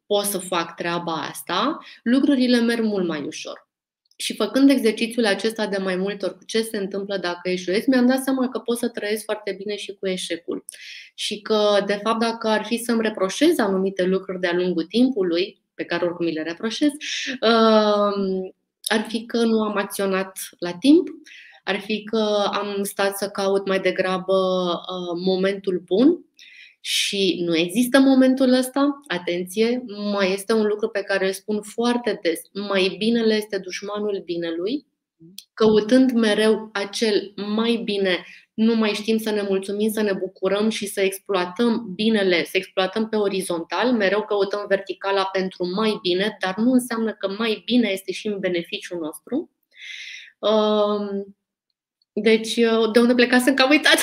pot 0.06 0.24
să 0.24 0.38
fac 0.38 0.76
treaba 0.76 1.12
asta, 1.12 1.78
lucrurile 2.02 2.60
merg 2.60 2.84
mult 2.84 3.06
mai 3.06 3.22
ușor. 3.22 3.70
Și 4.16 4.36
făcând 4.36 4.70
exercițiul 4.70 5.26
acesta 5.26 5.66
de 5.66 5.76
mai 5.76 5.96
multe 5.96 6.24
ori 6.24 6.36
cu 6.36 6.44
ce 6.44 6.62
se 6.62 6.76
întâmplă 6.76 7.16
dacă 7.16 7.48
eșuez, 7.48 7.84
mi-am 7.86 8.06
dat 8.06 8.22
seama 8.22 8.48
că 8.48 8.58
pot 8.58 8.78
să 8.78 8.88
trăiesc 8.88 9.24
foarte 9.24 9.52
bine 9.52 9.76
și 9.76 9.96
cu 10.00 10.08
eșecul. 10.08 10.64
Și 11.14 11.40
că, 11.40 11.82
de 11.86 12.00
fapt, 12.02 12.20
dacă 12.20 12.48
ar 12.48 12.64
fi 12.64 12.76
să-mi 12.76 13.02
reproșez 13.02 13.58
anumite 13.58 14.04
lucruri 14.04 14.40
de-a 14.40 14.54
lungul 14.54 14.84
timpului, 14.84 15.62
pe 15.74 15.84
care 15.84 16.04
oricum 16.04 16.26
le 16.26 16.42
reproșez, 16.42 16.90
um, 17.40 18.54
ar 18.82 19.06
fi 19.08 19.26
că 19.26 19.36
nu 19.36 19.62
am 19.62 19.76
acționat 19.76 20.38
la 20.58 20.72
timp, 20.72 21.08
ar 21.62 21.80
fi 21.80 22.04
că 22.04 22.48
am 22.52 22.82
stat 22.82 23.16
să 23.16 23.28
caut 23.28 23.66
mai 23.66 23.80
degrabă 23.80 24.34
uh, 24.34 25.22
momentul 25.24 25.82
bun 25.84 26.24
și 26.84 27.42
nu 27.44 27.56
există 27.56 27.98
momentul 27.98 28.52
ăsta, 28.52 29.00
atenție, 29.06 29.84
mai 30.12 30.32
este 30.32 30.52
un 30.52 30.66
lucru 30.66 30.88
pe 30.88 31.02
care 31.02 31.26
îl 31.26 31.32
spun 31.32 31.62
foarte 31.62 32.18
des, 32.22 32.40
mai 32.52 32.94
binele 32.98 33.34
este 33.34 33.58
dușmanul 33.58 34.22
binelui, 34.24 34.86
căutând 35.54 36.12
mereu 36.12 36.68
acel 36.72 37.32
mai 37.36 37.80
bine, 37.84 38.24
nu 38.54 38.74
mai 38.74 38.90
știm 38.90 39.18
să 39.18 39.30
ne 39.30 39.42
mulțumim, 39.48 39.90
să 39.90 40.02
ne 40.02 40.12
bucurăm 40.12 40.68
și 40.68 40.86
să 40.86 41.00
exploatăm 41.00 41.92
binele, 41.94 42.44
să 42.44 42.56
exploatăm 42.56 43.08
pe 43.08 43.16
orizontal, 43.16 43.92
mereu 43.92 44.22
căutăm 44.22 44.64
verticala 44.68 45.24
pentru 45.24 45.70
mai 45.74 45.98
bine, 46.02 46.36
dar 46.40 46.56
nu 46.56 46.72
înseamnă 46.72 47.12
că 47.12 47.28
mai 47.38 47.62
bine 47.64 47.88
este 47.88 48.12
și 48.12 48.26
în 48.26 48.38
beneficiul 48.38 48.98
nostru. 48.98 49.50
Deci, 52.12 52.54
de 52.92 52.98
unde 52.98 53.14
plecasem, 53.14 53.54
că 53.54 53.62
am 53.62 53.70
uitat. 53.70 53.98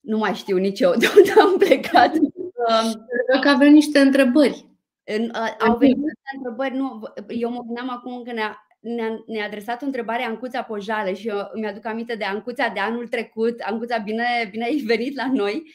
nu 0.00 0.18
mai 0.18 0.34
știu 0.34 0.56
nici 0.56 0.80
eu 0.80 0.94
de 0.94 1.10
unde 1.16 1.32
am 1.40 1.58
plecat. 1.58 2.12
Cred 2.12 3.40
că 3.40 3.48
avem 3.48 3.72
niște 3.72 3.98
întrebări. 3.98 4.66
Au 5.58 5.76
venit 5.76 5.96
niște 5.96 6.36
întrebări. 6.36 6.76
Nu, 6.76 7.02
eu 7.28 7.50
mă 7.50 7.62
gândeam 7.64 7.90
acum 7.90 8.22
că 8.22 8.32
ne-a, 8.32 8.66
ne-a, 8.80 9.22
ne-a 9.26 9.46
adresat 9.46 9.82
o 9.82 9.84
întrebare 9.84 10.22
Ancuța 10.22 10.62
Pojale 10.62 11.14
și 11.14 11.28
eu 11.28 11.50
mi-aduc 11.54 11.86
aminte 11.86 12.14
de 12.14 12.24
Ancuța 12.24 12.68
de 12.68 12.80
anul 12.80 13.08
trecut. 13.08 13.60
Ancuța, 13.60 13.98
bine, 13.98 14.48
bine 14.50 14.64
ai 14.64 14.76
venit 14.76 15.16
la 15.16 15.30
noi 15.32 15.72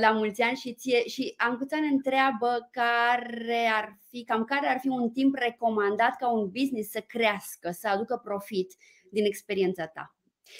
la 0.00 0.10
mulți 0.10 0.42
ani 0.42 0.56
și, 0.56 0.74
ție, 0.74 1.08
și 1.08 1.34
Ancuța 1.36 1.80
ne 1.80 1.86
întreabă 1.86 2.68
care 2.70 3.70
ar 3.74 3.98
fi, 4.08 4.24
cam 4.24 4.44
care 4.44 4.66
ar 4.66 4.78
fi 4.80 4.88
un 4.88 5.10
timp 5.10 5.34
recomandat 5.34 6.16
ca 6.16 6.30
un 6.30 6.48
business 6.48 6.90
să 6.90 7.00
crească, 7.06 7.70
să 7.72 7.88
aducă 7.88 8.20
profit 8.24 8.74
din 9.10 9.24
experiența 9.24 9.86
ta. 9.86 10.16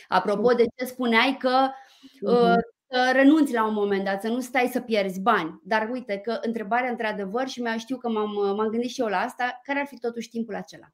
Apropo 0.09 0.53
de 0.53 0.65
ce 0.77 0.85
spuneai 0.85 1.37
că 1.39 1.69
uh, 2.21 2.55
să 2.91 3.11
renunți 3.13 3.53
la 3.53 3.67
un 3.67 3.75
moment 3.75 4.05
dat, 4.05 4.23
să 4.23 4.29
nu 4.29 4.41
stai 4.41 4.71
să 4.73 4.81
pierzi 4.81 5.21
bani. 5.21 5.61
Dar 5.65 5.89
uite 5.93 6.17
că 6.19 6.39
întrebarea 6.43 6.91
într-adevăr 6.91 7.49
și 7.49 7.61
mai 7.61 7.79
știu 7.79 7.97
că 7.97 8.09
m-am, 8.09 8.33
m-am 8.57 8.69
gândit 8.69 8.91
și 8.91 9.01
eu 9.01 9.07
la 9.07 9.19
asta, 9.19 9.61
care 9.63 9.81
ar 9.81 9.87
fi 9.87 9.99
totuși 9.99 10.29
timpul 10.29 10.55
acela? 10.55 10.87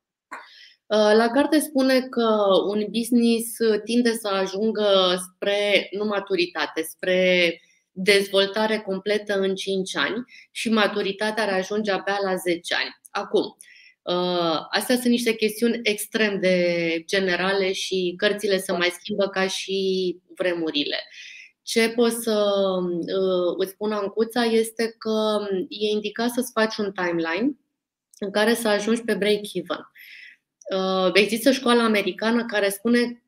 Uh, 0.86 1.16
la 1.16 1.28
carte 1.28 1.58
spune 1.58 2.00
că 2.00 2.28
un 2.66 2.84
business 2.90 3.56
tinde 3.84 4.12
să 4.12 4.28
ajungă 4.28 5.16
spre 5.18 5.88
nu 5.90 6.04
maturitate, 6.04 6.82
spre 6.82 7.60
dezvoltare 7.94 8.78
completă 8.78 9.38
în 9.38 9.54
5 9.54 9.96
ani 9.96 10.24
și 10.50 10.70
maturitatea 10.70 11.42
ar 11.42 11.52
ajunge 11.52 11.90
abia 11.90 12.18
la 12.22 12.34
10 12.34 12.74
ani. 12.74 13.00
Acum, 13.10 13.56
uh, 14.02 14.60
astea 14.70 14.94
sunt 14.94 15.08
niște 15.08 15.34
chestiuni 15.34 15.80
extrem 15.82 16.40
de 16.40 17.02
generale 17.06 17.72
și 17.72 18.14
cărțile 18.16 18.58
se 18.58 18.72
mai 18.72 18.88
schimbă 18.98 19.28
ca 19.28 19.46
și 19.46 20.18
vremurile. 20.36 20.96
Ce 21.62 21.88
pot 21.88 22.12
să 22.12 22.52
uh, 22.80 23.54
îți 23.56 23.70
spun 23.70 23.92
Ancuța 23.92 24.42
este 24.42 24.94
că 24.98 25.38
e 25.68 25.90
indicat 25.90 26.30
să-ți 26.30 26.52
faci 26.52 26.76
un 26.76 26.92
timeline 26.92 27.56
în 28.18 28.30
care 28.30 28.54
să 28.54 28.68
ajungi 28.68 29.02
pe 29.02 29.14
break-even. 29.14 29.90
Uh, 30.76 31.10
există 31.12 31.50
școala 31.50 31.84
americană 31.84 32.44
care 32.44 32.68
spune 32.68 33.22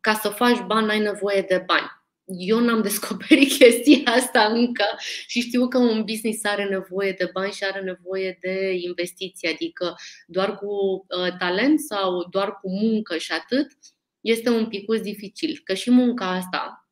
ca 0.00 0.12
să 0.14 0.28
faci 0.28 0.60
bani 0.66 0.86
n-ai 0.86 0.98
nevoie 0.98 1.44
de 1.48 1.62
bani 1.66 1.99
eu 2.38 2.60
n-am 2.60 2.82
descoperit 2.88 3.52
chestia 3.58 4.12
asta 4.12 4.42
încă 4.42 4.84
și 5.26 5.40
știu 5.40 5.68
că 5.68 5.78
un 5.78 6.04
business 6.04 6.44
are 6.44 6.64
nevoie 6.64 7.14
de 7.18 7.30
bani 7.32 7.52
și 7.52 7.64
are 7.64 7.80
nevoie 7.80 8.38
de 8.40 8.72
investiții, 8.72 9.48
adică 9.48 9.94
doar 10.26 10.56
cu 10.56 10.66
uh, 10.66 11.36
talent 11.38 11.80
sau 11.80 12.28
doar 12.30 12.58
cu 12.60 12.70
muncă 12.70 13.16
și 13.16 13.32
atât, 13.32 13.66
este 14.20 14.50
un 14.50 14.66
pic 14.66 15.00
dificil. 15.02 15.60
Că 15.64 15.74
și 15.74 15.90
munca 15.90 16.30
asta 16.30 16.84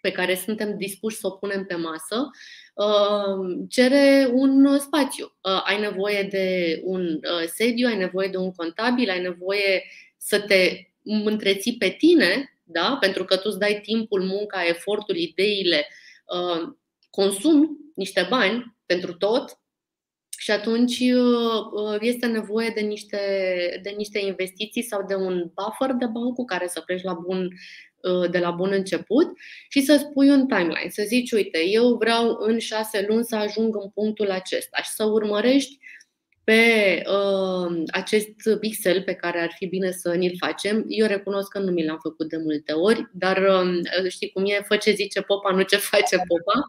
pe 0.00 0.12
care 0.12 0.34
suntem 0.34 0.76
dispuși 0.76 1.16
să 1.16 1.26
o 1.26 1.30
punem 1.30 1.64
pe 1.64 1.74
masă, 1.74 2.30
uh, 2.74 3.66
cere 3.68 4.28
un 4.32 4.78
spațiu. 4.78 5.24
Uh, 5.24 5.62
ai 5.64 5.80
nevoie 5.80 6.22
de 6.22 6.80
un 6.84 7.20
sediu, 7.46 7.86
ai 7.86 7.96
nevoie 7.96 8.28
de 8.28 8.36
un 8.36 8.52
contabil, 8.52 9.10
ai 9.10 9.20
nevoie 9.20 9.84
să 10.16 10.40
te 10.40 10.86
întreții 11.24 11.76
pe 11.76 11.88
tine 11.88 12.55
da? 12.66 12.96
pentru 13.00 13.24
că 13.24 13.36
tu 13.36 13.42
îți 13.44 13.58
dai 13.58 13.80
timpul, 13.82 14.22
munca, 14.22 14.66
efortul, 14.66 15.16
ideile, 15.16 15.86
uh, 16.26 16.72
consumi 17.10 17.68
niște 17.94 18.26
bani 18.30 18.76
pentru 18.86 19.14
tot 19.14 19.58
și 20.38 20.50
atunci 20.50 20.98
uh, 20.98 21.60
uh, 21.72 21.96
este 22.00 22.26
nevoie 22.26 22.72
de 22.74 22.80
niște, 22.80 23.20
de 23.82 23.90
niște 23.90 24.18
investiții 24.18 24.82
sau 24.82 25.04
de 25.06 25.14
un 25.14 25.50
buffer 25.54 25.92
de 25.92 26.06
bani 26.06 26.34
cu 26.34 26.44
care 26.44 26.66
să 26.66 26.80
pleci 26.80 27.02
la 27.02 27.12
bun, 27.12 27.48
de 28.30 28.38
la 28.38 28.50
bun 28.50 28.72
început 28.72 29.26
și 29.68 29.80
să 29.80 29.96
spui 29.96 30.28
un 30.28 30.46
timeline, 30.46 30.88
să 30.88 31.02
zici, 31.06 31.32
uite, 31.32 31.64
eu 31.68 31.94
vreau 31.94 32.36
în 32.40 32.58
șase 32.58 33.04
luni 33.08 33.24
să 33.24 33.36
ajung 33.36 33.76
în 33.82 33.90
punctul 33.90 34.30
acesta 34.30 34.82
și 34.82 34.90
să 34.90 35.04
urmărești 35.04 35.78
pe 36.46 37.02
uh, 37.06 37.82
acest 37.90 38.28
pixel 38.60 39.02
pe 39.02 39.14
care 39.14 39.40
ar 39.40 39.52
fi 39.56 39.66
bine 39.66 39.90
să 39.90 40.14
ni-l 40.14 40.34
facem. 40.38 40.84
Eu 40.88 41.06
recunosc 41.06 41.48
că 41.48 41.58
nu 41.58 41.70
mi 41.70 41.84
l-am 41.84 41.98
făcut 42.02 42.28
de 42.28 42.36
multe 42.36 42.72
ori, 42.72 43.10
dar 43.12 43.36
uh, 43.36 44.08
știi 44.08 44.30
cum 44.30 44.44
e, 44.44 44.62
fă 44.66 44.76
ce 44.76 44.90
zice 44.90 45.20
popa, 45.20 45.50
nu 45.50 45.62
ce 45.62 45.76
face 45.76 46.16
popa. 46.16 46.66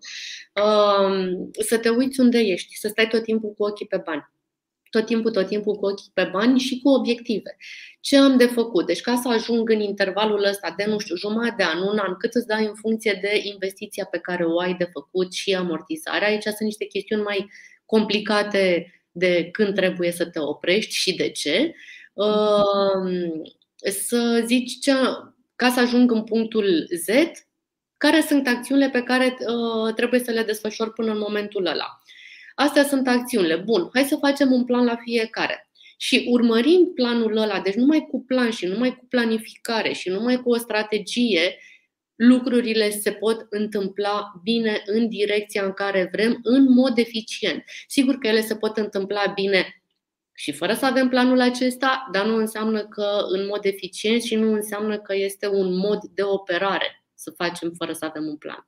Uh, 0.54 1.28
să 1.66 1.78
te 1.78 1.90
uiți 1.90 2.20
unde 2.20 2.40
ești, 2.40 2.78
să 2.78 2.88
stai 2.88 3.08
tot 3.08 3.24
timpul 3.24 3.54
cu 3.54 3.64
ochii 3.64 3.88
pe 3.88 4.02
bani. 4.06 4.30
Tot 4.90 5.06
timpul, 5.06 5.32
tot 5.32 5.48
timpul 5.48 5.76
cu 5.76 5.86
ochii 5.86 6.12
pe 6.14 6.30
bani 6.32 6.60
și 6.60 6.80
cu 6.80 6.90
obiective. 6.90 7.58
Ce 8.02 8.18
am 8.18 8.38
de 8.38 8.46
făcut? 8.46 8.86
Deci 8.86 9.02
ca 9.02 9.16
să 9.16 9.28
ajung 9.28 9.70
în 9.70 9.80
intervalul 9.80 10.44
ăsta 10.44 10.74
de, 10.78 10.86
nu 10.86 10.98
știu, 11.00 11.16
jumătate 11.16 11.56
de 11.58 11.64
an, 11.64 11.82
un 11.82 11.98
an, 11.98 12.16
cât 12.16 12.34
îți 12.34 12.48
dai 12.48 12.66
în 12.66 12.76
funcție 12.76 13.20
de 13.22 13.42
investiția 13.44 14.06
pe 14.06 14.18
care 14.18 14.44
o 14.46 14.60
ai 14.60 14.74
de 14.74 14.90
făcut 14.94 15.34
și 15.34 15.56
amortizarea. 15.56 16.28
Aici 16.28 16.44
sunt 16.44 16.60
niște 16.60 16.86
chestiuni 16.86 17.22
mai 17.22 17.50
complicate 17.86 18.92
de 19.18 19.49
când 19.51 19.76
trebuie 19.76 20.11
să 20.11 20.26
te 20.26 20.39
oprești 20.39 20.93
și 20.93 21.15
de 21.15 21.30
ce. 21.30 21.74
Să 23.76 24.43
zici 24.45 24.80
ce, 24.80 24.91
ca 25.55 25.70
să 25.70 25.80
ajung 25.80 26.11
în 26.11 26.24
punctul 26.24 26.88
Z, 26.95 27.07
care 27.97 28.22
sunt 28.22 28.47
acțiunile 28.47 28.89
pe 28.89 29.01
care 29.01 29.38
uh, 29.39 29.93
trebuie 29.93 30.20
să 30.20 30.32
le 30.32 30.43
desfășor 30.43 30.93
până 30.93 31.11
în 31.11 31.18
momentul 31.20 31.65
ăla. 31.65 32.01
Astea 32.55 32.84
sunt 32.84 33.07
acțiunile. 33.07 33.55
Bun, 33.55 33.89
hai 33.93 34.03
să 34.03 34.15
facem 34.15 34.51
un 34.51 34.65
plan 34.65 34.86
la 34.86 34.95
fiecare. 34.95 35.70
Și 35.97 36.26
urmărind 36.30 36.88
planul 36.93 37.38
ăla, 37.38 37.59
deci 37.59 37.74
numai 37.74 38.07
cu 38.11 38.24
plan 38.24 38.51
și 38.51 38.65
numai 38.65 38.95
cu 38.95 39.05
planificare 39.09 39.93
și 39.93 40.09
numai 40.09 40.41
cu 40.41 40.49
o 40.49 40.57
strategie, 40.57 41.57
lucrurile 42.18 42.89
se 42.89 43.11
pot 43.11 43.45
întâmpla 43.49 44.32
bine 44.43 44.82
în 44.86 45.09
direcția 45.09 45.65
în 45.65 45.72
care 45.72 46.09
vrem, 46.11 46.39
în 46.43 46.74
mod 46.74 46.97
eficient. 46.97 47.63
Sigur 47.88 48.18
că 48.18 48.28
ele 48.28 48.41
se 48.41 48.55
pot 48.55 48.78
întâmpla 48.78 49.32
bine 49.36 49.82
și 50.34 50.51
fără 50.51 50.74
să 50.74 50.86
avem 50.86 51.09
planul 51.09 51.41
acesta, 51.41 52.07
dar 52.11 52.26
nu 52.26 52.36
înseamnă 52.36 52.88
că 52.88 53.26
în 53.30 53.45
mod 53.45 53.65
eficient 53.65 54.22
și 54.22 54.36
nu 54.36 54.53
înseamnă 54.53 54.99
că 54.99 55.15
este 55.15 55.47
un 55.47 55.78
mod 55.78 56.03
de 56.03 56.24
operare 56.24 57.05
să 57.13 57.32
facem 57.32 57.74
fără 57.78 57.93
să 57.93 58.05
avem 58.05 58.26
un 58.26 58.38
plan. 58.38 58.68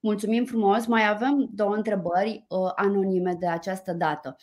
Mulțumim 0.00 0.44
frumos. 0.44 0.86
Mai 0.86 1.08
avem 1.08 1.50
două 1.54 1.74
întrebări 1.74 2.44
uh, 2.48 2.72
anonime 2.74 3.36
de 3.40 3.46
această 3.48 3.92
dată. 3.92 4.36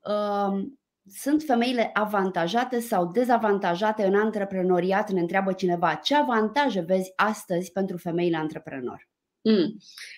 Uh, 0.00 0.62
sunt 1.10 1.42
femeile 1.42 1.90
avantajate 1.92 2.80
sau 2.80 3.10
dezavantajate 3.10 4.04
în 4.04 4.14
antreprenoriat? 4.14 5.10
Ne 5.10 5.20
întreabă 5.20 5.52
cineva. 5.52 5.94
Ce 5.94 6.14
avantaje 6.14 6.80
vezi 6.80 7.12
astăzi 7.16 7.72
pentru 7.72 7.96
femeile 7.96 8.36
antreprenori? 8.36 9.08
Mm. 9.40 9.76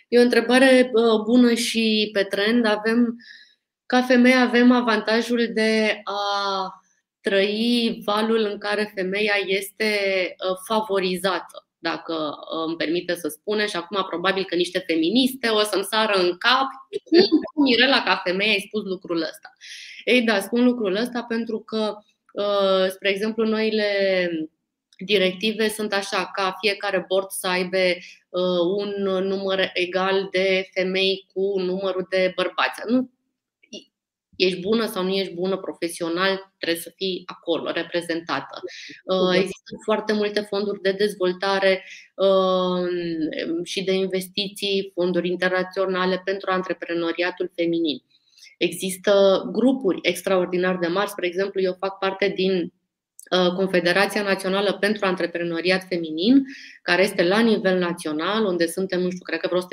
E 0.09 0.19
o 0.19 0.23
întrebare 0.23 0.91
bună 1.25 1.55
și 1.55 2.11
pe 2.13 2.23
trend. 2.23 2.67
Avem, 2.67 3.17
ca 3.87 4.03
femei 4.03 4.37
avem 4.37 4.73
avantajul 4.73 5.51
de 5.55 6.01
a 6.05 6.81
trăi 7.21 8.03
valul 8.05 8.49
în 8.53 8.59
care 8.59 8.93
femeia 8.95 9.35
este 9.47 9.95
ă, 10.51 10.55
favorizată, 10.67 11.66
dacă 11.91 12.39
îmi 12.67 12.77
permite 12.77 13.15
să 13.15 13.29
spune, 13.29 13.67
și 13.67 13.77
acum 13.77 14.05
probabil 14.09 14.45
că 14.45 14.55
niște 14.55 14.79
feministe 14.79 15.49
o 15.49 15.63
să-mi 15.63 15.89
sară 15.93 16.19
în 16.19 16.37
cap 16.39 16.69
cum, 17.05 17.65
Mirela, 17.65 18.03
ca 18.03 18.21
femeie, 18.25 18.51
ai 18.51 18.65
spus 18.67 18.83
lucrul 18.85 19.21
ăsta. 19.23 19.49
Ei, 20.05 20.23
da, 20.23 20.41
spun 20.41 20.65
lucrul 20.65 20.97
ăsta 20.97 21.23
pentru 21.29 21.59
că, 21.61 21.97
uh, 22.33 22.89
spre 22.89 23.09
exemplu, 23.09 23.45
noile 23.45 23.91
directive 24.99 25.69
sunt 25.69 25.93
așa, 25.93 26.31
ca 26.35 26.57
fiecare 26.61 27.05
board 27.09 27.31
să 27.31 27.47
aibă 27.47 27.77
uh, 27.77 28.61
un 28.77 29.13
număr 29.27 29.71
egal 29.73 30.29
de 30.31 30.69
femei 30.73 31.27
cu 31.33 31.61
numărul 31.61 32.07
de 32.11 32.33
bărbați. 32.37 32.81
Nu 32.87 33.11
ești 34.37 34.61
bună 34.61 34.87
sau 34.87 35.03
nu 35.03 35.11
ești 35.11 35.35
bună 35.35 35.57
profesional, 35.57 36.53
trebuie 36.59 36.81
să 36.81 36.93
fii 36.97 37.23
acolo, 37.27 37.71
reprezentată. 37.71 38.61
Uh, 39.05 39.35
există 39.35 39.75
foarte 39.85 40.13
multe 40.13 40.41
fonduri 40.41 40.81
de 40.81 40.93
dezvoltare 40.93 41.85
și 43.65 43.85
de 43.85 43.93
investiții, 43.93 44.91
fonduri 44.95 45.29
internaționale 45.29 46.23
pentru 46.25 46.51
antreprenoriatul 46.51 47.51
feminin. 47.55 48.03
Există 48.59 49.43
grupuri 49.53 49.99
extraordinar 50.03 50.77
de 50.77 50.87
mari, 50.87 51.11
spre 51.11 51.27
exemplu, 51.27 51.61
eu 51.61 51.77
fac 51.79 51.99
parte 51.99 52.33
din 52.37 52.53
uh, 52.53 52.69
Confederația 53.57 54.23
Națională 54.23 54.73
pentru 54.73 55.07
Antreprenoriat 55.07 55.85
Feminin, 55.89 56.45
care 56.83 57.03
este 57.03 57.23
la 57.23 57.41
nivel 57.41 57.79
național, 57.79 58.45
unde 58.45 58.67
suntem, 58.67 59.01
nu 59.01 59.11
știu, 59.11 59.23
cred 59.23 59.41
că 59.41 59.49
vreo 59.51 59.61
150.000 59.61 59.67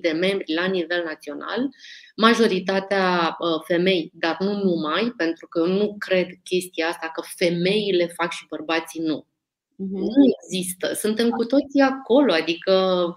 de 0.00 0.10
membri 0.10 0.54
la 0.54 0.64
nivel 0.64 1.02
național, 1.04 1.68
majoritatea 2.16 3.36
uh, 3.38 3.62
femei, 3.66 4.10
dar 4.14 4.36
nu 4.38 4.52
numai, 4.52 5.12
pentru 5.16 5.46
că 5.46 5.58
eu 5.58 5.66
nu 5.66 5.96
cred 5.98 6.26
chestia 6.42 6.88
asta 6.88 7.10
că 7.14 7.22
femeile 7.36 8.06
fac 8.06 8.32
și 8.32 8.46
bărbații 8.48 9.00
nu. 9.00 9.26
Uh-huh. 9.74 10.00
Nu 10.00 10.24
există. 10.42 10.92
Suntem 10.94 11.28
cu 11.28 11.44
toții 11.44 11.80
acolo, 11.80 12.32
adică 12.32 13.14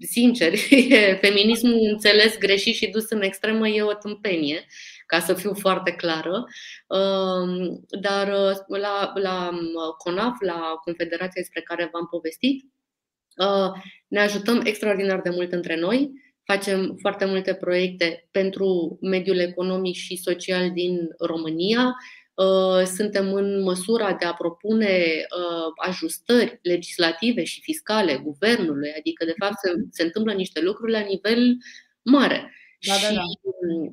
sincer, 0.00 0.52
feminismul 1.24 1.78
înțeles 1.90 2.38
greșit 2.38 2.74
și 2.74 2.86
dus 2.86 3.10
în 3.10 3.22
extremă 3.22 3.68
e 3.68 3.82
o 3.82 3.92
tâmpenie, 3.92 4.66
ca 5.12 5.20
să 5.20 5.34
fiu 5.34 5.54
foarte 5.54 5.92
clară. 5.92 6.44
Um, 6.86 7.84
dar 8.00 8.28
uh, 8.28 8.78
la, 8.80 9.12
la 9.14 9.48
um, 9.52 9.94
CONAF, 9.98 10.40
la 10.40 10.74
confederația 10.84 11.42
despre 11.42 11.60
care 11.60 11.88
v-am 11.92 12.06
povestit, 12.10 12.64
uh, 13.36 13.82
ne 14.08 14.20
ajutăm 14.20 14.60
extraordinar 14.64 15.20
de 15.20 15.30
mult 15.30 15.52
între 15.52 15.76
noi, 15.76 16.10
facem 16.44 16.96
foarte 17.00 17.24
multe 17.24 17.54
proiecte 17.54 18.28
pentru 18.30 18.98
mediul 19.00 19.38
economic 19.38 19.94
și 19.94 20.16
social 20.16 20.70
din 20.70 20.98
România, 21.18 21.94
Uh, 22.34 22.84
suntem 22.84 23.32
în 23.32 23.62
măsura 23.62 24.14
de 24.14 24.24
a 24.24 24.32
propune 24.32 25.26
uh, 25.38 25.86
ajustări 25.86 26.58
legislative 26.62 27.44
și 27.44 27.60
fiscale 27.60 28.16
guvernului, 28.16 28.92
adică, 28.98 29.24
de 29.24 29.34
fapt, 29.38 29.58
se, 29.58 29.72
se 29.90 30.02
întâmplă 30.02 30.32
niște 30.32 30.60
lucruri 30.60 30.92
la 30.92 31.00
nivel 31.00 31.56
mare. 32.02 32.54
Da, 32.86 32.94
da, 33.02 33.14
da. 33.14 33.22
Uh, 33.22 33.92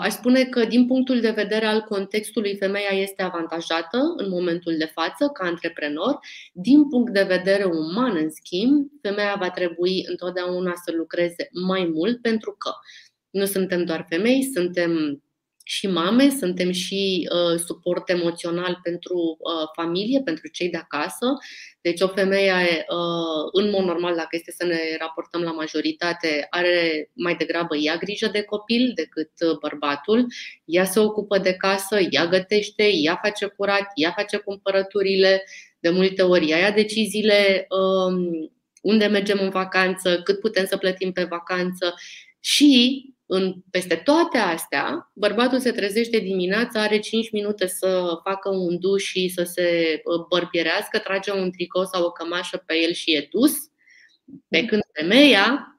aș 0.00 0.12
spune 0.12 0.44
că, 0.44 0.64
din 0.64 0.86
punctul 0.86 1.20
de 1.20 1.30
vedere 1.30 1.66
al 1.66 1.80
contextului, 1.80 2.56
femeia 2.56 3.00
este 3.00 3.22
avantajată 3.22 4.14
în 4.16 4.28
momentul 4.28 4.76
de 4.78 4.84
față 4.84 5.28
ca 5.32 5.44
antreprenor. 5.44 6.18
Din 6.52 6.88
punct 6.88 7.12
de 7.12 7.22
vedere 7.22 7.64
uman, 7.64 8.16
în 8.16 8.30
schimb, 8.30 8.86
femeia 9.02 9.36
va 9.38 9.50
trebui 9.50 10.04
întotdeauna 10.08 10.72
să 10.84 10.92
lucreze 10.96 11.48
mai 11.52 11.90
mult 11.94 12.20
pentru 12.22 12.54
că 12.58 12.70
nu 13.30 13.44
suntem 13.44 13.84
doar 13.84 14.06
femei, 14.08 14.42
suntem 14.54 15.22
și 15.70 15.86
mame, 15.86 16.28
suntem 16.28 16.70
și 16.70 17.28
uh, 17.32 17.58
suport 17.58 18.08
emoțional 18.08 18.80
pentru 18.82 19.14
uh, 19.38 19.68
familie, 19.74 20.20
pentru 20.24 20.48
cei 20.48 20.68
de 20.68 20.76
acasă. 20.76 21.26
Deci 21.80 22.00
o 22.00 22.08
femeie, 22.08 22.86
uh, 22.88 23.48
în 23.52 23.70
mod 23.70 23.84
normal, 23.84 24.14
dacă 24.14 24.28
este 24.30 24.50
să 24.50 24.64
ne 24.64 24.78
raportăm 24.98 25.42
la 25.42 25.50
majoritate, 25.50 26.46
are 26.50 27.10
mai 27.12 27.34
degrabă 27.34 27.76
ea 27.76 27.96
grijă 27.96 28.28
de 28.32 28.42
copil 28.42 28.92
decât 28.94 29.30
uh, 29.40 29.58
bărbatul. 29.58 30.26
Ea 30.64 30.84
se 30.84 30.98
ocupă 30.98 31.38
de 31.38 31.52
casă, 31.52 31.98
ea 32.10 32.26
gătește, 32.26 32.90
ea 32.92 33.18
face 33.22 33.46
curat, 33.46 33.86
ea 33.94 34.12
face 34.16 34.36
cumpărăturile. 34.36 35.42
De 35.80 35.90
multe 35.90 36.22
ori 36.22 36.50
ea 36.50 36.58
ia 36.58 36.70
deciziile 36.70 37.66
uh, 37.68 38.48
unde 38.82 39.06
mergem 39.06 39.38
în 39.40 39.50
vacanță, 39.50 40.20
cât 40.22 40.40
putem 40.40 40.66
să 40.66 40.76
plătim 40.76 41.12
pe 41.12 41.24
vacanță 41.24 41.94
și 42.40 43.02
în, 43.32 43.54
peste 43.70 43.94
toate 43.94 44.38
astea, 44.38 45.10
bărbatul 45.14 45.58
se 45.58 45.72
trezește 45.72 46.18
dimineața, 46.18 46.82
are 46.82 46.98
5 46.98 47.30
minute 47.30 47.66
să 47.66 48.20
facă 48.24 48.48
un 48.48 48.78
duș 48.78 49.02
și 49.02 49.28
să 49.28 49.42
se 49.42 50.00
uh, 50.04 50.26
bărbierească, 50.28 50.98
trage 50.98 51.32
un 51.32 51.50
tricou 51.50 51.84
sau 51.84 52.04
o 52.04 52.10
cămașă 52.10 52.62
pe 52.66 52.74
el 52.76 52.92
și 52.92 53.14
e 53.14 53.28
dus. 53.30 53.52
Pe 54.48 54.64
când 54.64 54.82
femeia, 54.92 55.78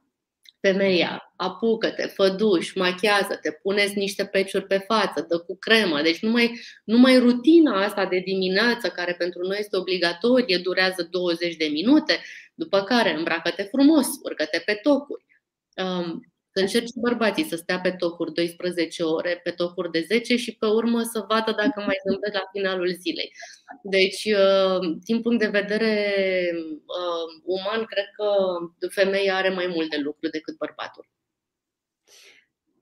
femeia, 0.59 1.33
apucă-te, 1.35 2.07
fă 2.07 2.29
duș, 2.29 2.73
machează-te, 2.73 3.51
puneți 3.51 3.97
niște 3.97 4.25
peciuri 4.25 4.67
pe 4.67 4.77
față, 4.77 5.25
dă 5.29 5.37
cu 5.37 5.57
cremă. 5.57 6.01
Deci 6.01 6.19
numai, 6.19 6.59
numai 6.83 7.17
rutina 7.17 7.83
asta 7.83 8.05
de 8.05 8.21
dimineață, 8.25 8.87
care 8.87 9.13
pentru 9.13 9.47
noi 9.47 9.57
este 9.59 9.77
obligatorie, 9.77 10.57
durează 10.57 11.07
20 11.11 11.55
de 11.55 11.65
minute, 11.65 12.19
după 12.53 12.81
care 12.81 13.15
îmbracă-te 13.15 13.63
frumos, 13.63 14.07
urcă-te 14.23 14.61
pe 14.65 14.73
tocuri. 14.73 15.25
Um, 16.53 16.67
să 16.67 16.75
încerce 16.75 16.91
bărbații 16.95 17.43
să 17.43 17.55
stea 17.55 17.79
pe 17.79 17.91
tocuri 17.91 18.33
12 18.33 19.03
ore, 19.03 19.39
pe 19.43 19.51
tocuri 19.51 19.91
de 19.91 20.01
10 20.07 20.35
și 20.35 20.55
pe 20.55 20.65
urmă 20.65 21.01
să 21.01 21.25
vadă 21.27 21.51
dacă 21.51 21.81
mai 21.85 21.95
zâmbesc 22.07 22.33
la 22.33 22.49
finalul 22.51 22.95
zilei. 22.99 23.31
Deci, 23.83 24.25
uh, 24.25 24.97
din 25.03 25.21
punct 25.21 25.39
de 25.39 25.47
vedere 25.47 26.15
uh, 26.85 27.41
uman, 27.43 27.85
cred 27.85 28.05
că 28.15 28.27
femeia 28.87 29.35
are 29.35 29.49
mai 29.49 29.67
mult 29.67 29.89
de 29.89 29.97
lucru 29.97 30.29
decât 30.29 30.57
bărbatul. 30.57 31.09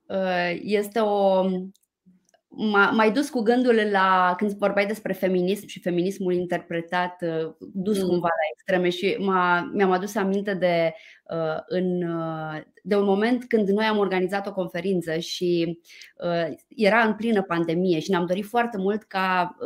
Uh, 0.06 0.58
este 0.62 0.98
o 0.98 1.44
m-a, 2.52 2.90
mai 2.90 3.12
dus 3.12 3.30
cu 3.30 3.40
gândul 3.40 3.88
la 3.90 4.34
când 4.36 4.50
vorbeai 4.52 4.86
despre 4.86 5.12
feminism 5.12 5.66
și 5.66 5.80
feminismul 5.80 6.34
interpretat, 6.34 7.22
uh, 7.22 7.54
dus 7.58 8.02
mm. 8.02 8.08
cumva 8.08 8.28
la 8.28 8.48
extreme 8.52 8.88
și 8.88 9.16
m-a, 9.18 9.70
mi-am 9.74 9.90
adus 9.90 10.14
aminte 10.14 10.54
de, 10.54 10.94
uh, 11.30 11.58
în, 11.66 12.02
uh, 12.02 12.60
de 12.82 12.96
un 12.96 13.04
moment 13.04 13.44
când 13.44 13.68
noi 13.68 13.84
am 13.84 13.98
organizat 13.98 14.46
o 14.46 14.52
conferință 14.52 15.18
și 15.18 15.78
era 16.68 17.00
în 17.00 17.14
plină 17.14 17.42
pandemie 17.42 17.98
și 17.98 18.10
ne-am 18.10 18.26
dorit 18.26 18.44
foarte 18.44 18.76
mult 18.78 19.02
ca, 19.02 19.56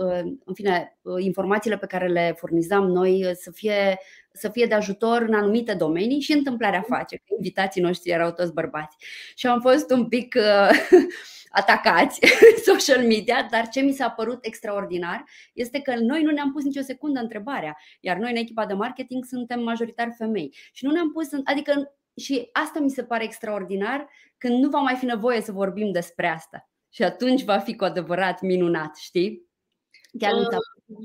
în 0.45 0.55
fine, 0.55 0.99
informațiile 1.19 1.77
pe 1.77 1.87
care 1.87 2.09
le 2.09 2.35
furnizam 2.37 2.87
noi 2.87 3.31
să 3.35 3.51
fie 3.51 3.99
să 4.37 4.49
fie 4.49 4.67
de 4.67 4.75
ajutor 4.75 5.23
în 5.23 5.35
anumite 5.35 5.75
domenii 5.75 6.21
și 6.21 6.33
întâmplarea 6.33 6.85
mm. 6.89 6.97
face 6.97 7.17
că 7.17 7.23
invitații 7.37 7.83
noștri 7.83 8.11
erau 8.11 8.33
toți 8.33 8.53
bărbați. 8.53 8.97
Și 9.35 9.47
am 9.47 9.61
fost 9.61 9.91
un 9.91 10.09
pic 10.09 10.37
atacați 11.55 12.21
social 12.71 13.07
media, 13.07 13.47
dar 13.51 13.69
ce 13.69 13.81
mi 13.81 13.93
s-a 13.93 14.11
părut 14.11 14.45
extraordinar 14.45 15.25
este 15.53 15.81
că 15.81 15.95
noi 15.97 16.23
nu 16.23 16.31
ne-am 16.31 16.53
pus 16.53 16.65
nicio 16.65 16.81
secundă 16.81 17.21
întrebarea, 17.21 17.77
iar 18.01 18.17
noi 18.17 18.31
în 18.31 18.37
echipa 18.37 18.67
de 18.67 18.75
marketing 18.75 19.25
suntem 19.25 19.63
majoritar 19.63 20.15
femei 20.17 20.57
și 20.73 20.85
nu 20.85 20.91
ne-am 20.91 21.13
pus, 21.13 21.29
adică 21.45 21.95
și 22.17 22.49
asta 22.53 22.79
mi 22.79 22.91
se 22.91 23.05
pare 23.05 23.25
extraordinar 23.25 24.09
când 24.39 24.63
nu 24.63 24.69
va 24.69 24.79
mai 24.79 24.95
fi 24.95 25.05
nevoie 25.05 25.41
să 25.41 25.53
vorbim 25.53 25.93
despre 25.93 26.27
asta. 26.27 26.69
Și 26.89 27.03
atunci 27.03 27.45
va 27.45 27.59
fi 27.59 27.77
cu 27.77 27.85
adevărat 27.85 28.41
minunat, 28.41 28.97
știi? 28.97 29.49
Chiar 30.19 30.33
uh, 30.33 30.47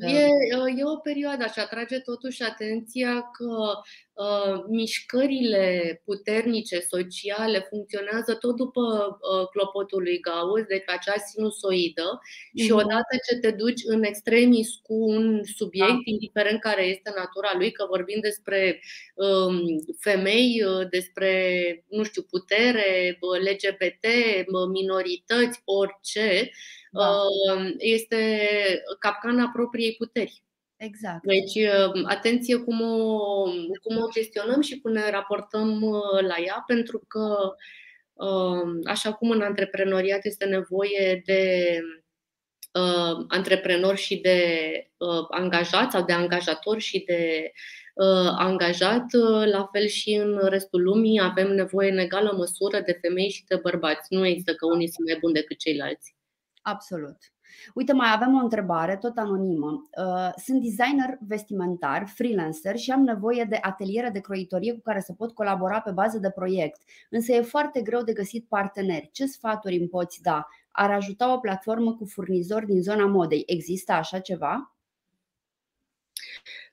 E, 0.07 0.27
e 0.77 0.83
o 0.83 0.95
perioadă 0.97 1.45
și 1.53 1.59
atrage 1.59 1.99
totuși 1.99 2.43
atenția 2.43 3.21
că 3.21 3.47
uh, 4.19 4.63
mișcările 4.67 6.01
puternice 6.05 6.79
sociale 6.79 7.59
funcționează 7.69 8.33
tot 8.33 8.55
după 8.55 8.81
uh, 8.81 9.47
clopotul 9.47 10.01
lui 10.01 10.19
Gauss, 10.19 10.67
deci 10.67 10.83
acea 10.87 11.17
sinusoidă 11.17 12.19
mm-hmm. 12.19 12.63
și 12.63 12.71
mhm. 12.71 12.79
odată 12.81 13.13
ce 13.27 13.35
te 13.35 13.51
duci 13.51 13.81
în 13.85 14.03
extremis 14.03 14.69
cu 14.83 14.93
un 14.93 15.41
subiect, 15.43 16.03
da. 16.05 16.11
indiferent 16.11 16.59
care 16.59 16.83
este 16.83 17.11
natura 17.15 17.51
lui, 17.57 17.71
că 17.71 17.85
vorbim 17.89 18.19
despre 18.21 18.81
um, 19.13 19.59
femei, 19.99 20.63
uh, 20.63 20.89
despre, 20.89 21.31
nu 21.89 22.03
știu, 22.03 22.21
putere, 22.21 23.19
LGBT, 23.49 24.05
minorități, 24.71 25.61
orice, 25.65 26.51
da. 26.91 27.25
este 27.77 28.41
capcana 28.99 29.51
propriei 29.53 29.95
puteri. 29.97 30.43
Exact. 30.79 31.25
Deci, 31.25 31.65
atenție 32.05 32.57
cum 32.57 32.81
o, 32.81 33.43
cum 33.81 33.97
o 33.97 34.09
gestionăm 34.13 34.61
și 34.61 34.79
cum 34.79 34.91
ne 34.91 35.09
raportăm 35.09 35.79
la 36.21 36.35
ea, 36.45 36.63
pentru 36.67 37.03
că, 37.07 37.53
așa 38.85 39.13
cum 39.13 39.29
în 39.29 39.41
antreprenoriat 39.41 40.25
este 40.25 40.45
nevoie 40.45 41.21
de 41.25 41.79
antreprenori 43.27 43.97
și 43.97 44.15
de 44.17 44.41
angajat 45.29 45.91
sau 45.91 46.05
de 46.05 46.13
angajator 46.13 46.79
și 46.79 47.03
de 47.07 47.51
angajat, 48.37 49.05
la 49.45 49.69
fel 49.71 49.87
și 49.87 50.13
în 50.13 50.39
restul 50.47 50.83
lumii 50.83 51.21
avem 51.21 51.51
nevoie 51.53 51.91
în 51.91 51.97
egală 51.97 52.33
măsură 52.37 52.79
de 52.79 52.97
femei 53.01 53.29
și 53.29 53.43
de 53.47 53.55
bărbați. 53.55 54.13
Nu 54.13 54.25
există 54.25 54.53
că 54.55 54.65
unii 54.65 54.91
sunt 54.91 55.07
mai 55.07 55.17
buni 55.19 55.33
decât 55.33 55.57
ceilalți. 55.57 56.15
Absolut. 56.61 57.17
Uite, 57.73 57.93
mai 57.93 58.09
avem 58.13 58.35
o 58.35 58.43
întrebare, 58.43 58.97
tot 58.97 59.17
anonimă. 59.17 59.89
Uh, 59.97 60.29
sunt 60.43 60.61
designer 60.61 61.17
vestimentar, 61.27 62.07
freelancer 62.15 62.77
și 62.77 62.91
am 62.91 63.01
nevoie 63.01 63.45
de 63.49 63.57
ateliere 63.61 64.09
de 64.09 64.19
croitorie 64.19 64.73
cu 64.73 64.81
care 64.81 64.99
să 64.99 65.13
pot 65.13 65.33
colabora 65.33 65.81
pe 65.81 65.91
bază 65.91 66.17
de 66.17 66.29
proiect, 66.29 66.81
însă 67.09 67.33
e 67.33 67.41
foarte 67.41 67.81
greu 67.81 68.01
de 68.01 68.13
găsit 68.13 68.45
parteneri. 68.47 69.09
Ce 69.13 69.25
sfaturi 69.25 69.77
îmi 69.77 69.87
poți 69.87 70.21
da? 70.21 70.47
Ar 70.71 70.91
ajuta 70.91 71.33
o 71.33 71.37
platformă 71.37 71.93
cu 71.93 72.05
furnizori 72.05 72.65
din 72.65 72.81
zona 72.81 73.05
modei. 73.05 73.43
Există 73.45 73.91
așa 73.91 74.19
ceva? 74.19 74.73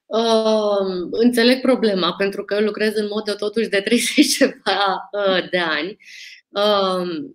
Uh, 0.06 1.08
înțeleg 1.10 1.60
problema, 1.60 2.14
pentru 2.14 2.44
că 2.44 2.54
eu 2.54 2.60
lucrez 2.60 2.94
în 2.94 3.06
modă 3.10 3.34
totuși 3.34 3.68
de 3.68 3.80
30 3.80 4.26
ceva 4.36 5.08
uh, 5.12 5.50
de 5.50 5.58
ani 5.58 5.96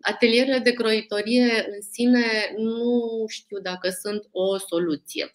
Atelierele 0.01 0.59
de 0.59 0.71
croitorie 0.71 1.65
în 1.67 1.81
sine 1.91 2.53
nu 2.57 3.23
știu 3.27 3.59
dacă 3.59 3.89
sunt 3.89 4.27
o 4.31 4.57
soluție. 4.57 5.33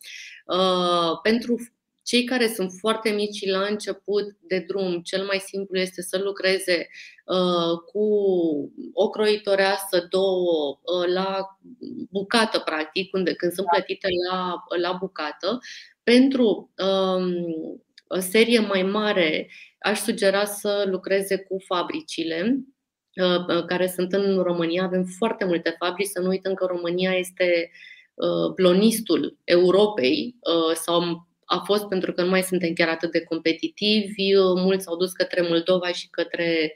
Pentru 1.23 1.57
cei 2.03 2.25
care 2.25 2.49
sunt 2.49 2.73
foarte 2.79 3.11
mici 3.11 3.47
la 3.51 3.65
început 3.65 4.25
de 4.41 4.65
drum, 4.69 5.01
cel 5.01 5.25
mai 5.25 5.39
simplu 5.39 5.79
este 5.79 6.03
să 6.03 6.19
lucreze 6.19 6.89
cu 7.87 8.05
o 8.93 9.11
croitoreasă, 9.11 10.07
două, 10.11 10.79
la 11.15 11.59
bucată, 12.11 12.59
practic, 12.59 13.11
când 13.11 13.53
sunt 13.53 13.67
plătite 13.67 14.09
la, 14.31 14.55
la 14.81 14.93
bucată. 14.93 15.59
Pentru 16.03 16.71
o 18.07 18.19
serie 18.19 18.61
mai 18.61 18.83
mare, 18.83 19.51
aș 19.79 19.99
sugera 19.99 20.45
să 20.45 20.85
lucreze 20.89 21.39
cu 21.39 21.57
fabricile 21.67 22.41
Uh, 22.51 22.53
uh, 22.53 22.76
care 23.67 23.87
sunt 23.87 24.13
în 24.13 24.43
România. 24.43 24.85
Avem 24.85 25.05
foarte 25.05 25.45
multe 25.45 25.75
fabrici, 25.79 26.07
să 26.07 26.21
nu 26.21 26.29
uităm 26.29 26.55
că 26.55 26.65
România 26.65 27.13
este 27.13 27.71
blonistul 28.55 29.25
uh, 29.25 29.33
Europei 29.45 30.37
sau 30.75 31.27
a 31.45 31.59
fost 31.65 31.85
pentru 31.89 32.13
că 32.13 32.23
nu 32.23 32.29
mai 32.29 32.43
suntem 32.43 32.73
chiar 32.73 32.89
atât 32.89 33.11
de 33.11 33.25
competitivi, 33.25 34.35
mulți 34.57 34.85
s-au 34.85 34.97
dus 34.97 35.13
către 35.13 35.41
Moldova 35.49 35.93
și 35.93 36.09
către 36.11 36.75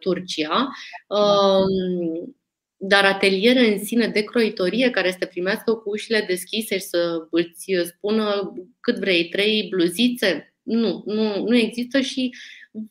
Turcia. 0.00 0.68
Um, 1.08 2.34
dar 2.82 3.04
ateliere 3.04 3.72
în 3.72 3.84
sine 3.84 4.08
de 4.08 4.22
croitorie 4.22 4.90
care 4.90 5.10
să 5.10 5.16
te 5.18 5.26
primească 5.26 5.72
cu 5.72 5.90
ușile 5.90 6.24
deschise 6.26 6.78
și 6.78 6.84
să 6.84 7.16
îți 7.30 7.72
spună 7.84 8.52
cât 8.80 8.98
vrei, 8.98 9.28
trei 9.28 9.66
bluzițe, 9.70 10.54
nu, 10.62 11.02
nu, 11.06 11.44
nu 11.48 11.56
există 11.56 12.00
și 12.00 12.30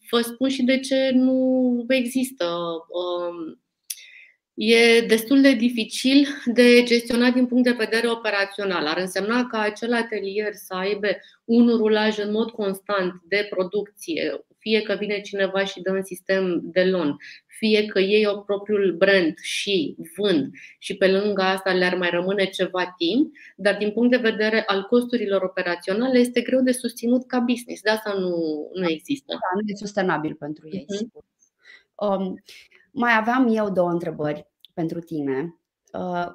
Vă 0.09 0.21
spun 0.21 0.49
și 0.49 0.63
de 0.63 0.80
ce 0.80 1.11
nu 1.13 1.86
există. 1.88 2.45
Um, 2.89 3.61
e 4.53 5.01
destul 5.01 5.41
de 5.41 5.53
dificil 5.53 6.27
de 6.45 6.84
gestionat 6.84 7.34
din 7.34 7.45
punct 7.45 7.63
de 7.63 7.84
vedere 7.86 8.09
operațional. 8.09 8.86
Ar 8.86 8.97
însemna 8.97 9.47
ca 9.47 9.59
acel 9.59 9.93
atelier 9.93 10.53
să 10.53 10.73
aibă 10.73 11.07
un 11.45 11.67
rulaj 11.67 12.17
în 12.17 12.32
mod 12.32 12.49
constant 12.49 13.21
de 13.27 13.47
producție, 13.49 14.45
fie 14.60 14.82
că 14.82 14.95
vine 14.99 15.22
cineva 15.22 15.66
și 15.66 15.82
dă 15.82 15.91
un 15.91 16.03
sistem 16.03 16.60
de 16.64 16.84
loan, 16.84 17.18
fie 17.45 17.86
că 17.86 17.99
ei 17.99 18.26
au 18.26 18.43
propriul 18.43 18.95
brand 18.97 19.38
și 19.41 19.95
vând 20.18 20.51
și 20.80 20.97
pe 20.97 21.07
lângă 21.07 21.41
asta 21.41 21.74
le-ar 21.74 21.95
mai 21.95 22.10
rămâne 22.10 22.45
ceva 22.45 22.93
timp, 22.97 23.36
dar 23.55 23.78
din 23.78 23.91
punct 23.91 24.12
de 24.12 24.30
vedere 24.30 24.64
al 24.66 24.84
costurilor 24.84 25.41
operaționale 25.41 26.20
este 26.20 26.41
greu 26.41 26.62
de 26.62 26.72
susținut 26.72 27.28
ca 27.28 27.39
business. 27.39 27.82
De 27.82 27.89
asta 27.89 28.14
nu, 28.14 28.36
nu 28.74 28.89
există. 28.89 29.34
Da, 29.34 29.60
nu 29.60 29.62
e 29.66 29.76
sustenabil 29.76 30.36
pentru 30.36 30.68
ei, 30.72 30.84
uh-huh. 30.84 30.97
sigur. 30.97 31.24
Um, 31.95 32.43
mai 32.91 33.18
aveam 33.18 33.47
eu 33.55 33.70
două 33.70 33.89
întrebări 33.89 34.47
pentru 34.74 34.99
tine. 34.99 35.60
Uh, 35.93 36.28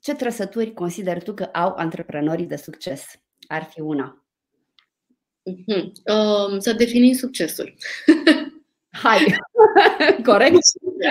ce 0.00 0.14
trăsături 0.14 0.72
consideri 0.72 1.24
tu 1.24 1.34
că 1.34 1.44
au 1.44 1.74
antreprenorii 1.76 2.46
de 2.46 2.56
succes? 2.56 3.20
Ar 3.46 3.62
fi 3.62 3.80
una. 3.80 4.27
Uh-huh. 5.48 5.92
Um, 6.04 6.58
să 6.58 6.72
definim 6.72 7.12
succesul. 7.12 7.74
Hai, 8.90 9.36
corect. 10.24 10.56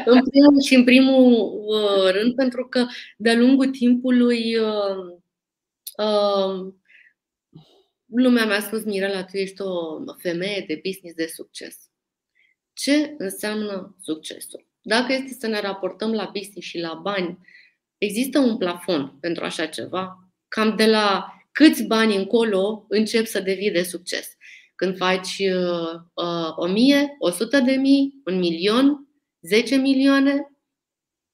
în 0.05 0.29
primul 0.29 0.61
și 0.61 0.75
în 0.75 0.83
primul 0.83 1.33
uh, 1.67 2.11
rând, 2.11 2.35
pentru 2.35 2.67
că 2.67 2.85
de-a 3.17 3.35
lungul 3.35 3.67
timpului 3.67 4.55
uh, 4.55 4.97
uh, 5.97 6.73
lumea 8.05 8.45
mi-a 8.45 8.59
spus, 8.59 8.83
Mirela, 8.83 9.23
tu 9.23 9.37
ești 9.37 9.61
o 9.61 9.99
femeie 10.17 10.63
de 10.67 10.81
business 10.85 11.15
de 11.15 11.25
succes. 11.25 11.77
Ce 12.73 13.15
înseamnă 13.17 13.95
succesul? 14.01 14.65
Dacă 14.81 15.13
este 15.13 15.37
să 15.39 15.47
ne 15.47 15.61
raportăm 15.61 16.13
la 16.13 16.29
business 16.33 16.67
și 16.67 16.79
la 16.79 16.93
bani, 16.93 17.37
există 17.97 18.39
un 18.39 18.57
plafon 18.57 19.17
pentru 19.19 19.43
așa 19.43 19.65
ceva? 19.65 20.31
Cam 20.47 20.75
de 20.75 20.85
la 20.85 21.36
câți 21.57 21.83
bani 21.83 22.15
încolo 22.15 22.85
încep 22.89 23.25
să 23.25 23.39
devii 23.39 23.71
de 23.71 23.83
succes? 23.83 24.37
Când 24.75 24.97
faci 24.97 25.37
uh, 25.39 26.53
1000, 26.55 27.15
100 27.19 27.59
de 27.59 27.71
mii, 27.71 28.21
un 28.25 28.37
milion, 28.39 29.07
10 29.41 29.75
milioane, 29.75 30.51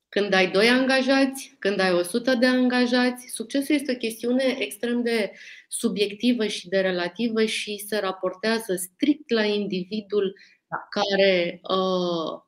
când 0.10 0.34
ai 0.34 0.52
doi 0.52 0.68
angajați, 0.68 1.56
când 1.60 1.80
ai 1.80 1.94
100 1.94 2.36
de 2.36 2.46
angajați, 2.46 3.28
succesul 3.28 3.76
este 3.76 3.92
o 3.92 3.96
chestiune 3.96 4.56
extrem 4.60 5.02
de 5.02 5.32
subiectivă 5.68 6.48
și 6.48 6.68
de 6.68 6.80
relativă 6.80 7.46
și 7.46 7.84
se 7.88 7.98
raportează 7.98 8.76
strict 8.76 9.30
la 9.30 9.44
individul 9.44 10.36
da. 10.68 10.88
care 10.90 11.60
uh, 11.64 12.42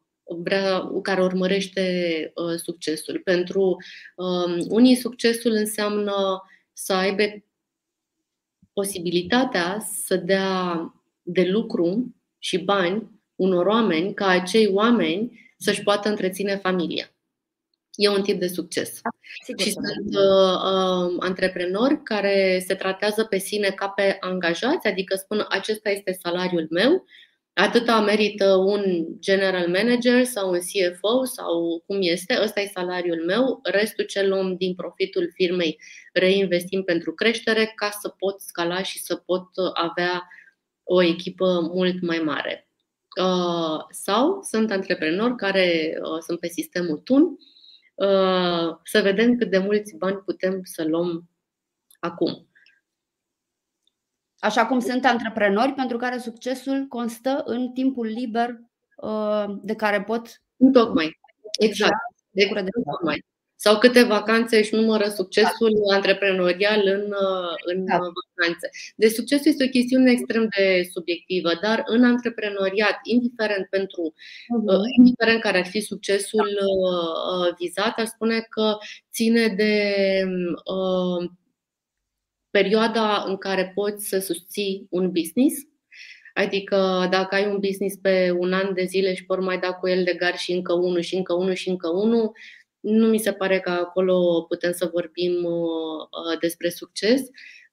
vrea, 0.44 0.92
care 1.02 1.22
urmărește 1.24 1.84
uh, 2.36 2.56
succesul. 2.56 3.22
Pentru 3.24 3.76
uh, 4.16 4.66
unii 4.70 4.96
succesul 4.96 5.52
înseamnă 5.52 6.42
să 6.74 6.94
aibă 6.94 7.24
posibilitatea 8.76 9.80
să 10.04 10.16
dea 10.16 10.80
de 11.22 11.44
lucru 11.44 12.16
și 12.40 12.58
bani 12.58 13.10
unor 13.36 13.66
oameni 13.66 14.14
ca 14.14 14.28
acei 14.28 14.68
oameni 14.68 15.40
să-și 15.58 15.84
poată 15.84 16.10
întreține 16.10 16.56
familia. 16.56 17.10
E 17.96 18.10
un 18.10 18.22
tip 18.22 18.40
de 18.40 18.48
succes. 18.48 19.00
Da, 19.02 19.10
sigur 19.44 19.64
și 19.64 19.72
sunt 19.72 20.16
uh, 20.16 21.12
uh, 21.12 21.16
antreprenori 21.20 22.04
care 22.04 22.64
se 22.68 22.76
tratează 22.76 23.24
pe 23.24 23.38
sine 23.38 23.70
ca 23.70 23.88
pe 23.88 24.18
angajați, 24.20 24.88
adică 24.88 25.16
spun 25.16 25.46
acesta 25.50 25.90
este 25.90 26.18
salariul 26.22 26.68
meu 26.70 27.06
Atâta 27.58 28.02
merită 28.02 28.56
un 28.56 29.06
general 29.20 29.68
manager 29.68 30.24
sau 30.24 30.50
un 30.52 30.60
CFO 30.60 31.24
sau 31.24 31.84
cum 31.86 31.98
este, 32.00 32.40
ăsta 32.42 32.60
e 32.60 32.72
salariul 32.74 33.26
meu, 33.26 33.60
restul 33.64 34.06
ce 34.06 34.24
luăm 34.28 34.56
din 34.56 34.76
profitul 34.76 35.32
firmei 35.34 35.80
reinvestim 36.14 36.84
pentru 36.84 37.14
creștere 37.14 37.72
ca 37.76 37.90
să 37.90 38.10
pot 38.10 38.42
scala 38.42 38.84
și 38.84 39.00
să 39.00 39.16
pot 39.16 39.48
avea 39.74 40.28
o 40.84 41.02
echipă 41.02 41.70
mult 41.74 42.02
mai 42.02 42.18
mare. 42.18 42.70
Uh, 43.22 43.86
sau 43.90 44.42
sunt 44.42 44.72
antreprenori 44.72 45.36
care 45.36 45.98
uh, 46.02 46.20
sunt 46.20 46.40
pe 46.40 46.48
sistemul 46.48 46.98
TUN, 46.98 47.24
uh, 47.94 48.78
să 48.84 49.02
vedem 49.02 49.38
cât 49.38 49.50
de 49.50 49.58
mulți 49.58 49.98
bani 49.98 50.18
putem 50.18 50.60
să 50.64 50.84
luăm 50.84 51.30
acum. 52.00 52.50
Așa 54.46 54.66
cum 54.66 54.80
sunt 54.80 55.06
antreprenori 55.06 55.74
pentru 55.74 55.98
care 55.98 56.18
succesul 56.18 56.86
constă 56.90 57.44
în 57.46 57.70
timpul 57.70 58.06
liber 58.06 58.60
uh, 58.96 59.46
de 59.62 59.76
care 59.76 60.02
pot. 60.02 60.42
Tocmai. 60.72 61.20
Exact. 61.60 61.94
De, 62.30 62.50
de 62.54 62.70
tocmai. 62.84 63.26
Sau 63.56 63.78
câte 63.78 64.04
vacanțe 64.04 64.58
își 64.58 64.76
numără 64.76 65.08
succesul 65.08 65.72
da. 65.90 65.96
antreprenorial 65.96 66.82
în, 66.86 67.02
uh, 67.02 67.54
în 67.74 67.86
da. 67.86 67.98
vacanțe. 67.98 68.70
Deci 68.96 69.12
succesul 69.12 69.52
este 69.52 69.64
o 69.64 69.68
chestiune 69.70 70.12
extrem 70.12 70.48
de 70.58 70.88
subiectivă, 70.92 71.52
dar 71.62 71.84
în 71.86 72.04
antreprenoriat, 72.04 73.00
indiferent 73.04 73.68
pentru, 73.70 74.14
uh-huh. 74.14 74.82
indiferent 74.98 75.42
care 75.42 75.58
ar 75.58 75.66
fi 75.66 75.80
succesul 75.80 76.50
da. 76.60 77.56
vizat, 77.60 78.00
aș 78.00 78.08
spune 78.08 78.40
că 78.50 78.78
ține 79.12 79.48
de 79.48 79.74
uh, 80.54 81.30
perioada 82.56 83.24
în 83.28 83.38
care 83.38 83.72
poți 83.76 84.08
să 84.08 84.20
susții 84.20 84.88
un 84.90 85.12
business. 85.12 85.56
Adică 86.34 87.08
dacă 87.12 87.36
ai 87.36 87.46
un 87.46 87.60
business 87.60 87.96
pe 87.96 88.36
un 88.38 88.54
an 88.54 88.74
de 88.74 88.84
zile 88.84 89.14
și 89.14 89.26
vor 89.28 89.40
mai 89.40 89.60
da 89.60 89.72
cu 89.74 89.88
el 89.88 90.04
de 90.04 90.14
gar 90.14 90.38
și 90.38 90.52
încă 90.52 90.74
unul 90.74 91.00
și 91.00 91.16
încă 91.16 91.34
unul 91.34 91.54
și 91.54 91.70
încă 91.70 91.90
unul, 91.90 92.32
nu 92.80 93.08
mi 93.08 93.18
se 93.18 93.32
pare 93.32 93.60
că 93.60 93.70
acolo 93.70 94.46
putem 94.48 94.72
să 94.72 94.90
vorbim 94.94 95.44
uh, 95.44 96.38
despre 96.40 96.70
succes. 96.70 97.22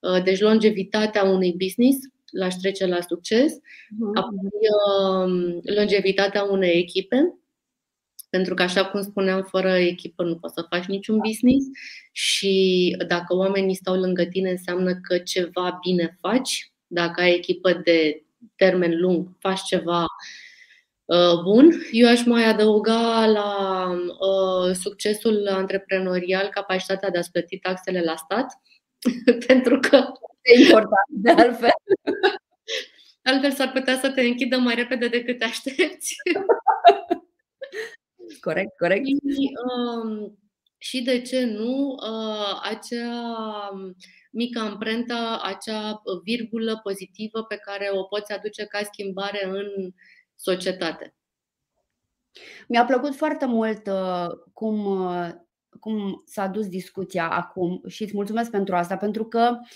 Uh, 0.01 0.23
deci 0.23 0.41
longevitatea 0.41 1.23
unui 1.23 1.55
business 1.59 1.99
l-aș 2.31 2.55
trece 2.55 2.87
la 2.87 3.01
succes. 3.01 3.53
Mhm. 3.99 4.11
Apoi 4.15 4.61
uh, 4.79 5.59
longevitatea 5.77 6.43
unei 6.43 6.79
echipe, 6.79 7.35
pentru 8.33 8.55
că, 8.55 8.63
așa 8.63 8.85
cum 8.85 9.03
spuneam, 9.03 9.43
fără 9.43 9.77
echipă 9.77 10.23
nu 10.23 10.37
poți 10.37 10.55
să 10.55 10.67
faci 10.69 10.85
niciun 10.85 11.19
business 11.19 11.67
și 12.13 12.97
dacă 13.07 13.35
oamenii 13.37 13.75
stau 13.75 13.95
lângă 13.95 14.25
tine, 14.25 14.51
înseamnă 14.51 14.95
că 14.95 15.19
ceva 15.19 15.79
bine 15.83 16.17
faci. 16.21 16.73
Dacă 16.87 17.21
ai 17.21 17.35
echipă 17.35 17.73
de 17.73 18.25
termen 18.57 19.01
lung, 19.01 19.29
faci 19.39 19.63
ceva 19.63 20.05
uh, 21.05 21.41
bun. 21.43 21.71
Eu 21.91 22.09
aș 22.09 22.25
mai 22.25 22.45
adăuga 22.45 23.27
la 23.27 23.91
uh, 23.91 24.75
succesul 24.75 25.49
antreprenorial 25.49 26.49
capacitatea 26.49 27.11
de 27.11 27.19
a 27.19 27.23
plăti 27.33 27.59
taxele 27.59 28.01
la 28.01 28.17
stat, 28.17 28.61
pentru 29.47 29.79
că. 29.79 29.97
E 30.43 30.61
important, 30.61 31.09
de 31.09 31.31
altfel. 31.31 31.71
Altfel 33.23 33.53
s-ar 33.53 33.73
putea 33.73 33.99
să 33.99 34.11
te 34.11 34.21
închidă 34.21 34.57
mai 34.57 34.75
repede 34.75 35.09
decât 35.09 35.39
te 35.39 35.45
aștepți. 35.45 36.15
Corect, 38.41 38.77
corect. 38.79 39.05
Și, 39.05 39.53
um, 39.67 40.39
și 40.79 41.03
de 41.03 41.21
ce 41.21 41.45
nu, 41.45 41.89
uh, 41.89 42.61
acea 42.63 43.71
mică 44.31 44.59
amprentă, 44.59 45.41
acea 45.43 46.03
virgulă 46.23 46.81
pozitivă 46.83 47.43
pe 47.43 47.57
care 47.57 47.89
o 47.93 48.03
poți 48.03 48.33
aduce 48.33 48.65
ca 48.65 48.81
schimbare 48.83 49.47
în 49.47 49.93
societate. 50.37 51.15
Mi-a 52.69 52.85
plăcut 52.85 53.15
foarte 53.15 53.47
mult 53.47 53.87
uh, 53.87 54.27
cum, 54.53 54.85
uh, 54.85 55.31
cum 55.81 56.23
s-a 56.27 56.47
dus 56.47 56.67
discuția 56.67 57.31
acum 57.31 57.83
și 57.89 58.03
îți 58.03 58.15
mulțumesc 58.15 58.51
pentru 58.51 58.75
asta, 58.75 58.97
pentru 58.97 59.25
că 59.25 59.51
Uh, 59.51 59.69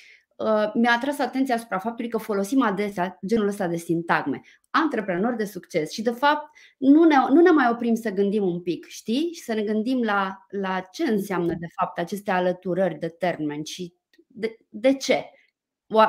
mi-a 0.74 0.92
atras 0.92 1.18
atenția 1.18 1.54
asupra 1.54 1.78
faptului 1.78 2.10
că 2.10 2.18
folosim 2.18 2.62
adesea 2.62 3.18
genul 3.26 3.46
ăsta 3.46 3.66
de 3.66 3.76
sintagme. 3.76 4.40
Antreprenori 4.70 5.36
de 5.36 5.44
succes 5.44 5.90
și 5.90 6.02
de 6.02 6.10
fapt 6.10 6.48
nu 6.78 7.04
ne, 7.04 7.16
nu 7.28 7.40
ne 7.40 7.50
mai 7.50 7.68
oprim 7.70 7.94
să 7.94 8.10
gândim 8.10 8.44
un 8.44 8.60
pic, 8.60 8.86
știi? 8.86 9.32
Și 9.32 9.42
să 9.42 9.54
ne 9.54 9.62
gândim 9.62 10.02
la, 10.02 10.46
la 10.48 10.80
ce 10.92 11.04
înseamnă 11.04 11.54
de 11.58 11.66
fapt 11.80 11.98
aceste 11.98 12.30
alăturări 12.30 12.98
de 12.98 13.08
termeni 13.08 13.64
și 13.64 13.94
de, 14.26 14.56
de 14.68 14.94
ce. 14.94 15.30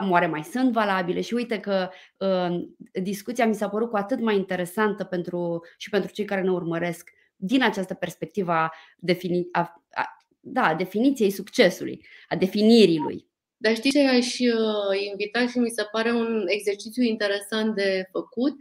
Oare 0.10 0.28
mai 0.28 0.44
sunt 0.44 0.72
valabile? 0.72 1.22
Și 1.22 1.34
uite 1.34 1.60
că 1.60 1.90
uh, 2.18 2.68
discuția 3.02 3.48
mi 3.48 3.56
s-a 3.56 3.70
părut 3.70 3.90
cu 3.90 3.96
atât 3.96 4.20
mai 4.20 4.36
interesantă 4.36 5.04
pentru, 5.04 5.66
și 5.78 5.90
pentru 5.90 6.12
cei 6.12 6.26
care 6.26 6.42
ne 6.42 6.52
urmăresc 6.52 7.10
din 7.36 7.64
această 7.64 7.94
perspectivă 7.94 8.52
a, 8.52 8.74
defini, 8.98 9.48
a, 9.52 9.84
a 9.92 10.18
da, 10.40 10.76
definiției 10.76 11.30
succesului, 11.30 12.06
a 12.28 12.36
definirii 12.36 13.00
lui. 13.00 13.27
Dar 13.58 13.76
știi 13.76 13.92
ce 13.92 14.08
aș 14.08 14.40
uh, 14.40 15.02
invita 15.10 15.48
și 15.48 15.60
mi 15.60 15.70
se 15.70 15.84
pare 15.92 16.12
un 16.12 16.46
exercițiu 16.48 17.04
interesant 17.04 17.76
de 17.76 18.08
făcut? 18.12 18.54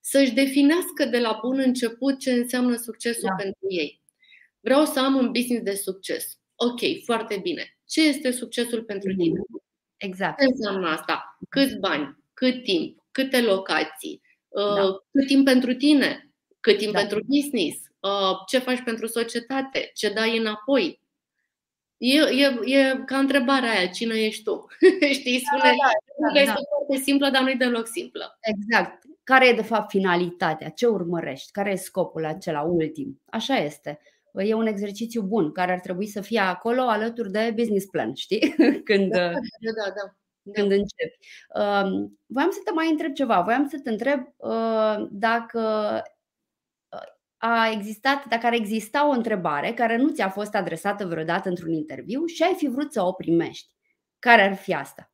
Să-și 0.00 0.32
definească 0.32 1.04
de 1.04 1.18
la 1.18 1.38
bun 1.42 1.58
început 1.58 2.18
ce 2.18 2.32
înseamnă 2.32 2.76
succesul 2.76 3.28
da. 3.28 3.34
pentru 3.42 3.66
ei. 3.68 4.02
Vreau 4.60 4.84
să 4.84 5.00
am 5.00 5.14
un 5.14 5.30
business 5.30 5.64
de 5.64 5.74
succes. 5.74 6.38
Ok, 6.54 6.80
foarte 7.04 7.38
bine. 7.42 7.78
Ce 7.86 8.02
este 8.02 8.30
succesul 8.30 8.82
pentru 8.82 9.12
mm-hmm. 9.12 9.16
tine? 9.16 9.40
Exact. 9.96 10.38
Ce 10.38 10.44
înseamnă 10.44 10.88
asta? 10.88 11.38
Câți 11.48 11.76
bani? 11.76 12.16
Cât 12.34 12.62
timp? 12.62 13.06
Câte 13.10 13.40
locații? 13.40 14.22
Uh, 14.48 14.74
da. 14.74 15.06
Cât 15.12 15.26
timp 15.26 15.44
pentru 15.44 15.74
tine? 15.74 16.30
Cât 16.60 16.78
timp 16.78 16.92
da. 16.92 16.98
pentru 16.98 17.20
business? 17.26 17.86
ce 18.46 18.58
faci 18.58 18.82
pentru 18.84 19.06
societate, 19.06 19.90
ce 19.94 20.08
dai 20.08 20.38
înapoi. 20.38 21.00
E, 21.98 22.18
e, 22.18 22.58
e 22.64 23.02
ca 23.06 23.18
întrebarea 23.18 23.70
aia, 23.70 23.86
cine 23.86 24.14
ești 24.14 24.42
tu? 24.42 24.66
Știi, 25.18 25.42
spune, 25.46 25.62
da, 25.62 25.70
da, 25.70 26.26
da, 26.26 26.32
da. 26.34 26.40
este 26.40 26.62
foarte 26.68 27.04
simplă, 27.04 27.30
dar 27.30 27.42
nu 27.42 27.50
e 27.50 27.54
deloc 27.54 27.86
simplă. 27.86 28.38
Exact. 28.40 29.02
Care 29.24 29.48
e 29.48 29.52
de 29.52 29.62
fapt 29.62 29.90
finalitatea? 29.90 30.68
Ce 30.68 30.86
urmărești? 30.86 31.50
Care 31.50 31.70
e 31.70 31.76
scopul 31.76 32.24
acela 32.24 32.62
ultim? 32.62 33.20
Așa 33.24 33.54
este. 33.54 34.00
E 34.34 34.54
un 34.54 34.66
exercițiu 34.66 35.22
bun 35.22 35.52
care 35.52 35.72
ar 35.72 35.80
trebui 35.80 36.06
să 36.06 36.20
fie 36.20 36.38
acolo 36.38 36.82
alături 36.82 37.30
de 37.30 37.52
business 37.56 37.86
plan, 37.86 38.14
știi? 38.14 38.54
Când, 38.84 39.10
da, 39.10 39.30
da, 39.30 39.92
da. 39.94 40.14
când 40.52 40.70
începi. 40.70 41.18
Voiam 42.26 42.50
să 42.50 42.60
te 42.64 42.72
mai 42.72 42.90
întreb 42.90 43.12
ceva. 43.12 43.40
Voiam 43.40 43.68
să 43.68 43.80
te 43.82 43.90
întreb 43.90 44.20
uh, 44.36 45.06
dacă 45.10 46.02
a 47.48 47.70
existat, 47.70 48.24
dacă 48.28 48.46
ar 48.46 48.52
exista 48.52 49.08
o 49.08 49.10
întrebare 49.10 49.72
care 49.72 49.96
nu 49.96 50.08
ți-a 50.08 50.28
fost 50.28 50.54
adresată 50.54 51.06
vreodată 51.06 51.48
într-un 51.48 51.72
interviu 51.72 52.24
și 52.24 52.42
ai 52.42 52.54
fi 52.56 52.68
vrut 52.68 52.92
să 52.92 53.02
o 53.02 53.12
primești. 53.12 53.68
Care 54.18 54.42
ar 54.42 54.54
fi 54.54 54.74
asta? 54.74 55.12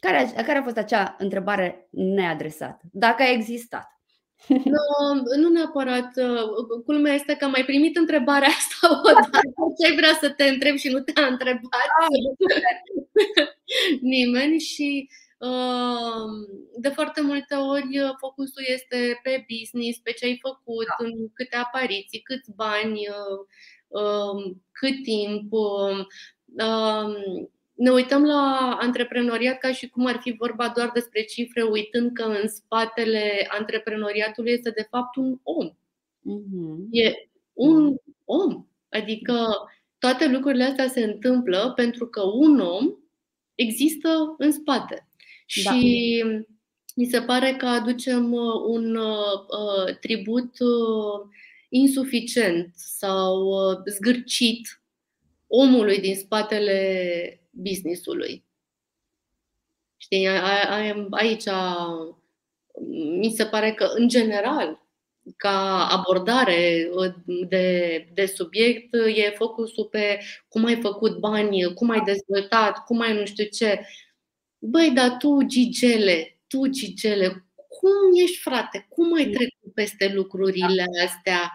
Care, 0.00 0.32
care 0.46 0.58
a 0.58 0.62
fost 0.62 0.76
acea 0.76 1.16
întrebare 1.18 1.88
neadresată? 1.90 2.80
Dacă 2.92 3.22
a 3.22 3.30
existat. 3.30 3.88
Nu, 4.74 5.36
nu 5.36 5.48
neapărat. 5.48 6.10
Uh, 6.16 6.82
culmea 6.84 7.14
este 7.14 7.36
că 7.36 7.44
am 7.44 7.50
mai 7.50 7.64
primit 7.64 7.96
întrebarea 7.96 8.48
asta 8.58 9.00
odată. 9.02 9.38
Ce 9.80 9.86
ai 9.90 9.96
vrea 9.96 10.16
să 10.20 10.30
te 10.30 10.44
întreb 10.44 10.76
și 10.76 10.88
nu 10.88 11.00
te-a 11.00 11.26
întrebat 11.26 11.88
ah, 12.00 12.08
nimeni 14.14 14.58
și 14.58 15.08
de 16.76 16.88
foarte 16.88 17.20
multe 17.20 17.54
ori 17.54 17.98
uh, 17.98 18.10
focusul 18.18 18.62
este 18.66 19.20
pe 19.22 19.46
business, 19.48 19.98
pe 19.98 20.12
ce 20.12 20.24
ai 20.24 20.38
făcut, 20.42 20.86
da. 20.86 21.04
în 21.04 21.32
câte 21.32 21.56
apariții, 21.56 22.20
câți 22.20 22.50
bani, 22.54 23.08
uh, 23.08 23.38
um, 24.00 24.62
cât 24.72 25.02
timp. 25.02 25.52
Um, 25.52 26.06
um, 26.66 27.14
ne 27.74 27.90
uităm 27.90 28.24
la 28.24 28.76
antreprenoriat 28.80 29.58
ca 29.58 29.72
și 29.72 29.88
cum 29.88 30.06
ar 30.06 30.18
fi 30.20 30.34
vorba 30.38 30.72
doar 30.76 30.90
despre 30.94 31.22
cifre, 31.22 31.62
uitând 31.62 32.10
că 32.12 32.22
în 32.22 32.48
spatele 32.48 33.46
antreprenoriatului 33.48 34.52
este 34.52 34.70
de 34.70 34.86
fapt 34.90 35.16
un 35.16 35.38
om. 35.42 35.70
Mm-hmm. 35.70 36.88
E 36.90 37.12
un 37.52 37.96
om. 38.24 38.66
Adică 38.88 39.46
toate 39.98 40.28
lucrurile 40.28 40.64
astea 40.64 40.88
se 40.88 41.04
întâmplă 41.04 41.72
pentru 41.76 42.06
că 42.06 42.22
un 42.22 42.60
om 42.60 42.94
există 43.54 44.34
în 44.38 44.52
spate. 44.52 45.08
Da. 45.62 45.70
Și 45.70 46.24
mi 46.94 47.06
se 47.06 47.20
pare 47.20 47.54
că 47.56 47.66
aducem 47.66 48.32
uh, 48.32 48.62
un 48.66 48.96
uh, 48.96 49.32
uh, 49.32 49.96
tribut 50.00 50.58
uh, 50.58 51.28
insuficient 51.68 52.72
sau 52.74 53.42
uh, 53.42 53.78
zgârcit 53.86 54.82
omului 55.46 56.00
din 56.00 56.16
spatele 56.16 57.40
businessului. 57.50 58.44
Știi, 59.96 60.28
aici 61.10 61.44
mi 63.18 63.32
se 63.36 63.44
pare 63.44 63.72
că, 63.72 63.84
în 63.84 64.08
general, 64.08 64.82
ca 65.36 65.86
abordare 65.86 66.88
uh, 66.94 67.14
de, 67.48 68.08
de 68.14 68.26
subiect, 68.26 68.94
e 68.94 69.30
focusul 69.36 69.84
pe 69.84 70.20
cum 70.48 70.64
ai 70.64 70.80
făcut 70.80 71.18
bani, 71.18 71.74
cum 71.74 71.90
ai 71.90 72.02
dezvoltat, 72.04 72.84
cum 72.84 73.00
ai 73.00 73.18
nu 73.18 73.24
știu 73.24 73.44
ce. 73.44 73.86
Băi, 74.66 74.90
dar 74.90 75.16
tu, 75.16 75.42
Gigele, 75.42 76.40
tu, 76.46 76.66
Gigele, 76.66 77.46
cum 77.54 78.22
ești, 78.22 78.38
frate? 78.38 78.86
Cum 78.88 79.14
ai 79.14 79.24
trecut 79.24 79.72
peste 79.74 80.12
lucrurile 80.14 80.84
astea? 81.04 81.52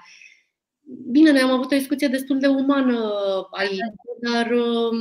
Bine, 1.12 1.32
noi 1.32 1.42
am 1.42 1.50
avut 1.50 1.72
o 1.72 1.76
discuție 1.76 2.08
destul 2.08 2.40
de 2.40 2.48
umană 2.48 3.12
aici, 3.52 3.80
dar 4.22 4.52
um, 4.52 4.98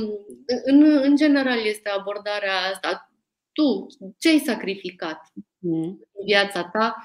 în, 0.65 0.81
în 0.81 1.15
general 1.15 1.65
este 1.65 1.89
abordarea 1.89 2.53
asta. 2.73 3.11
Tu, 3.51 3.87
ce 4.17 4.29
ai 4.29 4.39
sacrificat 4.39 5.31
mm. 5.57 5.83
în 6.11 6.25
viața 6.25 6.63
ta 6.63 6.95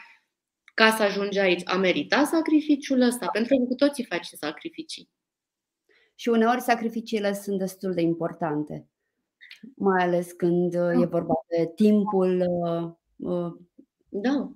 ca 0.75 0.91
să 0.91 1.03
ajungi 1.03 1.39
aici? 1.39 1.63
A 1.65 1.77
meritat 1.77 2.27
sacrificiul 2.27 3.01
ăsta? 3.01 3.27
Pentru 3.27 3.57
că 3.57 3.65
cu 3.65 3.75
toții 3.75 4.05
faci 4.05 4.27
sacrificii. 4.27 5.11
Și 6.15 6.29
uneori 6.29 6.61
sacrificiile 6.61 7.33
sunt 7.33 7.59
destul 7.59 7.95
de 7.95 8.01
importante 8.01 8.89
mai 9.77 10.03
ales 10.03 10.33
când 10.33 10.73
da. 10.75 10.93
e 10.93 11.05
vorba 11.05 11.35
de 11.49 11.73
timpul. 11.75 12.45
Uh, 12.65 12.91
uh, 13.17 13.53
da. 14.09 14.51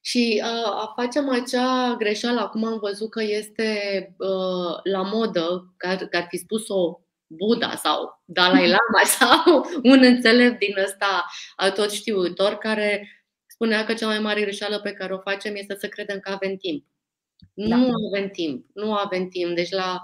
Și 0.00 0.42
uh, 0.44 0.70
a 0.70 0.92
facem 0.96 1.28
acea 1.28 1.94
greșeală, 1.98 2.40
acum 2.40 2.64
am 2.64 2.78
văzut 2.78 3.10
că 3.10 3.22
este 3.22 3.78
la 4.82 5.02
modă, 5.02 5.74
că 5.76 6.08
ar 6.12 6.26
fi 6.28 6.36
spus-o 6.36 7.00
Buddha 7.26 7.76
sau 7.76 8.22
Dalai 8.24 8.68
Lama 8.76 9.04
sau 9.04 9.66
un 9.82 10.02
înțelept 10.02 10.58
din 10.58 10.74
ăsta 10.84 11.24
tot 11.74 11.90
știutor 11.90 12.54
care 12.54 13.08
spunea 13.46 13.84
că 13.84 13.94
cea 13.94 14.06
mai 14.06 14.18
mare 14.18 14.40
greșeală 14.40 14.80
pe 14.80 14.92
care 14.92 15.14
o 15.14 15.18
facem 15.18 15.54
este 15.54 15.76
să 15.78 15.88
credem 15.88 16.18
că 16.18 16.30
avem 16.30 16.56
timp. 16.56 16.84
Da. 17.54 17.76
Nu 17.76 17.92
avem 18.12 18.28
timp, 18.28 18.66
nu 18.74 18.94
avem 18.94 19.28
timp. 19.28 19.54
Deci 19.54 19.70
la, 19.70 20.02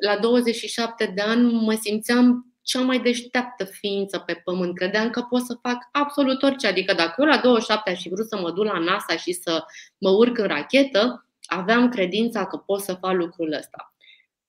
la 0.00 0.18
27 0.20 1.12
de 1.14 1.20
ani 1.20 1.52
mă 1.52 1.72
simțeam 1.72 2.49
cea 2.62 2.80
mai 2.80 3.00
deșteaptă 3.00 3.64
ființă 3.64 4.18
pe 4.18 4.34
pământ. 4.44 4.74
Credeam 4.74 5.10
că 5.10 5.20
pot 5.20 5.42
să 5.42 5.58
fac 5.62 5.88
absolut 5.92 6.42
orice. 6.42 6.66
Adică 6.66 6.94
dacă 6.94 7.14
eu 7.18 7.26
la 7.26 7.36
27 7.36 7.90
aș 7.90 8.00
fi 8.00 8.08
vrut 8.08 8.28
să 8.28 8.38
mă 8.40 8.50
duc 8.50 8.64
la 8.64 8.78
NASA 8.78 9.16
și 9.16 9.32
să 9.32 9.64
mă 9.98 10.10
urc 10.10 10.38
în 10.38 10.46
rachetă, 10.46 11.26
aveam 11.46 11.88
credința 11.88 12.46
că 12.46 12.56
pot 12.56 12.80
să 12.80 12.94
fac 12.94 13.12
lucrul 13.12 13.52
ăsta. 13.52 13.94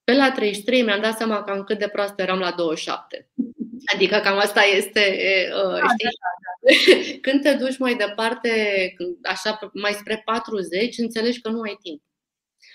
Pe 0.03 0.13
la 0.13 0.31
33 0.31 0.81
mi-am 0.81 1.01
dat 1.01 1.17
seama 1.17 1.43
cam 1.43 1.63
cât 1.63 1.79
de 1.79 1.87
proastă 1.87 2.21
eram 2.21 2.39
la 2.39 2.51
27. 2.51 3.29
Adică 3.93 4.17
cam 4.17 4.37
asta 4.37 4.61
este, 4.61 4.99
uh, 5.65 5.79
da, 5.79 5.87
știi? 5.87 6.09
Da, 6.21 6.31
da. 6.43 7.17
Când 7.29 7.41
te 7.41 7.53
duci 7.53 7.77
mai 7.77 7.95
departe, 7.95 8.49
așa 9.23 9.71
mai 9.73 9.91
spre 9.91 10.21
40, 10.25 10.97
înțelegi 10.97 11.41
că 11.41 11.49
nu 11.49 11.61
ai 11.61 11.77
timp. 11.81 12.01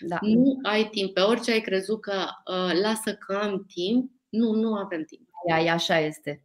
Da. 0.00 0.18
Nu 0.20 0.58
ai 0.62 0.88
timp. 0.88 1.14
Pe 1.14 1.20
orice 1.20 1.50
ai 1.50 1.60
crezut 1.60 2.00
că 2.00 2.24
uh, 2.46 2.80
lasă 2.82 3.14
că 3.14 3.38
am 3.42 3.66
timp, 3.74 4.10
nu, 4.28 4.52
nu 4.52 4.74
avem 4.74 5.04
timp. 5.04 5.25
Ia, 5.48 5.72
așa 5.72 5.98
este. 5.98 6.42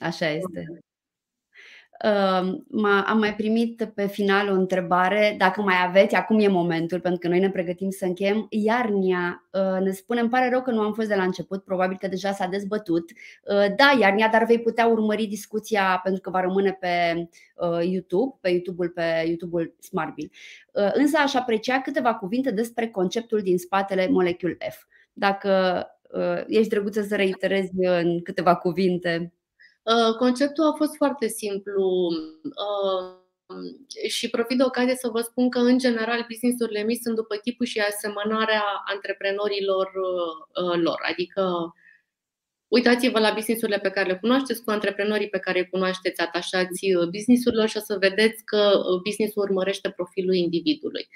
Așa 0.00 0.28
este. 0.28 0.84
Am 3.06 3.18
mai 3.18 3.34
primit 3.34 3.90
pe 3.94 4.06
final 4.06 4.48
o 4.48 4.52
întrebare, 4.52 5.34
dacă 5.38 5.62
mai 5.62 5.74
aveți, 5.86 6.14
acum 6.14 6.38
e 6.38 6.48
momentul, 6.48 7.00
pentru 7.00 7.20
că 7.20 7.28
noi 7.28 7.38
ne 7.38 7.50
pregătim 7.50 7.90
să 7.90 8.04
încheiem. 8.04 8.46
Iarnia 8.50 9.48
ă, 9.54 9.78
ne 9.80 9.90
spune, 9.90 10.20
îmi 10.20 10.30
pare 10.30 10.48
rău 10.48 10.62
că 10.62 10.70
nu 10.70 10.80
am 10.80 10.92
fost 10.92 11.08
de 11.08 11.14
la 11.14 11.22
început, 11.22 11.64
probabil 11.64 11.96
că 12.00 12.08
deja 12.08 12.32
s-a 12.32 12.46
dezbătut. 12.46 13.10
Ă, 13.48 13.68
da, 13.76 13.96
Iarnia, 14.00 14.28
dar 14.28 14.44
vei 14.44 14.60
putea 14.60 14.86
urmări 14.86 15.26
discuția 15.26 16.00
pentru 16.02 16.20
că 16.20 16.30
va 16.30 16.40
rămâne 16.40 16.72
pe 16.72 17.28
ă, 17.60 17.82
YouTube, 17.82 18.36
pe 18.40 18.50
YouTube-ul, 18.50 18.88
pe 18.88 19.24
YouTube-ul 19.26 19.74
Smartbill. 19.78 20.30
Însă 20.72 21.18
aș 21.18 21.34
aprecia 21.34 21.80
câteva 21.80 22.14
cuvinte 22.14 22.50
despre 22.50 22.88
conceptul 22.88 23.40
din 23.40 23.58
spatele 23.58 24.08
Molecule 24.08 24.56
F. 24.70 24.84
Dacă 25.12 25.48
Uh, 25.50 25.93
ești 26.46 26.68
drăguță 26.68 27.02
să 27.02 27.16
reiterezi 27.16 27.70
în 27.76 28.22
câteva 28.22 28.56
cuvinte. 28.56 29.32
Uh, 29.82 30.16
conceptul 30.18 30.64
a 30.64 30.72
fost 30.76 30.96
foarte 30.96 31.26
simplu 31.26 32.08
uh, 32.42 33.24
și 34.08 34.30
profit 34.30 34.56
de 34.56 34.64
ocazie 34.64 34.94
să 34.94 35.08
vă 35.08 35.20
spun 35.20 35.50
că, 35.50 35.58
în 35.58 35.78
general, 35.78 36.24
businessurile 36.28 36.82
mici 36.82 37.00
sunt 37.02 37.14
după 37.14 37.36
tipul 37.36 37.66
și 37.66 37.78
asemănarea 37.78 38.62
antreprenorilor 38.84 39.90
lor. 40.82 41.00
Adică, 41.10 41.72
uitați-vă 42.68 43.18
la 43.18 43.32
businessurile 43.32 43.78
pe 43.78 43.90
care 43.90 44.08
le 44.08 44.18
cunoașteți, 44.18 44.64
cu 44.64 44.70
antreprenorii 44.70 45.28
pe 45.28 45.38
care 45.38 45.58
îi 45.58 45.68
cunoașteți 45.68 46.20
atașați 46.20 46.86
businessurilor 47.10 47.68
și 47.68 47.76
o 47.76 47.80
să 47.80 47.96
vedeți 48.00 48.44
că 48.44 48.80
businessul 49.02 49.42
urmărește 49.42 49.90
profilul 49.90 50.34
individului. 50.34 51.08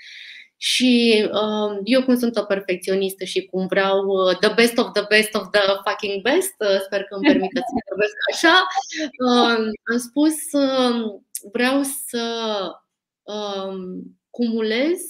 Și 0.60 1.24
uh, 1.32 1.78
eu 1.84 2.02
cum 2.02 2.16
sunt 2.16 2.36
o 2.36 2.42
perfecționistă 2.42 3.24
și 3.24 3.44
cum 3.44 3.66
vreau 3.66 4.06
uh, 4.06 4.36
the 4.36 4.54
best 4.54 4.78
of 4.78 4.92
the 4.92 5.04
best 5.08 5.34
of 5.34 5.50
the 5.50 5.60
fucking 5.86 6.22
best, 6.22 6.54
uh, 6.58 6.80
sper 6.84 7.02
că 7.02 7.14
îmi 7.14 7.26
permiteți 7.26 7.66
să 7.66 7.84
vorbesc 7.88 8.14
așa, 8.32 8.66
uh, 9.26 9.70
am 9.92 9.98
spus 9.98 10.34
uh, 10.52 11.20
vreau 11.52 11.82
să 11.82 12.24
uh, 13.22 13.74
cumulez, 14.30 15.00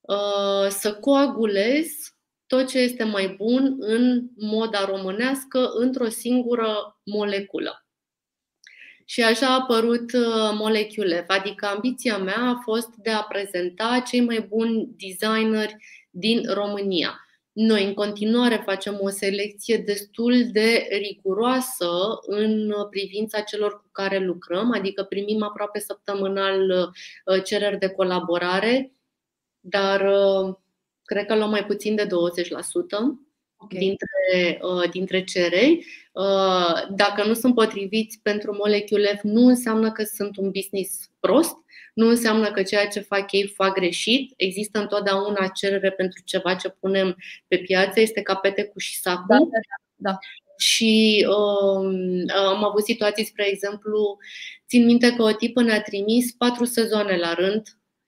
uh, 0.00 0.68
să 0.68 0.94
coagulez 0.94 1.86
tot 2.46 2.68
ce 2.68 2.78
este 2.78 3.04
mai 3.04 3.34
bun 3.38 3.76
în 3.78 4.28
moda 4.36 4.84
românească 4.84 5.70
într-o 5.74 6.08
singură 6.08 7.00
moleculă. 7.04 7.81
Și 9.04 9.22
așa 9.22 9.46
a 9.46 9.60
apărut 9.60 10.12
uh, 10.12 10.50
Molecule, 10.54 11.24
adică 11.28 11.66
ambiția 11.66 12.18
mea 12.18 12.40
a 12.40 12.60
fost 12.62 12.88
de 12.94 13.10
a 13.10 13.22
prezenta 13.22 14.02
cei 14.06 14.20
mai 14.20 14.40
buni 14.48 14.88
designeri 14.96 15.76
din 16.10 16.42
România. 16.52 17.26
Noi 17.52 17.84
în 17.84 17.94
continuare 17.94 18.62
facem 18.64 18.98
o 19.00 19.08
selecție 19.08 19.76
destul 19.76 20.34
de 20.52 20.86
riguroasă 20.90 21.88
în 22.26 22.74
privința 22.90 23.40
celor 23.40 23.72
cu 23.72 23.88
care 23.92 24.18
lucrăm, 24.18 24.72
adică 24.72 25.02
primim 25.02 25.42
aproape 25.42 25.78
săptămânal 25.78 26.70
uh, 27.24 27.42
cereri 27.44 27.78
de 27.78 27.88
colaborare 27.88 28.92
dar 29.64 30.00
uh, 30.00 30.54
cred 31.04 31.26
că 31.26 31.36
luăm 31.36 31.50
mai 31.50 31.66
puțin 31.66 31.94
de 31.94 32.06
20% 32.06 32.08
okay. 33.62 33.78
dintre, 33.78 34.60
uh, 34.62 34.90
dintre 34.90 35.24
cereri. 35.24 35.86
Uh, 36.12 36.94
dacă 36.94 37.26
nu 37.26 37.34
sunt 37.34 37.54
potriviți 37.54 38.20
pentru 38.22 38.56
Molecule 38.56 39.16
F, 39.18 39.22
nu 39.22 39.46
înseamnă 39.46 39.92
că 39.92 40.02
sunt 40.02 40.36
un 40.36 40.50
business 40.50 41.10
prost, 41.20 41.54
nu 41.94 42.08
înseamnă 42.08 42.50
că 42.50 42.62
ceea 42.62 42.88
ce 42.88 43.00
fac 43.00 43.32
ei 43.32 43.46
fac 43.46 43.74
greșit. 43.74 44.32
Există 44.36 44.78
întotdeauna 44.80 45.46
cerere 45.46 45.90
pentru 45.90 46.22
ceva 46.24 46.54
ce 46.54 46.68
punem 46.68 47.16
pe 47.48 47.58
piață, 47.58 48.00
este 48.00 48.22
ca 48.22 48.34
petecul 48.34 48.80
și 48.80 49.00
sacul. 49.00 49.24
Da, 49.28 49.36
da, 49.36 49.44
da. 49.96 50.10
da. 50.10 50.18
Și 50.56 51.26
um, 51.28 52.24
am 52.46 52.64
avut 52.64 52.84
situații, 52.84 53.24
spre 53.24 53.48
exemplu, 53.48 54.16
țin 54.68 54.84
minte 54.84 55.14
că 55.16 55.22
o 55.22 55.32
tipă 55.32 55.62
ne-a 55.62 55.82
trimis 55.82 56.32
patru 56.32 56.64
sezoane 56.64 57.16
la 57.16 57.34
rând 57.34 57.62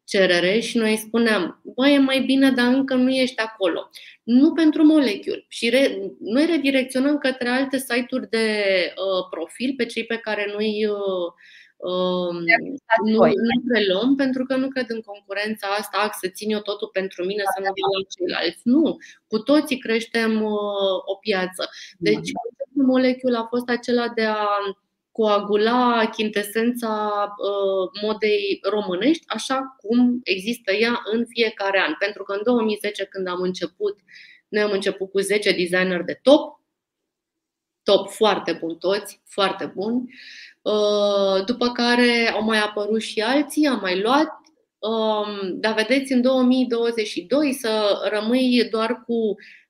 cerere 0.05 0.59
și 0.59 0.77
noi 0.77 0.97
spuneam, 0.97 1.61
băi, 1.75 1.95
e 1.95 1.99
mai 1.99 2.21
bine, 2.21 2.51
dar 2.51 2.73
încă 2.73 2.95
nu 2.95 3.11
ești 3.11 3.41
acolo. 3.41 3.91
Nu 4.23 4.53
pentru 4.53 4.85
molecule. 4.85 5.45
Și 5.49 5.69
re, 5.69 5.99
noi 6.21 6.47
redirecționăm 6.47 7.19
către 7.19 7.49
alte 7.49 7.79
site-uri 7.79 8.29
de 8.31 8.47
uh, 8.97 9.27
profil 9.31 9.75
pe 9.77 9.87
cei 9.87 10.05
pe 10.05 10.17
care 10.17 10.53
noi 10.53 10.87
uh, 10.87 11.29
uh, 11.77 12.35
nu, 13.05 13.19
nu 13.25 13.63
preluăm 13.69 14.15
pentru 14.17 14.45
că 14.45 14.57
nu 14.57 14.69
cred 14.69 14.87
în 14.89 15.01
concurența 15.01 15.67
asta, 15.67 16.11
să 16.21 16.29
țin 16.29 16.51
eu 16.51 16.61
totul 16.61 16.89
pentru 16.93 17.25
mine, 17.25 17.43
să 17.55 17.61
nu 17.61 17.67
la 17.67 18.07
ceilalți. 18.17 18.61
Nu, 18.63 18.97
cu 19.29 19.39
toții 19.39 19.79
creștem 19.79 20.43
uh, 20.43 20.99
o 21.05 21.15
piață. 21.21 21.69
Deci, 21.99 22.31
molecul 22.73 23.35
a 23.35 23.47
fost 23.51 23.69
acela 23.69 24.09
de 24.09 24.23
a 24.25 24.47
coagula 25.17 26.11
chintesența 26.17 27.25
uh, 27.39 28.01
modei 28.03 28.61
românești 28.63 29.25
așa 29.27 29.77
cum 29.77 30.21
există 30.25 30.73
ea 30.73 31.03
în 31.13 31.27
fiecare 31.29 31.81
an. 31.81 31.95
Pentru 31.99 32.23
că 32.23 32.33
în 32.33 32.41
2010, 32.45 33.05
când 33.05 33.29
am 33.29 33.41
început, 33.41 33.99
noi 34.49 34.63
am 34.63 34.71
început 34.71 35.11
cu 35.11 35.21
10 35.21 35.51
designer 35.51 36.03
de 36.03 36.19
top, 36.23 36.61
top 37.83 38.11
foarte 38.11 38.53
bun 38.53 38.77
toți, 38.77 39.21
foarte 39.25 39.73
buni. 39.75 40.15
Uh, 40.63 41.45
după 41.45 41.69
care 41.69 42.31
au 42.33 42.43
mai 42.43 42.59
apărut 42.59 43.03
și 43.03 43.21
alții, 43.21 43.67
am 43.67 43.81
mai 43.81 44.01
luat. 44.01 44.29
Um, 44.79 45.61
dar 45.61 45.75
vedeți, 45.75 46.13
în 46.13 46.23
2022 46.23 47.53
să 47.53 48.01
rămâi 48.13 48.69
doar 48.71 49.03
cu 49.07 49.15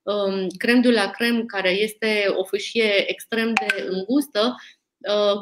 um, 0.03 0.47
crem 0.59 0.81
de 0.81 0.91
la 0.91 1.11
crem, 1.11 1.47
care 1.47 1.71
este 1.71 2.25
o 2.37 2.45
fâșie 2.45 3.11
extrem 3.11 3.53
de 3.53 3.87
îngustă, 3.89 4.41
Uh, 4.49 4.84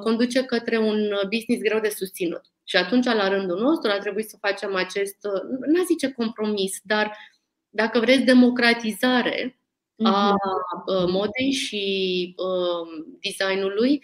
conduce 0.03 0.45
către 0.45 0.79
un 0.79 1.11
business 1.31 1.63
greu 1.63 1.81
de 1.81 1.89
susținut. 1.89 2.43
Și 2.65 2.77
atunci, 2.77 3.05
la 3.05 3.29
rândul 3.29 3.61
nostru, 3.61 3.91
a 3.91 3.99
trebuit 3.99 4.29
să 4.29 4.37
facem 4.41 4.75
acest, 4.75 5.17
uh, 5.23 5.43
n-a 5.67 5.83
zice 5.87 6.13
compromis, 6.13 6.81
dar 6.83 7.17
dacă 7.71 7.99
vreți 7.99 8.23
democratizare 8.23 9.57
a 10.03 10.29
mhm. 10.29 10.39
uh, 10.87 11.11
modei 11.13 11.51
și 11.51 12.35
designului, 13.21 14.03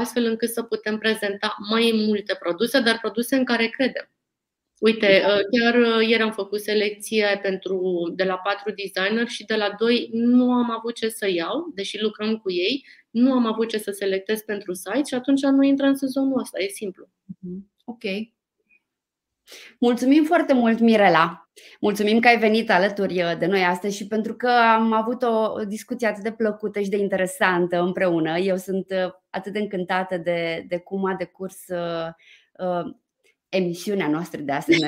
astfel 0.00 0.24
încât 0.24 0.48
să 0.48 0.62
putem 0.62 0.98
prezenta 0.98 1.56
mai 1.70 2.04
multe 2.06 2.36
produse, 2.38 2.80
dar 2.80 2.98
produse 3.00 3.36
în 3.36 3.44
care 3.44 3.66
credem. 3.66 4.08
Uite, 4.78 5.22
chiar 5.50 6.00
ieri 6.02 6.22
am 6.22 6.32
făcut 6.32 6.60
selecție 6.60 7.38
pentru, 7.42 8.02
de 8.16 8.24
la 8.24 8.36
patru 8.36 8.72
designer 8.72 9.28
și 9.28 9.44
de 9.44 9.54
la 9.56 9.74
doi 9.78 10.08
nu 10.12 10.52
am 10.52 10.70
avut 10.70 10.94
ce 10.94 11.08
să 11.08 11.30
iau, 11.30 11.70
deși 11.74 12.00
lucrăm 12.02 12.36
cu 12.36 12.50
ei, 12.50 12.86
nu 13.10 13.32
am 13.32 13.46
avut 13.46 13.68
ce 13.68 13.78
să 13.78 13.90
selectez 13.90 14.40
pentru 14.40 14.72
site 14.72 15.02
și 15.06 15.14
atunci 15.14 15.42
nu 15.42 15.62
intră 15.62 15.86
în 15.86 15.96
sezonul 15.96 16.38
ăsta, 16.38 16.60
e 16.62 16.68
simplu. 16.68 17.08
Mhm. 17.40 17.72
Ok. 17.84 18.02
Mulțumim 19.78 20.24
foarte 20.24 20.52
mult, 20.52 20.78
Mirela. 20.78 21.48
Mulțumim 21.80 22.20
că 22.20 22.28
ai 22.28 22.38
venit 22.38 22.70
alături 22.70 23.22
uh, 23.22 23.38
de 23.38 23.46
noi 23.46 23.64
astăzi 23.64 23.96
și 23.96 24.06
pentru 24.06 24.34
că 24.34 24.48
am 24.48 24.92
avut 24.92 25.22
o 25.22 25.64
discuție 25.64 26.06
atât 26.06 26.22
de 26.22 26.32
plăcută 26.32 26.80
și 26.80 26.88
de 26.88 26.96
interesantă 26.96 27.80
împreună. 27.80 28.38
Eu 28.38 28.56
sunt 28.56 28.86
uh, 28.90 29.12
atât 29.30 29.52
de 29.52 29.58
încântată 29.58 30.16
de, 30.16 30.64
de 30.68 30.78
cum 30.78 31.04
a 31.04 31.14
decurs 31.14 31.58
uh, 31.68 32.08
uh, 32.58 32.94
emisiunea 33.56 34.08
noastră 34.08 34.40
de 34.40 34.52
astăzi. 34.52 34.84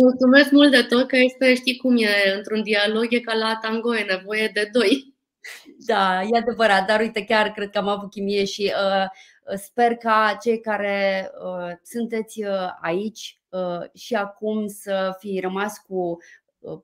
Mulțumesc 0.00 0.50
mult 0.50 0.70
de 0.70 0.82
tot 0.82 1.06
că 1.08 1.16
este, 1.16 1.54
știi 1.54 1.76
cum 1.76 1.96
e, 1.96 2.34
într-un 2.36 2.62
dialog 2.62 3.06
e 3.10 3.20
ca 3.20 3.34
la 3.34 3.58
tango, 3.62 3.96
e 3.96 4.02
nevoie 4.02 4.50
de 4.54 4.68
doi. 4.72 5.14
Da, 5.86 6.22
e 6.22 6.38
adevărat, 6.38 6.86
dar 6.86 7.00
uite, 7.00 7.24
chiar 7.24 7.52
cred 7.52 7.70
că 7.70 7.78
am 7.78 7.88
avut 7.88 8.10
chimie 8.10 8.44
și 8.44 8.72
uh, 8.72 9.56
sper 9.56 9.94
ca 9.94 10.36
cei 10.42 10.60
care 10.60 11.30
uh, 11.44 11.72
sunteți 11.82 12.44
uh, 12.44 12.70
aici 12.80 13.40
uh, 13.48 13.90
și 13.94 14.14
acum 14.14 14.66
să 14.66 15.16
fi 15.18 15.40
rămas 15.42 15.78
cu 15.78 16.18
uh, 16.58 16.80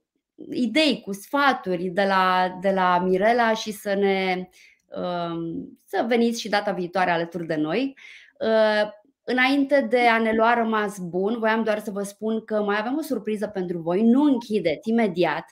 idei, 0.50 1.00
cu 1.04 1.12
sfaturi 1.12 1.84
de 1.84 2.04
la, 2.04 2.56
de 2.60 2.70
la 2.70 2.98
Mirela 2.98 3.54
și 3.54 3.72
să 3.72 3.94
ne 3.94 4.48
uh, 4.86 5.64
să 5.86 6.04
veniți 6.08 6.40
și 6.40 6.48
data 6.48 6.72
viitoare 6.72 7.10
alături 7.10 7.46
de 7.46 7.54
noi. 7.54 7.96
Uh, 8.40 8.90
Înainte 9.24 9.86
de 9.90 10.00
a 10.00 10.18
ne 10.18 10.32
lua 10.32 10.54
rămas 10.54 10.98
bun, 10.98 11.38
voiam 11.38 11.64
doar 11.64 11.78
să 11.78 11.90
vă 11.90 12.02
spun 12.02 12.44
că 12.44 12.62
mai 12.62 12.78
avem 12.78 12.96
o 12.96 13.02
surpriză 13.02 13.46
pentru 13.46 13.78
voi. 13.78 14.02
Nu 14.02 14.22
închideți 14.22 14.88
imediat 14.88 15.44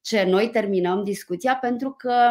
ce 0.00 0.24
noi 0.24 0.50
terminăm 0.50 1.04
discuția, 1.04 1.56
pentru 1.56 1.90
că 1.90 2.30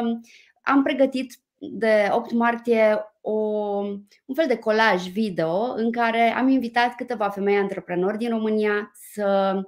am 0.61 0.83
pregătit 0.83 1.39
de 1.57 2.09
8 2.11 2.31
martie 2.31 2.99
o, 3.21 3.31
un 4.25 4.35
fel 4.35 4.47
de 4.47 4.57
colaj 4.57 5.07
video 5.07 5.73
în 5.75 5.91
care 5.91 6.29
am 6.29 6.47
invitat 6.47 6.95
câteva 6.95 7.29
femei 7.29 7.55
antreprenori 7.55 8.17
din 8.17 8.29
România 8.29 8.91
să 9.13 9.61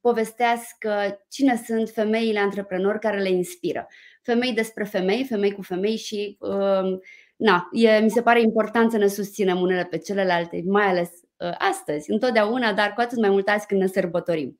povestească 0.00 1.20
cine 1.28 1.62
sunt 1.66 1.88
femeile 1.88 2.38
antreprenori 2.38 2.98
care 2.98 3.20
le 3.20 3.30
inspiră. 3.30 3.86
Femei 4.22 4.52
despre 4.52 4.84
femei, 4.84 5.24
femei 5.24 5.52
cu 5.52 5.62
femei 5.62 5.96
și 5.96 6.36
uh, 6.40 6.98
na, 7.36 7.68
e, 7.72 7.98
mi 7.98 8.10
se 8.10 8.22
pare 8.22 8.40
important 8.40 8.90
să 8.90 8.96
ne 8.96 9.06
susținem 9.06 9.60
unele 9.60 9.84
pe 9.84 9.98
celelalte, 9.98 10.62
mai 10.66 10.86
ales 10.86 11.10
uh, 11.36 11.54
astăzi, 11.58 12.10
întotdeauna, 12.10 12.72
dar 12.72 12.92
cu 12.92 13.00
atât 13.00 13.18
mai 13.18 13.30
mult 13.30 13.48
azi 13.48 13.66
când 13.66 13.80
ne 13.80 13.86
sărbătorim. 13.86 14.58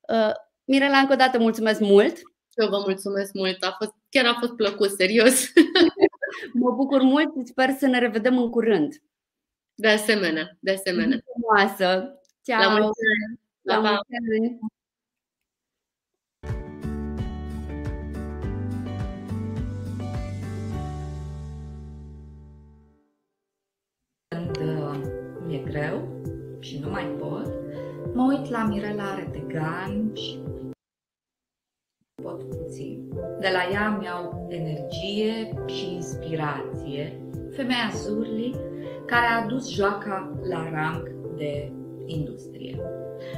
Uh, 0.00 0.32
Mirela, 0.64 0.98
încă 0.98 1.12
o 1.12 1.16
dată 1.16 1.38
mulțumesc 1.38 1.80
mult! 1.80 2.16
Eu 2.54 2.68
vă 2.68 2.82
mulțumesc 2.86 3.32
mult, 3.32 3.62
a 3.62 3.74
fost, 3.78 3.92
chiar 4.08 4.26
a 4.26 4.36
fost 4.38 4.52
plăcut, 4.52 4.90
serios! 4.90 5.52
mă 6.62 6.70
bucur 6.70 7.02
mult 7.02 7.28
și 7.36 7.46
sper 7.46 7.70
să 7.78 7.86
ne 7.86 7.98
revedem 7.98 8.38
în 8.38 8.50
curând. 8.50 9.02
De 9.74 9.88
asemenea, 9.88 10.56
de 10.60 10.70
asemenea. 10.70 11.18
Frumoasă! 11.24 12.20
Ciao! 12.42 12.60
La 12.60 12.68
mulți 12.68 13.00
ani! 13.12 13.40
La, 13.62 13.74
La 13.74 13.80
mulți 13.80 14.12
ani! 14.30 14.58
Uit 28.32 28.50
la 28.50 28.64
Mirela 28.64 29.14
Retegan 29.14 30.14
și 30.14 30.38
pot 32.22 32.48
puțin. 32.48 33.08
De 33.40 33.48
la 33.52 33.72
ea 33.72 33.96
mi-au 34.00 34.46
energie 34.48 35.54
și 35.66 35.94
inspirație 35.94 37.22
femeia 37.50 37.90
Zurli, 37.94 38.54
care 39.06 39.26
a 39.26 39.42
adus 39.42 39.70
joaca 39.70 40.38
la 40.42 40.70
rang 40.70 41.10
de 41.36 41.72
industrie. 42.06 42.80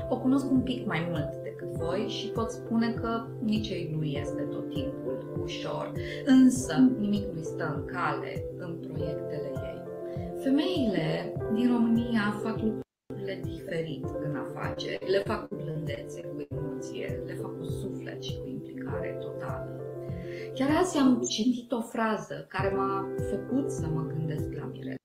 O 0.09 0.18
cunosc 0.18 0.51
un 0.51 0.61
pic 0.61 0.86
mai 0.86 1.07
mult 1.11 1.42
decât 1.42 1.68
voi 1.68 2.07
și 2.09 2.28
pot 2.28 2.51
spune 2.51 2.92
că 2.92 3.26
nici 3.42 3.68
ei 3.68 3.95
nu 3.97 4.05
este 4.05 4.42
tot 4.42 4.68
timpul 4.68 5.40
ușor, 5.42 5.92
însă 6.24 6.90
nimic 6.99 7.24
nu 7.34 7.42
stă 7.42 7.74
în 7.76 7.84
cale 7.84 8.45
în 8.59 8.76
proiectele 8.80 9.51
ei. 9.55 9.82
Femeile 10.42 11.32
din 11.55 11.72
România 11.72 12.40
fac 12.42 12.84
lucrurile 13.24 13.54
diferit 13.54 14.04
în 14.04 14.36
afaceri. 14.36 15.10
Le 15.10 15.18
fac 15.18 15.48
cu 15.48 15.54
blândețe, 15.54 16.20
cu 16.20 16.46
emoție, 16.50 17.22
le 17.26 17.34
fac 17.34 17.58
cu 17.58 17.64
suflet 17.64 18.22
și 18.22 18.38
cu 18.38 18.48
implicare 18.48 19.16
totală. 19.20 19.80
Chiar 20.54 20.76
azi 20.76 20.98
am 20.98 21.22
citit 21.22 21.72
o 21.72 21.80
frază 21.80 22.46
care 22.48 22.74
m-a 22.74 23.08
făcut 23.30 23.70
să 23.70 23.86
mă 23.86 24.02
gândesc 24.02 24.52
la 24.52 24.64
Mirela. 24.64 24.96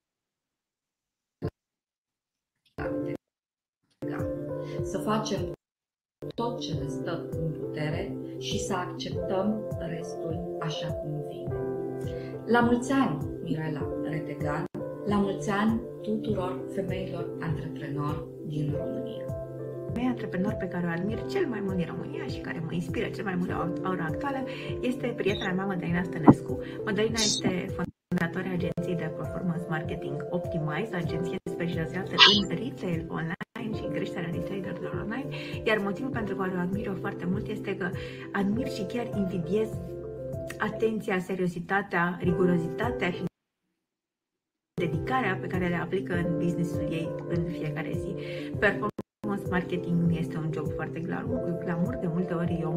Să 4.83 4.97
facem 4.97 5.51
tot 6.35 6.59
ce 6.59 6.73
ne 6.73 6.87
stă 6.87 7.27
în 7.31 7.51
putere 7.51 8.17
și 8.37 8.59
să 8.59 8.73
acceptăm 8.73 9.77
restul 9.79 10.57
așa 10.59 10.93
cum 10.93 11.23
vine. 11.27 11.55
La 12.45 12.59
mulți 12.59 12.91
ani, 12.91 13.25
Mirela 13.43 13.87
Retegan, 14.03 14.68
la 15.09 15.17
mulți 15.17 15.49
ani 15.49 15.81
tuturor 16.01 16.59
femeilor 16.75 17.25
antreprenori 17.39 18.23
din 18.47 18.75
România. 18.77 19.25
Femeia 19.87 20.09
antreprenor 20.09 20.53
pe 20.53 20.67
care 20.67 20.85
o 20.85 20.89
admir 20.89 21.25
cel 21.25 21.45
mai 21.47 21.59
mult 21.63 21.75
din 21.75 21.85
România 21.85 22.25
și 22.25 22.39
care 22.39 22.63
mă 22.65 22.73
inspiră 22.73 23.07
cel 23.07 23.23
mai 23.23 23.35
mult 23.35 23.49
la 23.81 23.89
ora 23.89 24.05
actuală 24.05 24.43
este 24.81 25.07
prietena 25.15 25.53
mea, 25.53 25.65
Mădălina 25.65 26.03
Stănescu. 26.03 26.59
Mădălina 26.85 27.19
este 27.31 27.65
fondatoarea 27.77 28.51
agenției 28.51 28.95
de 28.95 29.11
performance 29.17 29.65
marketing 29.69 30.25
Optimize, 30.29 30.95
agenție 30.95 31.37
specializată 31.43 32.13
în 32.33 32.57
retail 32.57 33.05
online 33.09 33.39
online 33.59 33.77
și 33.77 33.83
în 33.85 33.93
creșterea 33.93 34.29
de 34.29 34.37
traderilor 34.37 34.93
online, 35.03 35.29
iar 35.63 35.77
motivul 35.77 36.09
pentru 36.09 36.35
care 36.35 36.51
o 36.55 36.59
admir 36.59 36.85
eu 36.87 36.97
foarte 36.99 37.25
mult 37.25 37.47
este 37.47 37.77
că 37.77 37.89
admir 38.31 38.67
și 38.67 38.83
chiar 38.83 39.09
invidiez 39.15 39.69
atenția, 40.57 41.19
seriozitatea, 41.19 42.17
rigurozitatea 42.21 43.11
și 43.11 43.28
dedicarea 44.79 45.35
pe 45.41 45.47
care 45.47 45.67
le 45.67 45.75
aplică 45.75 46.13
în 46.13 46.37
businessul 46.37 46.91
ei 46.91 47.07
în 47.27 47.51
fiecare 47.51 47.91
zi. 47.91 48.11
Performance 48.59 49.49
marketing 49.49 50.01
nu 50.01 50.11
este 50.11 50.37
un 50.37 50.51
job 50.53 50.67
foarte 50.73 50.99
glamour, 50.99 51.95
de 51.95 52.07
multe 52.07 52.33
ori 52.33 52.59
e 52.61 52.65
o 52.65 52.71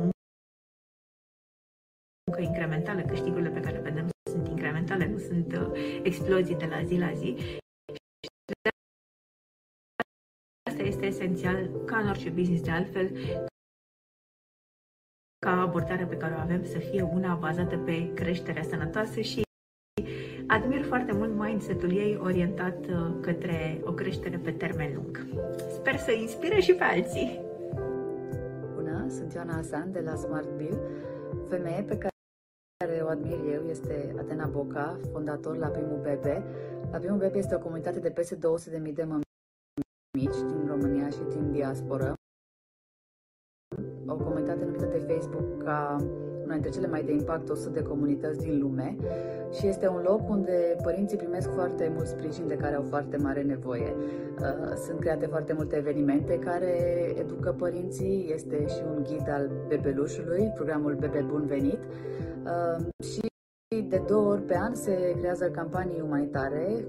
muncă 2.26 2.40
incrementală, 2.40 3.02
câștigurile 3.02 3.50
pe 3.50 3.60
care 3.60 3.76
le 3.76 3.82
vedem 3.82 4.08
sunt 4.30 4.48
incrementale, 4.48 5.06
nu 5.06 5.18
sunt 5.18 5.52
uh, 5.52 6.00
explozii 6.02 6.56
de 6.56 6.66
la 6.66 6.82
zi 6.82 6.96
la 6.96 7.12
zi. 7.12 7.36
Asta 10.70 10.82
este 10.82 11.06
esențial, 11.06 11.84
ca 11.84 11.98
în 11.98 12.08
orice 12.08 12.30
business 12.30 12.62
de 12.62 12.70
altfel, 12.70 13.06
ca 15.38 15.60
abordarea 15.60 16.06
pe 16.06 16.16
care 16.16 16.34
o 16.34 16.38
avem 16.38 16.64
să 16.64 16.78
fie 16.78 17.02
una 17.02 17.34
bazată 17.34 17.78
pe 17.78 18.12
creșterea 18.14 18.62
sănătoasă 18.62 19.20
și 19.20 19.42
admir 20.52 20.84
foarte 20.84 21.12
mult 21.12 21.34
mindset-ul 21.34 21.96
ei 21.96 22.18
orientat 22.22 22.86
uh, 22.86 23.14
către 23.20 23.80
o 23.84 23.92
creștere 23.92 24.38
pe 24.38 24.50
termen 24.50 24.92
lung. 24.94 25.26
Sper 25.74 25.96
să 25.96 26.12
inspire 26.12 26.60
și 26.60 26.74
pe 26.74 26.84
alții! 26.84 27.40
Bună, 28.74 29.06
sunt 29.08 29.32
Ioana 29.32 29.56
Asan 29.56 29.92
de 29.92 30.00
la 30.00 30.14
Smart 30.14 30.56
Bill. 30.56 30.80
Femeie 31.48 31.82
pe 31.82 31.98
care 31.98 33.00
o 33.02 33.08
admir 33.08 33.38
eu 33.52 33.62
este 33.68 34.14
Atena 34.18 34.46
Boca, 34.46 34.98
fondator 35.12 35.56
la 35.56 35.68
Primul 35.68 35.98
Bebe. 36.02 36.44
La 36.90 36.98
Primul 36.98 37.18
Bebe 37.18 37.38
este 37.38 37.54
o 37.54 37.58
comunitate 37.58 37.98
de 37.98 38.10
peste 38.10 38.36
200.000 38.36 38.92
de 38.92 39.02
mămici 39.02 40.40
din 40.46 40.66
România 40.66 41.08
și 41.08 41.20
din 41.30 41.52
diasporă. 41.52 42.14
O 44.12 44.24
comunitate 44.24 44.64
numită 44.64 44.84
de 44.84 45.12
Facebook 45.12 45.62
ca 45.64 45.96
una 46.44 46.52
dintre 46.52 46.70
cele 46.70 46.86
mai 46.86 47.02
de 47.02 47.12
impact 47.12 47.48
100 47.48 47.70
de 47.70 47.82
comunități 47.82 48.38
din 48.38 48.58
lume 48.60 48.96
și 49.50 49.66
este 49.66 49.88
un 49.88 50.02
loc 50.04 50.28
unde 50.28 50.76
părinții 50.82 51.16
primesc 51.16 51.52
foarte 51.52 51.90
mult 51.94 52.06
sprijin 52.06 52.46
de 52.46 52.54
care 52.54 52.74
au 52.74 52.82
foarte 52.82 53.16
mare 53.16 53.42
nevoie. 53.42 53.94
Uh, 54.40 54.74
sunt 54.86 55.00
create 55.00 55.26
foarte 55.26 55.52
multe 55.52 55.76
evenimente 55.76 56.38
care 56.38 56.74
educă 57.18 57.54
părinții, 57.58 58.30
este 58.34 58.66
și 58.66 58.82
un 58.96 59.02
ghid 59.02 59.28
al 59.30 59.50
bebelușului, 59.68 60.52
programul 60.54 60.94
Bebe 60.94 61.24
Bun 61.28 61.46
Venit 61.46 61.78
uh, 62.44 63.04
și 63.04 63.30
de 63.88 64.02
două 64.06 64.30
ori 64.30 64.42
pe 64.42 64.56
an 64.56 64.74
se 64.74 65.14
creează 65.18 65.50
campanii 65.50 66.00
umanitare 66.00 66.86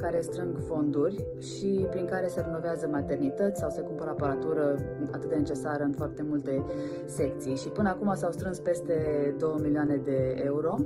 care 0.00 0.20
strâng 0.20 0.58
fonduri 0.58 1.26
și 1.38 1.86
prin 1.90 2.06
care 2.06 2.26
se 2.26 2.40
renovează 2.40 2.88
maternități 2.88 3.60
sau 3.60 3.70
se 3.70 3.80
cumpără 3.80 4.10
aparatură 4.10 4.78
atât 5.10 5.28
de 5.28 5.34
necesară 5.34 5.82
în 5.82 5.92
foarte 5.92 6.22
multe 6.22 6.64
secții. 7.06 7.56
Și 7.56 7.68
până 7.68 7.88
acum 7.88 8.14
s-au 8.14 8.30
strâns 8.30 8.58
peste 8.58 8.94
2 9.38 9.54
milioane 9.62 9.96
de 9.96 10.40
euro. 10.44 10.76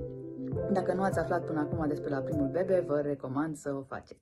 Dacă 0.72 0.92
nu 0.94 1.02
ați 1.02 1.18
aflat 1.18 1.44
până 1.44 1.60
acum 1.60 1.84
despre 1.88 2.10
la 2.10 2.18
primul 2.18 2.48
bebe, 2.52 2.84
vă 2.86 3.00
recomand 3.00 3.56
să 3.56 3.74
o 3.78 3.82
faceți. 3.82 4.18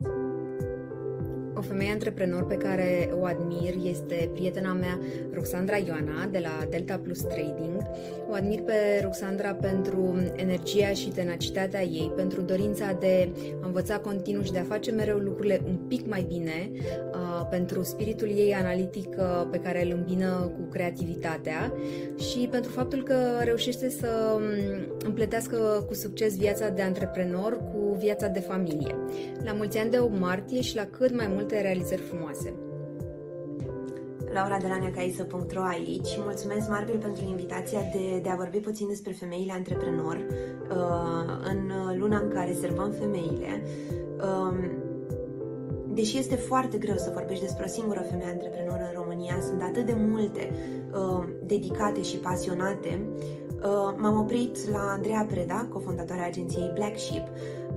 O 1.62 1.64
femeie 1.64 1.92
antreprenor 1.92 2.46
pe 2.46 2.54
care 2.54 3.10
o 3.20 3.24
admir 3.24 3.74
este 3.84 4.30
prietena 4.32 4.72
mea 4.72 4.98
Roxandra 5.32 5.76
Ioana 5.76 6.26
de 6.30 6.38
la 6.38 6.66
Delta 6.70 6.98
Plus 7.02 7.20
Trading. 7.20 7.82
O 8.30 8.34
admir 8.34 8.60
pe 8.60 9.00
Roxandra 9.02 9.54
pentru 9.54 10.16
energia 10.36 10.88
și 10.88 11.08
tenacitatea 11.08 11.82
ei, 11.82 12.12
pentru 12.16 12.40
dorința 12.40 12.96
de 13.00 13.32
a 13.62 13.66
învăța 13.66 13.98
continuu 13.98 14.42
și 14.42 14.52
de 14.52 14.58
a 14.58 14.64
face 14.64 14.90
mereu 14.90 15.18
lucrurile 15.18 15.60
un 15.66 15.76
pic 15.76 16.08
mai 16.08 16.24
bine, 16.28 16.70
pentru 17.50 17.82
spiritul 17.82 18.28
ei 18.28 18.54
analitic 18.54 19.16
pe 19.50 19.58
care 19.58 19.84
îl 19.84 19.92
îmbină 19.96 20.52
cu 20.56 20.68
creativitatea 20.70 21.72
și 22.18 22.48
pentru 22.50 22.70
faptul 22.70 23.02
că 23.02 23.14
reușește 23.44 23.90
să 23.90 24.38
împletească 25.04 25.84
cu 25.86 25.94
succes 25.94 26.36
viața 26.36 26.68
de 26.68 26.82
antreprenor 26.82 27.56
cu 27.56 27.81
viața 28.02 28.28
de 28.28 28.40
familie. 28.40 28.96
La 29.44 29.52
mulți 29.52 29.78
ani 29.78 29.90
de 29.90 29.98
8 29.98 30.18
martie 30.18 30.60
și 30.60 30.76
la 30.76 30.84
cât 30.84 31.14
mai 31.16 31.26
multe 31.34 31.60
realizări 31.60 32.00
frumoase. 32.00 32.54
Laura 34.32 34.58
de 34.58 34.66
la 34.66 34.78
necaisă.ro 34.78 35.62
aici 35.62 36.06
și 36.06 36.18
mulțumesc 36.20 36.68
Marbil 36.68 36.98
pentru 36.98 37.24
invitația 37.24 37.80
de, 37.92 38.20
de 38.22 38.28
a 38.28 38.34
vorbi 38.34 38.58
puțin 38.58 38.88
despre 38.88 39.12
femeile 39.12 39.52
antreprenor 39.52 40.16
uh, 40.16 41.48
în 41.50 41.70
luna 41.98 42.18
în 42.18 42.28
care 42.28 42.52
servăm 42.52 42.90
femeile. 42.90 43.62
Uh, 44.16 44.70
deși 45.94 46.18
este 46.18 46.34
foarte 46.34 46.78
greu 46.78 46.96
să 46.96 47.10
vorbești 47.14 47.44
despre 47.44 47.64
o 47.66 47.68
singură 47.68 48.00
femeie 48.10 48.30
antreprenor 48.30 48.78
în 48.78 49.00
România, 49.02 49.40
sunt 49.40 49.62
atât 49.62 49.86
de 49.86 49.94
multe 49.96 50.50
uh, 50.92 51.24
dedicate 51.44 52.02
și 52.02 52.16
pasionate, 52.16 53.00
uh, 53.00 53.41
m-am 53.96 54.18
oprit 54.18 54.68
la 54.70 54.78
Andreea 54.78 55.26
Preda, 55.30 55.66
cofondatoarea 55.72 56.26
agenției 56.26 56.70
Black 56.74 56.98
Sheep. 56.98 57.28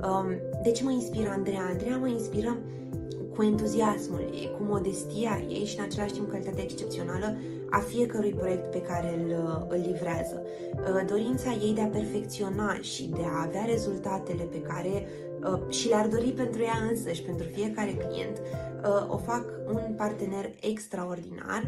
Uh, 0.01 0.25
de 0.63 0.71
ce 0.71 0.83
mă 0.83 0.91
inspiră 0.91 1.29
Andreea? 1.29 1.61
Andreea 1.69 1.97
mă 1.97 2.07
inspiră 2.07 2.57
cu 3.35 3.43
entuziasmul 3.43 4.19
ei, 4.19 4.51
cu 4.57 4.63
modestia 4.63 5.41
ei 5.49 5.65
și 5.65 5.77
în 5.77 5.83
același 5.83 6.13
timp 6.13 6.29
calitatea 6.29 6.63
excepțională 6.63 7.37
a 7.69 7.79
fiecărui 7.79 8.31
proiect 8.31 8.71
pe 8.71 8.81
care 8.81 9.19
îl, 9.19 9.65
îl 9.69 9.79
livrează. 9.87 10.41
Uh, 10.73 11.05
dorința 11.07 11.51
ei 11.51 11.73
de 11.73 11.81
a 11.81 11.87
perfecționa 11.87 12.77
și 12.81 13.09
de 13.15 13.23
a 13.25 13.41
avea 13.47 13.65
rezultatele 13.65 14.43
pe 14.43 14.61
care 14.61 14.89
uh, 14.93 15.24
și 15.67 15.87
le-ar 15.87 16.07
dori 16.07 16.29
pentru 16.31 16.61
ea 16.61 16.77
însă 16.89 17.11
și 17.11 17.21
pentru 17.21 17.47
fiecare 17.47 17.91
client, 17.91 18.37
uh, 18.37 19.13
o 19.13 19.17
fac 19.17 19.45
un 19.67 19.93
partener 19.97 20.45
extraordinar 20.61 21.63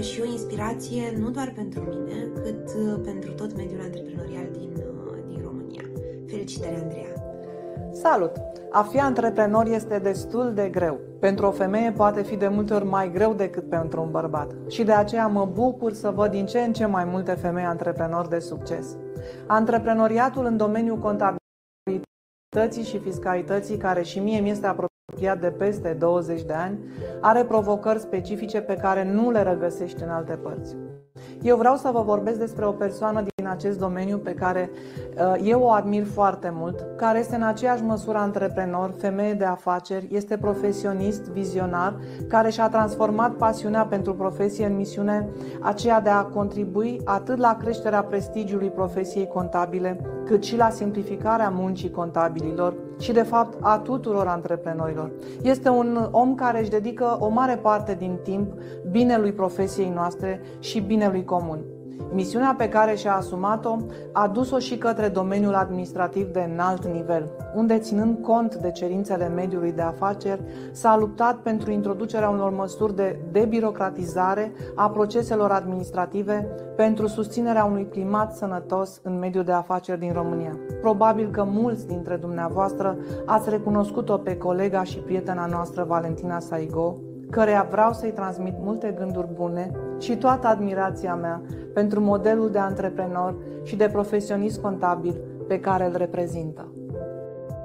și 0.00 0.20
o 0.20 0.24
inspirație 0.24 1.02
nu 1.18 1.30
doar 1.30 1.52
pentru 1.54 1.80
mine, 1.80 2.30
cât 2.42 2.70
pentru 3.04 3.32
tot 3.32 3.56
mediul 3.56 3.80
antreprenorial 3.80 4.48
din, 4.52 4.72
din 5.26 5.40
România. 5.44 5.84
Felicitări, 6.26 6.80
Andreea! 6.82 7.12
Salut! 7.92 8.32
A 8.70 8.82
fi 8.82 8.98
antreprenor 8.98 9.66
este 9.66 9.98
destul 9.98 10.52
de 10.54 10.68
greu. 10.68 10.98
Pentru 11.20 11.46
o 11.46 11.50
femeie 11.50 11.92
poate 11.92 12.22
fi 12.22 12.36
de 12.36 12.48
multe 12.48 12.74
ori 12.74 12.84
mai 12.84 13.10
greu 13.12 13.34
decât 13.34 13.68
pentru 13.68 14.02
un 14.02 14.10
bărbat. 14.10 14.50
Și 14.68 14.84
de 14.84 14.92
aceea 14.92 15.26
mă 15.26 15.48
bucur 15.52 15.92
să 15.92 16.10
văd 16.10 16.30
din 16.30 16.46
ce 16.46 16.58
în 16.58 16.72
ce 16.72 16.86
mai 16.86 17.04
multe 17.04 17.32
femei 17.32 17.64
antreprenori 17.64 18.28
de 18.28 18.38
succes. 18.38 18.96
Antreprenoriatul 19.46 20.44
în 20.44 20.56
domeniul 20.56 20.98
contabilității 22.50 22.92
și 22.92 23.04
fiscalității, 23.04 23.76
care 23.76 24.02
și 24.02 24.18
mie 24.18 24.40
mi 24.40 24.50
este 24.50 24.66
apropiat 25.12 25.40
de 25.40 25.64
peste 25.64 25.96
20 25.98 26.42
de 26.42 26.52
ani, 26.52 26.78
are 27.20 27.44
provocări 27.44 27.98
specifice 27.98 28.60
pe 28.60 28.74
care 28.74 29.04
nu 29.12 29.30
le 29.30 29.42
regăsești 29.42 30.02
în 30.02 30.08
alte 30.08 30.32
părți. 30.32 30.76
Eu 31.42 31.56
vreau 31.56 31.76
să 31.76 31.90
vă 31.92 32.02
vorbesc 32.02 32.38
despre 32.38 32.66
o 32.66 32.70
persoană 32.70 33.22
din 33.36 33.46
acest 33.46 33.78
domeniu 33.78 34.18
pe 34.18 34.34
care 34.34 34.70
uh, 34.70 35.40
eu 35.42 35.62
o 35.62 35.70
admir 35.70 36.04
foarte 36.04 36.52
mult, 36.54 36.86
care 36.96 37.18
este 37.18 37.34
în 37.34 37.42
aceeași 37.42 37.82
măsură 37.82 38.18
antreprenor, 38.18 38.94
femeie 38.98 39.34
de 39.34 39.44
afaceri, 39.44 40.08
este 40.10 40.36
profesionist, 40.36 41.22
vizionar, 41.22 41.96
care 42.28 42.50
și-a 42.50 42.68
transformat 42.68 43.32
pasiunea 43.32 43.86
pentru 43.86 44.14
profesie 44.14 44.66
în 44.66 44.76
misiune 44.76 45.28
aceea 45.60 46.00
de 46.00 46.10
a 46.10 46.22
contribui 46.22 47.00
atât 47.04 47.38
la 47.38 47.56
creșterea 47.60 48.02
prestigiului 48.02 48.70
profesiei 48.70 49.26
contabile, 49.26 50.00
cât 50.24 50.44
și 50.44 50.56
la 50.56 50.70
simplificarea 50.70 51.48
muncii 51.48 51.90
contabililor 51.90 52.87
și, 52.98 53.12
de 53.12 53.22
fapt, 53.22 53.58
a 53.60 53.78
tuturor 53.78 54.26
antreprenorilor. 54.26 55.10
Este 55.42 55.68
un 55.68 56.08
om 56.10 56.34
care 56.34 56.60
își 56.60 56.70
dedică 56.70 57.16
o 57.20 57.28
mare 57.28 57.56
parte 57.56 57.94
din 57.94 58.18
timp 58.22 58.52
binelui 58.90 59.32
profesiei 59.32 59.90
noastre 59.94 60.40
și 60.58 60.80
binelui 60.80 61.24
comun. 61.24 61.58
Misiunea 62.12 62.54
pe 62.58 62.68
care 62.68 62.94
și-a 62.94 63.14
asumat-o 63.14 63.76
a 64.12 64.28
dus-o 64.28 64.58
și 64.58 64.78
către 64.78 65.08
domeniul 65.08 65.54
administrativ 65.54 66.32
de 66.32 66.48
înalt 66.52 66.86
nivel, 66.86 67.30
unde, 67.54 67.78
ținând 67.78 68.18
cont 68.22 68.54
de 68.54 68.70
cerințele 68.70 69.28
mediului 69.28 69.72
de 69.72 69.82
afaceri, 69.82 70.42
s-a 70.72 70.96
luptat 70.96 71.36
pentru 71.36 71.70
introducerea 71.70 72.28
unor 72.28 72.50
măsuri 72.50 72.96
de 72.96 73.18
debirocratizare 73.32 74.52
a 74.74 74.90
proceselor 74.90 75.50
administrative 75.50 76.48
pentru 76.76 77.06
susținerea 77.06 77.64
unui 77.64 77.86
climat 77.90 78.36
sănătos 78.36 79.00
în 79.02 79.18
mediul 79.18 79.44
de 79.44 79.52
afaceri 79.52 79.98
din 79.98 80.12
România. 80.12 80.58
Probabil 80.80 81.30
că 81.30 81.44
mulți 81.44 81.86
dintre 81.86 82.16
dumneavoastră 82.16 82.96
ați 83.26 83.50
recunoscut-o 83.50 84.16
pe 84.16 84.36
colega 84.36 84.82
și 84.82 84.98
prietena 84.98 85.46
noastră 85.46 85.84
Valentina 85.84 86.38
Saigo, 86.38 86.98
căreia 87.30 87.66
vreau 87.70 87.92
să-i 87.92 88.12
transmit 88.12 88.54
multe 88.58 88.94
gânduri 88.98 89.28
bune 89.34 89.70
și 89.98 90.16
toată 90.16 90.46
admirația 90.46 91.14
mea 91.14 91.42
pentru 91.74 92.00
modelul 92.00 92.50
de 92.50 92.58
antreprenor 92.58 93.36
și 93.62 93.76
de 93.76 93.88
profesionist 93.92 94.60
contabil 94.60 95.20
pe 95.48 95.60
care 95.60 95.84
îl 95.86 95.96
reprezintă. 95.96 96.72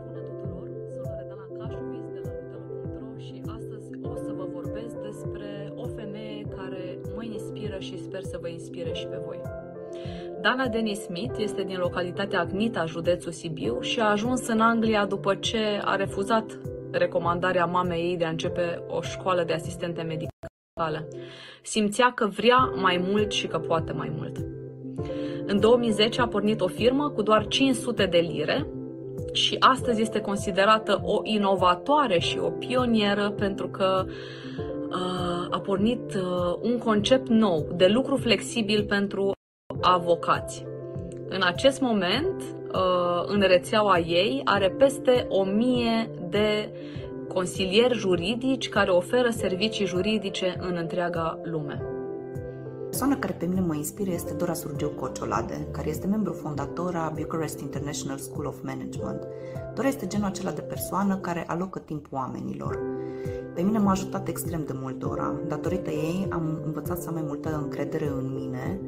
Bună 0.05 0.19
tuturor, 0.19 0.67
sunt 0.67 0.95
Loredana 1.05 1.47
Cașuvis 1.57 2.05
de 2.13 2.19
la 2.23 2.31
Nutelo.ro 2.37 3.17
și 3.17 3.41
astăzi 3.55 3.89
o 4.01 4.15
să 4.15 4.31
vă 4.37 4.45
vorbesc 4.53 4.95
despre 5.09 5.73
o 5.75 5.85
femeie 5.95 6.45
care 6.57 6.99
mă 7.15 7.23
inspiră 7.23 7.77
și 7.79 8.03
sper 8.03 8.21
să 8.21 8.37
vă 8.41 8.47
inspire 8.47 8.91
și 8.93 9.07
pe 9.07 9.21
voi. 9.25 9.41
Dana 10.41 10.67
Dennis 10.67 11.01
Smith 11.01 11.35
este 11.37 11.61
din 11.61 11.77
localitatea 11.77 12.39
Agnita, 12.39 12.85
județul 12.85 13.31
Sibiu 13.31 13.79
și 13.79 13.99
a 13.99 14.11
ajuns 14.11 14.47
în 14.47 14.59
Anglia 14.59 15.05
după 15.05 15.35
ce 15.35 15.81
a 15.83 15.95
refuzat 15.95 16.59
recomandarea 16.97 17.65
mamei 17.65 18.01
ei 18.01 18.17
de 18.17 18.25
a 18.25 18.29
începe 18.29 18.83
o 18.87 19.01
școală 19.01 19.43
de 19.43 19.53
asistente 19.53 20.01
medicale. 20.01 20.47
cale. 20.79 21.07
Simțea 21.63 22.11
că 22.15 22.27
vrea 22.27 22.71
mai 22.75 23.05
mult 23.09 23.31
și 23.31 23.47
că 23.47 23.59
poate 23.59 23.91
mai 23.91 24.11
mult. 24.17 24.37
În 25.45 25.59
2010 25.59 26.21
a 26.21 26.27
pornit 26.27 26.61
o 26.61 26.67
firmă 26.67 27.09
cu 27.09 27.21
doar 27.21 27.47
500 27.47 28.05
de 28.05 28.17
lire 28.17 28.67
și 29.33 29.55
astăzi 29.59 30.01
este 30.01 30.19
considerată 30.19 31.01
o 31.03 31.19
inovatoare 31.23 32.19
și 32.19 32.37
o 32.37 32.49
pionieră 32.49 33.29
pentru 33.29 33.67
că 33.67 34.05
uh, 34.07 35.47
a 35.49 35.59
pornit 35.59 36.13
uh, 36.15 36.57
un 36.61 36.77
concept 36.77 37.27
nou 37.27 37.67
de 37.75 37.87
lucru 37.87 38.15
flexibil 38.15 38.83
pentru 38.83 39.31
avocați. 39.81 40.65
În 41.35 41.41
acest 41.41 41.81
moment, 41.81 42.41
uh, 42.41 43.23
în 43.25 43.39
rețeaua 43.39 43.99
ei, 43.99 44.41
are 44.43 44.69
peste 44.69 45.25
1000 45.29 46.09
de 46.29 46.73
consilieri 47.33 47.97
juridici 47.97 48.69
care 48.69 48.91
oferă 48.91 49.29
servicii 49.29 49.85
juridice 49.85 50.55
în 50.59 50.75
întreaga 50.79 51.39
lume. 51.43 51.81
Persoana 52.83 53.17
care 53.17 53.35
pe 53.39 53.45
mine 53.45 53.59
mă 53.59 53.75
inspiră 53.75 54.11
este 54.11 54.33
Dora 54.33 54.53
Surgeu 54.53 54.89
Cociolade, 54.89 55.67
care 55.71 55.89
este 55.89 56.07
membru 56.07 56.33
fondator 56.33 56.95
a 56.95 57.13
Bucharest 57.15 57.59
International 57.59 58.17
School 58.17 58.45
of 58.45 58.55
Management. 58.63 59.27
Dora 59.75 59.87
este 59.87 60.07
genul 60.07 60.27
acela 60.27 60.51
de 60.51 60.61
persoană 60.61 61.15
care 61.15 61.43
alocă 61.47 61.79
timp 61.79 62.07
oamenilor. 62.11 62.79
Pe 63.53 63.61
mine 63.61 63.77
m-a 63.77 63.91
ajutat 63.91 64.27
extrem 64.27 64.63
de 64.65 64.73
mult 64.81 64.99
Dora. 64.99 65.35
Datorită 65.47 65.89
ei 65.89 66.27
am 66.29 66.61
învățat 66.65 66.97
să 66.97 67.07
am 67.07 67.13
mai 67.13 67.23
multă 67.27 67.59
încredere 67.63 68.07
în 68.07 68.33
mine, 68.33 68.79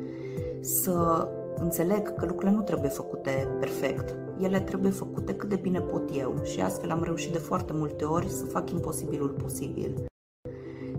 să 0.62 1.28
înțeleg 1.60 2.14
că 2.14 2.26
lucrurile 2.26 2.58
nu 2.58 2.62
trebuie 2.62 2.90
făcute 2.90 3.48
perfect. 3.60 4.16
Ele 4.42 4.60
trebuie 4.60 4.92
făcute 4.92 5.36
cât 5.36 5.50
de 5.50 5.56
bine 5.56 5.80
pot 5.80 6.10
eu 6.18 6.34
și 6.44 6.62
astfel 6.62 6.92
am 6.92 7.04
reușit 7.04 7.32
de 7.32 7.38
foarte 7.38 7.74
multe 7.74 8.04
ori 8.04 8.30
să 8.30 8.46
fac 8.46 8.70
imposibilul 8.70 9.30
posibil. 9.30 10.06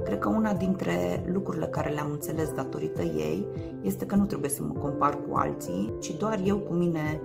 Cred 0.05 0.19
că 0.19 0.29
una 0.29 0.53
dintre 0.55 1.25
lucrurile 1.33 1.67
care 1.67 1.91
le-am 1.91 2.11
înțeles 2.11 2.53
datorită 2.53 3.03
ei 3.03 3.47
este 3.83 4.07
că 4.07 4.15
nu 4.15 4.25
trebuie 4.25 4.51
să 4.51 4.63
mă 4.63 4.73
compar 4.81 5.19
cu 5.29 5.37
alții, 5.37 5.95
ci 6.01 6.17
doar 6.17 6.41
eu 6.45 6.59
cu 6.59 6.73
mine 6.73 7.21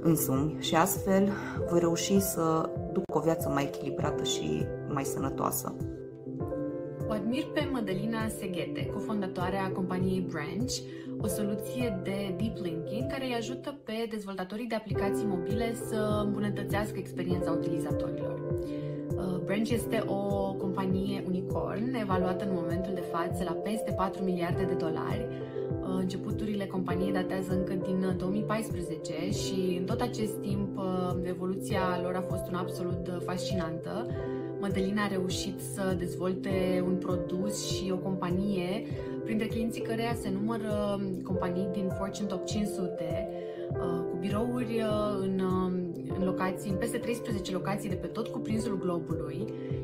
însumi 0.00 0.56
și 0.58 0.74
astfel 0.74 1.32
voi 1.70 1.78
reuși 1.78 2.20
să 2.20 2.70
duc 2.92 3.04
o 3.14 3.20
viață 3.20 3.48
mai 3.48 3.64
echilibrată 3.64 4.22
și 4.22 4.66
mai 4.88 5.04
sănătoasă. 5.04 5.74
O 7.08 7.12
admir 7.12 7.44
pe 7.54 7.68
Madalina 7.72 8.28
Seghete, 8.28 8.86
cofondatoarea 8.86 9.72
companiei 9.72 10.26
Branch, 10.30 10.72
o 11.20 11.26
soluție 11.26 12.00
de 12.02 12.34
deep 12.36 12.56
linking 12.56 13.10
care 13.10 13.24
îi 13.24 13.34
ajută 13.38 13.78
pe 13.84 14.06
dezvoltatorii 14.10 14.66
de 14.66 14.74
aplicații 14.74 15.26
mobile 15.26 15.74
să 15.88 16.22
îmbunătățească 16.24 16.94
experiența 16.98 17.50
utilizatorilor. 17.50 18.40
Uh, 19.16 19.40
Branch 19.44 19.70
este 19.70 20.02
o 20.06 20.52
companie 20.52 21.24
unicorn 21.26 21.94
evaluată 22.00 22.44
în 22.44 22.50
momentul 22.54 22.94
de 22.94 23.04
față 23.12 23.44
la 23.44 23.52
peste 23.52 23.90
4 23.90 24.22
miliarde 24.22 24.64
de 24.64 24.74
dolari. 24.74 25.26
Uh, 25.80 25.86
începuturile 25.98 26.66
companiei 26.66 27.12
datează 27.12 27.52
încă 27.52 27.74
din 27.74 28.14
2014 28.18 29.12
și 29.30 29.76
în 29.78 29.84
tot 29.84 30.00
acest 30.00 30.34
timp 30.40 30.78
uh, 30.78 30.84
evoluția 31.22 32.00
lor 32.02 32.14
a 32.14 32.24
fost 32.28 32.48
una 32.48 32.58
absolut 32.58 33.22
fascinantă. 33.24 34.06
Mădălina 34.60 35.02
a 35.02 35.06
reușit 35.06 35.60
să 35.60 35.94
dezvolte 35.98 36.84
un 36.86 36.96
produs 36.96 37.66
și 37.66 37.90
o 37.90 37.96
companie 37.96 38.86
printre 39.26 39.46
clienții 39.46 39.82
căreia 39.82 40.14
se 40.22 40.30
numără 40.30 41.00
companii 41.22 41.68
din 41.72 41.88
Fortune 41.98 42.28
Top 42.28 42.46
500 42.46 43.28
cu 44.10 44.16
birouri 44.20 44.82
în 45.20 45.40
în 46.18 46.24
locații, 46.24 46.70
în 46.70 46.76
peste 46.76 46.98
13 46.98 47.52
locații 47.52 47.88
de 47.88 47.94
pe 47.94 48.06
tot 48.06 48.26
cuprinsul 48.26 48.78
globului 48.78 49.38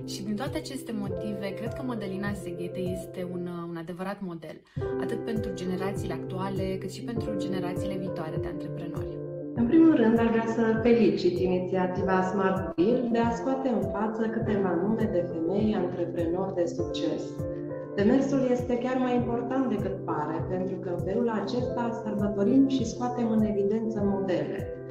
și 0.05 0.25
din 0.25 0.35
toate 0.35 0.57
aceste 0.59 0.93
motive, 0.99 1.55
cred 1.59 1.73
că 1.73 1.83
Madalina 1.83 2.33
Seghete 2.43 2.81
este 2.81 3.29
un, 3.33 3.49
un 3.69 3.77
adevărat 3.77 4.19
model, 4.21 4.57
atât 5.01 5.25
pentru 5.25 5.51
generațiile 5.55 6.15
actuale, 6.15 6.77
cât 6.81 6.91
și 6.91 7.03
pentru 7.03 7.31
generațiile 7.37 7.97
viitoare 7.97 8.37
de 8.41 8.49
antreprenori. 8.49 9.17
În 9.55 9.67
primul 9.67 9.95
rând, 9.97 10.19
aș 10.19 10.31
vrea 10.31 10.47
să 10.47 10.81
felicit 10.83 11.39
inițiativa 11.39 12.23
Smart 12.23 12.77
Deal 12.77 13.09
de 13.13 13.19
a 13.19 13.31
scoate 13.31 13.69
în 13.69 13.83
față 13.91 14.23
câteva 14.37 14.75
nume 14.83 15.09
de 15.13 15.29
femei 15.33 15.75
antreprenori 15.75 16.55
de 16.55 16.65
succes. 16.65 17.23
Demersul 17.95 18.49
este 18.51 18.79
chiar 18.79 18.97
mai 18.97 19.15
important 19.15 19.69
decât 19.69 20.05
pare, 20.05 20.47
pentru 20.49 20.77
că 20.77 20.89
în 20.89 21.05
felul 21.05 21.29
acesta 21.29 22.03
sărbătorim 22.05 22.69
și 22.69 22.87
scoatem 22.87 23.31
în 23.31 23.43
evidență 23.43 24.01
modele, 24.05 24.83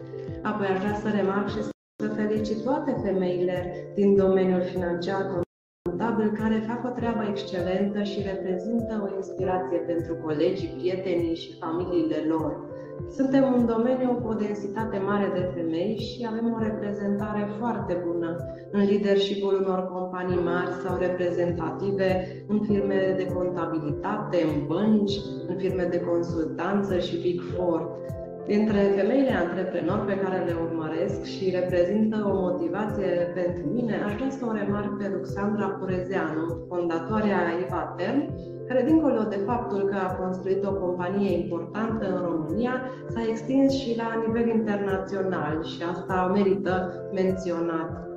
Apoi 0.42 0.68
aș 0.68 0.80
vrea 0.80 0.96
să 0.96 1.10
remarc 1.10 1.50
și 1.50 1.62
să 1.62 2.08
felicit 2.08 2.64
toate 2.64 2.96
femeile 3.04 3.74
din 3.96 4.16
domeniul 4.16 4.62
financiar 4.62 5.42
contabil 5.90 6.32
care 6.32 6.64
fac 6.68 6.86
o 6.86 6.90
treabă 6.90 7.24
excelentă 7.30 8.04
și 8.04 8.22
reprezintă 8.22 9.10
o 9.10 9.16
inspirație 9.16 9.78
pentru 9.78 10.16
colegii, 10.16 10.76
prietenii 10.78 11.36
și 11.36 11.58
familiile 11.60 12.18
lor. 12.28 12.71
Suntem 13.10 13.44
un 13.54 13.66
domeniu 13.66 14.20
cu 14.22 14.28
o 14.28 14.34
densitate 14.34 14.98
mare 14.98 15.32
de 15.34 15.50
femei 15.56 15.98
și 15.98 16.28
avem 16.30 16.54
o 16.54 16.64
reprezentare 16.64 17.48
foarte 17.60 18.04
bună 18.06 18.36
în 18.72 18.86
leadership-ul 18.86 19.64
unor 19.66 19.88
companii 19.88 20.44
mari 20.44 20.72
sau 20.84 20.98
reprezentative 20.98 22.08
în 22.48 22.60
firme 22.60 23.14
de 23.18 23.26
contabilitate, 23.26 24.38
în 24.44 24.68
bănci, 24.68 25.16
în 25.48 25.56
firme 25.58 25.84
de 25.84 26.00
consultanță 26.00 26.98
și 26.98 27.22
Big 27.22 27.42
Four. 27.42 28.00
Dintre 28.48 28.80
femeile 28.96 29.34
antreprenori 29.34 30.06
pe 30.06 30.20
care 30.24 30.44
le 30.48 30.56
urmăresc 30.66 31.24
și 31.24 31.56
reprezintă 31.60 32.18
o 32.32 32.34
motivație 32.40 33.32
pentru 33.34 33.64
mine, 33.74 33.96
aș 34.06 34.14
vrea 34.14 34.30
să 34.30 34.46
o 34.50 34.52
remarc 34.52 34.98
pe 34.98 35.12
Ruxandra 35.16 35.68
Purezeanu, 35.68 36.66
fondatoarea 36.68 37.40
Ivatem, 37.66 38.16
care, 38.72 38.84
dincolo 38.86 39.24
de 39.30 39.36
faptul 39.46 39.82
că 39.84 39.96
a 39.96 40.16
construit 40.16 40.66
o 40.66 40.74
companie 40.74 41.38
importantă 41.38 42.06
în 42.16 42.22
România, 42.22 42.74
s-a 43.10 43.22
extins 43.30 43.74
și 43.74 43.96
la 43.98 44.24
nivel 44.26 44.48
internațional 44.48 45.64
și 45.64 45.84
asta 45.92 46.32
merită 46.34 46.94
menționat. 47.14 48.11